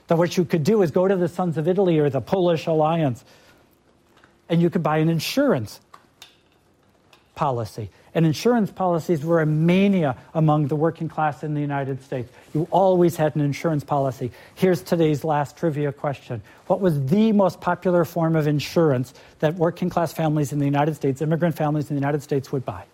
That 0.06 0.18
what 0.18 0.36
you 0.36 0.44
could 0.44 0.64
do 0.64 0.82
is 0.82 0.90
go 0.90 1.08
to 1.08 1.16
the 1.16 1.28
Sons 1.28 1.56
of 1.56 1.66
Italy 1.66 1.98
or 1.98 2.10
the 2.10 2.20
Polish 2.20 2.66
Alliance 2.66 3.24
and 4.48 4.60
you 4.60 4.70
could 4.70 4.82
buy 4.82 4.98
an 4.98 5.08
insurance 5.08 5.80
policy. 7.34 7.90
And 8.14 8.24
insurance 8.24 8.70
policies 8.70 9.24
were 9.24 9.40
a 9.40 9.46
mania 9.46 10.16
among 10.34 10.68
the 10.68 10.76
working 10.76 11.08
class 11.08 11.42
in 11.42 11.54
the 11.54 11.60
United 11.60 12.02
States. 12.04 12.30
You 12.54 12.68
always 12.70 13.16
had 13.16 13.34
an 13.34 13.42
insurance 13.42 13.82
policy. 13.82 14.30
Here's 14.54 14.82
today's 14.82 15.24
last 15.24 15.56
trivia 15.56 15.90
question 15.92 16.42
What 16.68 16.80
was 16.80 17.04
the 17.06 17.32
most 17.32 17.60
popular 17.60 18.04
form 18.04 18.36
of 18.36 18.46
insurance 18.46 19.14
that 19.40 19.54
working 19.56 19.88
class 19.88 20.12
families 20.12 20.52
in 20.52 20.60
the 20.60 20.64
United 20.64 20.94
States, 20.94 21.20
immigrant 21.22 21.56
families 21.56 21.90
in 21.90 21.96
the 21.96 22.00
United 22.00 22.22
States, 22.22 22.52
would 22.52 22.64
buy? 22.64 22.84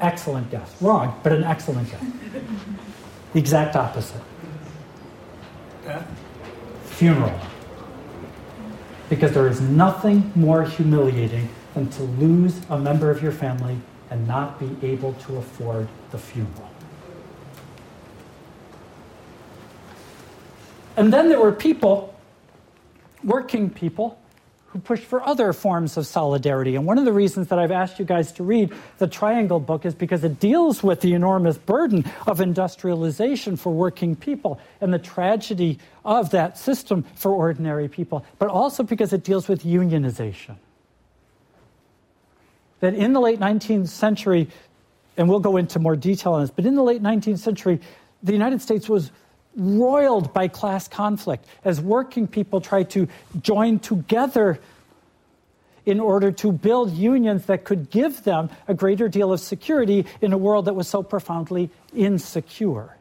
Excellent 0.00 0.50
guess. 0.50 0.80
Wrong, 0.80 1.18
but 1.22 1.32
an 1.32 1.44
excellent 1.44 1.90
guess. 1.90 2.02
The 3.32 3.38
exact 3.38 3.76
opposite. 3.76 4.20
Death. 5.84 6.06
Funeral. 6.84 7.38
Because 9.08 9.32
there 9.32 9.48
is 9.48 9.60
nothing 9.60 10.32
more 10.34 10.64
humiliating 10.64 11.48
than 11.74 11.88
to 11.90 12.02
lose 12.02 12.60
a 12.70 12.78
member 12.78 13.10
of 13.10 13.22
your 13.22 13.32
family 13.32 13.78
and 14.10 14.26
not 14.26 14.58
be 14.58 14.76
able 14.86 15.12
to 15.14 15.36
afford 15.36 15.88
the 16.10 16.18
funeral. 16.18 16.70
And 20.96 21.12
then 21.12 21.28
there 21.28 21.40
were 21.40 21.52
people, 21.52 22.14
working 23.24 23.70
people, 23.70 24.19
who 24.72 24.78
pushed 24.78 25.02
for 25.02 25.20
other 25.26 25.52
forms 25.52 25.96
of 25.96 26.06
solidarity. 26.06 26.76
And 26.76 26.86
one 26.86 26.96
of 26.96 27.04
the 27.04 27.12
reasons 27.12 27.48
that 27.48 27.58
I've 27.58 27.72
asked 27.72 27.98
you 27.98 28.04
guys 28.04 28.30
to 28.32 28.44
read 28.44 28.72
the 28.98 29.08
Triangle 29.08 29.58
book 29.58 29.84
is 29.84 29.94
because 29.94 30.22
it 30.22 30.38
deals 30.38 30.82
with 30.82 31.00
the 31.00 31.12
enormous 31.14 31.58
burden 31.58 32.04
of 32.26 32.40
industrialization 32.40 33.56
for 33.56 33.72
working 33.72 34.14
people 34.14 34.60
and 34.80 34.94
the 34.94 34.98
tragedy 34.98 35.78
of 36.04 36.30
that 36.30 36.56
system 36.56 37.04
for 37.16 37.32
ordinary 37.32 37.88
people, 37.88 38.24
but 38.38 38.48
also 38.48 38.84
because 38.84 39.12
it 39.12 39.24
deals 39.24 39.48
with 39.48 39.64
unionization. 39.64 40.56
That 42.78 42.94
in 42.94 43.12
the 43.12 43.20
late 43.20 43.40
19th 43.40 43.88
century, 43.88 44.48
and 45.16 45.28
we'll 45.28 45.40
go 45.40 45.56
into 45.56 45.80
more 45.80 45.96
detail 45.96 46.34
on 46.34 46.42
this, 46.42 46.50
but 46.50 46.64
in 46.64 46.76
the 46.76 46.84
late 46.84 47.02
19th 47.02 47.40
century, 47.40 47.80
the 48.22 48.32
United 48.32 48.62
States 48.62 48.88
was 48.88 49.10
roiled 49.56 50.32
by 50.32 50.48
class 50.48 50.88
conflict 50.88 51.44
as 51.64 51.80
working 51.80 52.26
people 52.26 52.60
tried 52.60 52.90
to 52.90 53.08
join 53.40 53.78
together 53.78 54.60
in 55.86 55.98
order 55.98 56.30
to 56.30 56.52
build 56.52 56.92
unions 56.92 57.46
that 57.46 57.64
could 57.64 57.90
give 57.90 58.22
them 58.24 58.50
a 58.68 58.74
greater 58.74 59.08
deal 59.08 59.32
of 59.32 59.40
security 59.40 60.06
in 60.20 60.32
a 60.32 60.38
world 60.38 60.66
that 60.66 60.74
was 60.74 60.86
so 60.86 61.02
profoundly 61.02 61.70
insecure. 61.94 62.96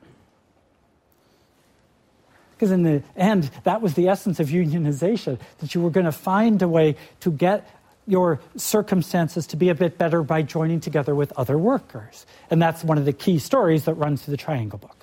Because 2.55 2.71
in 2.71 2.83
the 2.83 3.03
end, 3.15 3.51
that 3.63 3.81
was 3.81 3.93
the 3.93 4.09
essence 4.09 4.39
of 4.39 4.47
unionization, 4.47 5.39
that 5.59 5.75
you 5.75 5.81
were 5.81 5.89
going 5.89 6.05
to 6.05 6.11
find 6.11 6.61
a 6.61 6.67
way 6.67 6.95
to 7.21 7.31
get 7.31 7.69
your 8.07 8.41
circumstances 8.55 9.45
to 9.47 9.55
be 9.55 9.69
a 9.69 9.75
bit 9.75 9.97
better 9.97 10.23
by 10.23 10.41
joining 10.41 10.79
together 10.79 11.13
with 11.13 11.31
other 11.37 11.57
workers. 11.57 12.25
And 12.49 12.61
that's 12.61 12.83
one 12.83 12.97
of 12.97 13.05
the 13.05 13.13
key 13.13 13.39
stories 13.39 13.85
that 13.85 13.93
runs 13.93 14.23
through 14.23 14.31
the 14.31 14.37
Triangle 14.37 14.79
Book 14.79 14.98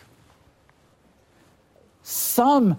some 2.07 2.79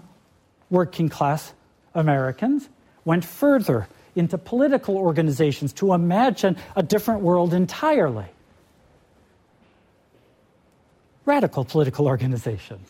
working 0.70 1.10
class 1.10 1.52
Americans 1.94 2.66
went 3.04 3.26
further 3.26 3.86
into 4.16 4.38
political 4.38 4.96
organizations 4.96 5.74
to 5.74 5.92
imagine 5.92 6.56
a 6.74 6.82
different 6.82 7.20
world 7.20 7.52
entirely. 7.52 8.24
Radical 11.26 11.66
political 11.66 12.06
organizations. 12.06 12.88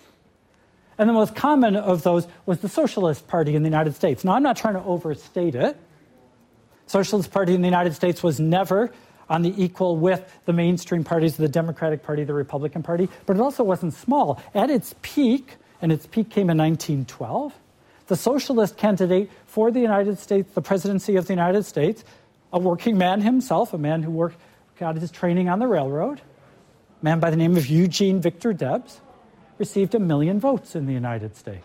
And 0.97 1.09
the 1.09 1.13
most 1.13 1.35
common 1.35 1.75
of 1.75 2.05
those 2.05 2.29
was 2.47 2.61
the 2.61 2.69
Socialist 2.69 3.27
Party 3.27 3.57
in 3.57 3.65
the 3.65 3.69
United 3.69 3.97
States. 3.97 4.23
Now, 4.23 4.35
I'm 4.35 4.45
not 4.45 4.57
trying 4.57 4.75
to 4.75 4.85
overstate 4.85 5.57
it. 5.57 5.77
Socialist 6.87 7.33
Party 7.33 7.53
in 7.53 7.63
the 7.63 7.69
United 7.69 7.95
States 7.95 8.23
was 8.23 8.39
never 8.39 8.93
on 9.29 9.43
the 9.43 9.53
equal 9.61 9.97
with 9.97 10.39
the 10.45 10.53
mainstream 10.53 11.03
parties, 11.03 11.37
the 11.37 11.49
Democratic 11.49 12.05
Party, 12.05 12.23
the 12.23 12.33
Republican 12.33 12.85
Party, 12.85 13.09
but 13.27 13.37
it 13.37 13.41
also 13.41 13.65
wasn't 13.65 13.93
small. 13.93 14.41
At 14.55 14.71
its 14.71 14.95
peak, 15.03 15.57
and 15.81 15.93
its 15.93 16.07
peak 16.07 16.31
came 16.31 16.51
in 16.51 16.59
1912. 16.59 17.55
The 18.09 18.17
socialist 18.17 18.77
candidate 18.77 19.31
for 19.47 19.71
the 19.71 19.81
United 19.81 20.19
States, 20.19 20.53
the 20.55 20.63
presidency 20.63 21.17
of 21.17 21.27
the 21.27 21.33
United 21.33 21.65
States, 21.65 22.05
a 22.53 22.59
working 22.59 22.97
man 22.97 23.21
himself, 23.21 23.73
a 23.75 23.79
man 23.79 24.03
who 24.03 24.11
worked, 24.11 24.37
got 24.79 24.97
his 24.97 25.11
training 25.11 25.49
on 25.49 25.59
the 25.59 25.67
railroad, 25.67 26.21
a 27.01 27.05
man 27.05 27.21
by 27.21 27.31
the 27.31 27.37
name 27.37 27.57
of 27.57 27.67
Eugene 27.67 28.21
Victor 28.21 28.53
Debs, 28.53 29.01
received 29.59 29.95
a 29.95 29.99
million 29.99 30.41
votes 30.41 30.75
in 30.75 30.87
the 30.87 30.93
United 30.93 31.37
States. 31.37 31.65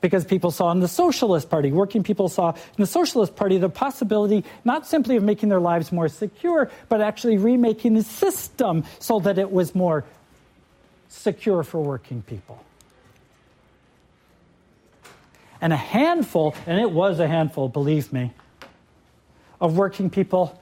Because 0.00 0.24
people 0.24 0.50
saw 0.50 0.70
in 0.72 0.80
the 0.80 0.88
Socialist 0.88 1.50
Party, 1.50 1.72
working 1.72 2.02
people 2.02 2.28
saw 2.28 2.50
in 2.50 2.78
the 2.78 2.86
Socialist 2.86 3.36
Party 3.36 3.58
the 3.58 3.68
possibility 3.68 4.44
not 4.64 4.86
simply 4.86 5.16
of 5.16 5.22
making 5.22 5.48
their 5.48 5.60
lives 5.60 5.92
more 5.92 6.08
secure, 6.08 6.70
but 6.88 7.00
actually 7.00 7.38
remaking 7.38 7.94
the 7.94 8.02
system 8.02 8.84
so 8.98 9.20
that 9.20 9.38
it 9.38 9.50
was 9.50 9.74
more 9.74 10.04
secure 11.08 11.62
for 11.62 11.80
working 11.80 12.22
people. 12.22 12.62
And 15.60 15.72
a 15.72 15.76
handful, 15.76 16.54
and 16.66 16.80
it 16.80 16.90
was 16.90 17.18
a 17.20 17.28
handful, 17.28 17.68
believe 17.68 18.12
me, 18.12 18.32
of 19.60 19.76
working 19.76 20.10
people 20.10 20.60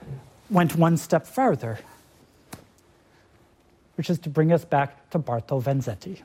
went 0.51 0.77
one 0.77 0.97
step 0.97 1.27
further, 1.27 1.79
which 3.97 4.09
is 4.11 4.19
to 4.21 4.29
bring 4.29 4.53
us 4.53 4.65
back 4.65 5.11
to 5.11 5.19
Bartol 5.19 5.63
Vanzetti. 5.63 6.21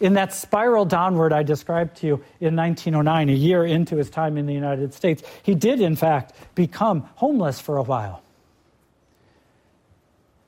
In 0.00 0.14
that 0.14 0.32
spiral 0.32 0.86
downward 0.86 1.32
I 1.32 1.42
described 1.42 1.98
to 1.98 2.06
you 2.06 2.14
in 2.40 2.56
1909, 2.56 3.28
a 3.28 3.32
year 3.32 3.64
into 3.66 3.96
his 3.96 4.08
time 4.08 4.38
in 4.38 4.46
the 4.46 4.54
United 4.54 4.94
States, 4.94 5.22
he 5.42 5.54
did, 5.54 5.80
in 5.80 5.94
fact, 5.94 6.34
become 6.54 7.02
homeless 7.16 7.60
for 7.60 7.76
a 7.76 7.82
while. 7.82 8.22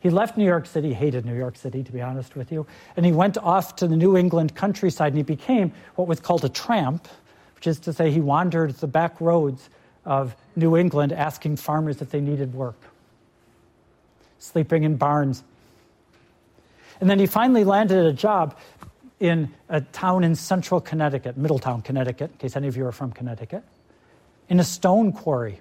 He 0.03 0.11
left 0.11 0.37
New 0.37 0.45
York 0.45 0.67
City, 0.67 0.93
hated 0.93 1.25
New 1.25 1.37
York 1.37 1.57
City, 1.57 1.85
to 1.85 1.93
be 1.93 2.03
honest 2.03 2.35
with 2.35 2.51
you, 2.51 2.67
and 2.97 3.07
he 3.07 3.13
went 3.13 3.39
off 3.39 3.77
to 3.77 3.87
the 3.87 3.95
New 3.95 4.17
England 4.17 4.57
countryside 4.57 5.13
and 5.13 5.17
he 5.17 5.23
became 5.23 5.73
what 5.95 6.09
was 6.09 6.19
called 6.19 6.45
a 6.45 6.49
tramp, 6.49 7.07
which 7.55 7.69
is 7.69 7.79
to 7.79 7.93
say, 7.93 8.11
he 8.11 8.21
wandered 8.21 8.75
the 8.75 8.89
back 8.89 9.21
roads 9.21 9.71
of 10.05 10.35
New 10.57 10.77
England 10.77 11.13
asking 11.13 11.55
farmers 11.55 12.03
if 12.03 12.11
they 12.11 12.21
needed 12.21 12.53
work, 12.53 12.75
sleeping 14.41 14.83
in 14.83 14.97
barns. 14.97 15.45
And 17.01 17.09
then 17.09 17.21
he 17.21 17.27
finally 17.27 17.63
landed 17.63 18.05
a 18.05 18.13
job 18.13 18.59
in 19.21 19.55
a 19.69 19.81
town 19.81 20.25
in 20.25 20.35
central 20.35 20.81
Connecticut, 20.81 21.37
Middletown, 21.37 21.81
Connecticut, 21.81 22.33
in 22.33 22.39
case 22.39 22.57
any 22.57 22.67
of 22.67 22.77
you 22.77 22.85
are 22.87 22.93
from 22.93 23.13
Connecticut, 23.13 23.63
in 24.49 24.59
a 24.59 24.65
stone 24.65 25.13
quarry 25.13 25.61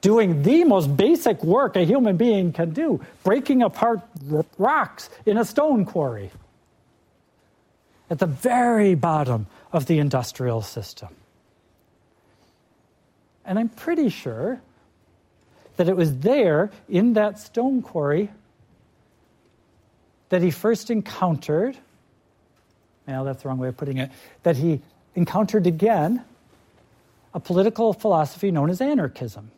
doing 0.00 0.42
the 0.42 0.64
most 0.64 0.96
basic 0.96 1.42
work 1.44 1.76
a 1.76 1.84
human 1.84 2.16
being 2.16 2.52
can 2.52 2.70
do 2.70 3.00
breaking 3.22 3.62
apart 3.62 4.00
rocks 4.58 5.10
in 5.26 5.36
a 5.36 5.44
stone 5.44 5.84
quarry 5.84 6.30
at 8.08 8.18
the 8.18 8.26
very 8.26 8.94
bottom 8.94 9.46
of 9.72 9.86
the 9.86 9.98
industrial 9.98 10.62
system. 10.62 11.08
And 13.44 13.58
I'm 13.58 13.68
pretty 13.68 14.08
sure 14.08 14.60
that 15.76 15.88
it 15.88 15.96
was 15.96 16.18
there 16.18 16.70
in 16.88 17.14
that 17.14 17.38
stone 17.38 17.82
quarry 17.82 18.30
that 20.28 20.42
he 20.42 20.50
first 20.50 20.90
encountered, 20.90 21.76
well, 23.06 23.24
that's 23.24 23.42
the 23.42 23.48
wrong 23.48 23.58
way 23.58 23.68
of 23.68 23.76
putting 23.76 23.98
it, 23.98 24.10
that 24.42 24.56
he 24.56 24.80
encountered 25.14 25.66
again 25.66 26.24
a 27.34 27.40
political 27.40 27.92
philosophy 27.92 28.50
known 28.50 28.70
as 28.70 28.80
anarchism. 28.80 29.50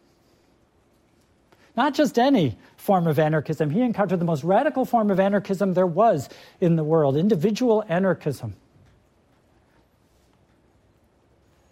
Not 1.77 1.95
just 1.95 2.19
any 2.19 2.59
form 2.77 3.07
of 3.07 3.19
anarchism. 3.19 3.71
He 3.71 3.81
encountered 3.81 4.21
the 4.21 4.25
most 4.25 4.45
radical 4.45 4.85
form 4.85 5.11
of 5.11 5.19
anarchism 5.19 5.75
there 5.75 5.87
was 5.87 6.29
in 6.61 6.77
the 6.77 6.85
world 6.85 7.17
individual 7.17 7.85
anarchism. 7.89 8.55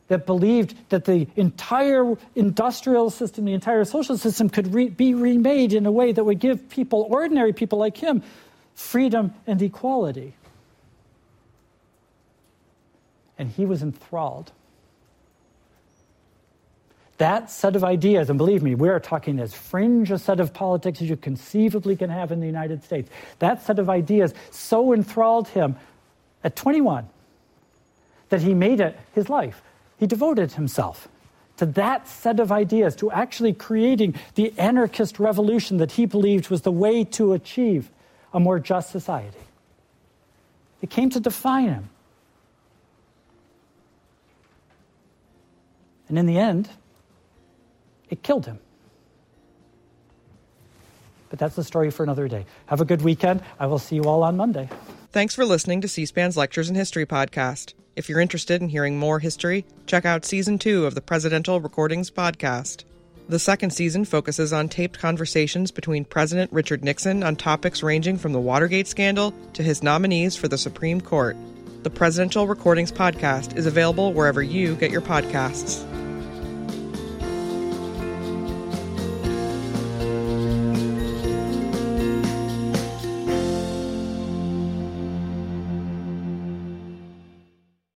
That 0.09 0.26
believed 0.26 0.74
that 0.88 1.05
the 1.05 1.28
entire 1.36 2.16
industrial 2.34 3.11
system, 3.11 3.44
the 3.44 3.53
entire 3.53 3.84
social 3.84 4.16
system 4.16 4.48
could 4.48 4.74
re- 4.74 4.88
be 4.88 5.14
remade 5.14 5.72
in 5.72 5.86
a 5.86 5.92
way 5.92 6.12
that 6.12 6.24
would 6.24 6.40
give 6.40 6.68
people, 6.68 7.07
ordinary 7.11 7.53
people 7.53 7.78
like 7.78 7.96
him, 7.96 8.22
freedom 8.74 9.34
and 9.46 9.61
equality. 9.62 10.34
And 13.38 13.51
he 13.51 13.66
was 13.66 13.82
enthralled 13.82 14.53
that 17.20 17.50
set 17.50 17.76
of 17.76 17.84
ideas, 17.84 18.30
and 18.30 18.38
believe 18.38 18.62
me, 18.62 18.74
we 18.74 18.88
are 18.88 18.98
talking 18.98 19.40
as 19.40 19.52
fringe 19.52 20.10
a 20.10 20.18
set 20.18 20.40
of 20.40 20.54
politics 20.54 21.02
as 21.02 21.10
you 21.10 21.18
conceivably 21.18 21.94
can 21.94 22.08
have 22.08 22.32
in 22.32 22.40
the 22.40 22.46
United 22.46 22.82
States. 22.82 23.10
That 23.40 23.62
set 23.62 23.78
of 23.78 23.90
ideas 23.90 24.32
so 24.50 24.94
enthralled 24.94 25.46
him 25.48 25.76
at 26.42 26.56
21 26.56 27.06
that 28.30 28.40
he 28.40 28.54
made 28.54 28.80
it 28.80 28.98
his 29.12 29.28
life. 29.28 29.60
He 29.98 30.06
devoted 30.06 30.52
himself 30.52 31.08
to 31.58 31.66
that 31.66 32.08
set 32.08 32.40
of 32.40 32.50
ideas, 32.50 32.96
to 32.96 33.10
actually 33.10 33.52
creating 33.52 34.14
the 34.34 34.54
anarchist 34.58 35.20
revolution 35.20 35.76
that 35.76 35.92
he 35.92 36.06
believed 36.06 36.48
was 36.48 36.62
the 36.62 36.72
way 36.72 37.04
to 37.04 37.34
achieve 37.34 37.90
a 38.32 38.40
more 38.40 38.58
just 38.58 38.90
society. 38.90 39.36
It 40.80 40.88
came 40.88 41.10
to 41.10 41.20
define 41.20 41.68
him. 41.68 41.90
And 46.08 46.18
in 46.18 46.24
the 46.24 46.38
end, 46.38 46.70
it 48.11 48.22
killed 48.22 48.46
him. 48.46 48.58
But 51.30 51.38
that's 51.38 51.56
the 51.56 51.64
story 51.64 51.90
for 51.90 52.02
another 52.02 52.28
day. 52.28 52.44
Have 52.66 52.80
a 52.80 52.84
good 52.84 53.02
weekend. 53.02 53.42
I 53.58 53.66
will 53.66 53.78
see 53.78 53.94
you 53.94 54.04
all 54.04 54.22
on 54.24 54.36
Monday. 54.36 54.68
Thanks 55.12 55.34
for 55.34 55.44
listening 55.44 55.80
to 55.80 55.88
C 55.88 56.04
SPAN's 56.04 56.36
Lectures 56.36 56.68
in 56.68 56.74
History 56.74 57.06
podcast. 57.06 57.74
If 57.96 58.08
you're 58.08 58.20
interested 58.20 58.61
in 58.62 58.68
hearing 58.68 58.98
more 58.98 59.18
history, 59.18 59.64
check 59.86 60.04
out 60.04 60.24
season 60.24 60.58
two 60.58 60.86
of 60.86 60.94
the 60.94 61.00
Presidential 61.00 61.61
Recordings 61.61 62.11
podcast. 62.11 62.84
The 63.28 63.38
second 63.38 63.70
season 63.70 64.04
focuses 64.04 64.52
on 64.52 64.68
taped 64.68 64.98
conversations 64.98 65.70
between 65.70 66.04
President 66.04 66.52
Richard 66.52 66.82
Nixon 66.82 67.22
on 67.22 67.36
topics 67.36 67.82
ranging 67.82 68.18
from 68.18 68.32
the 68.32 68.40
Watergate 68.40 68.88
scandal 68.88 69.32
to 69.52 69.62
his 69.62 69.84
nominees 69.84 70.34
for 70.34 70.48
the 70.48 70.58
Supreme 70.58 71.00
Court. 71.00 71.36
The 71.84 71.90
Presidential 71.90 72.46
Recordings 72.48 72.90
Podcast 72.90 73.56
is 73.56 73.66
available 73.66 74.12
wherever 74.12 74.42
you 74.42 74.74
get 74.74 74.90
your 74.90 75.00
podcasts. 75.00 75.86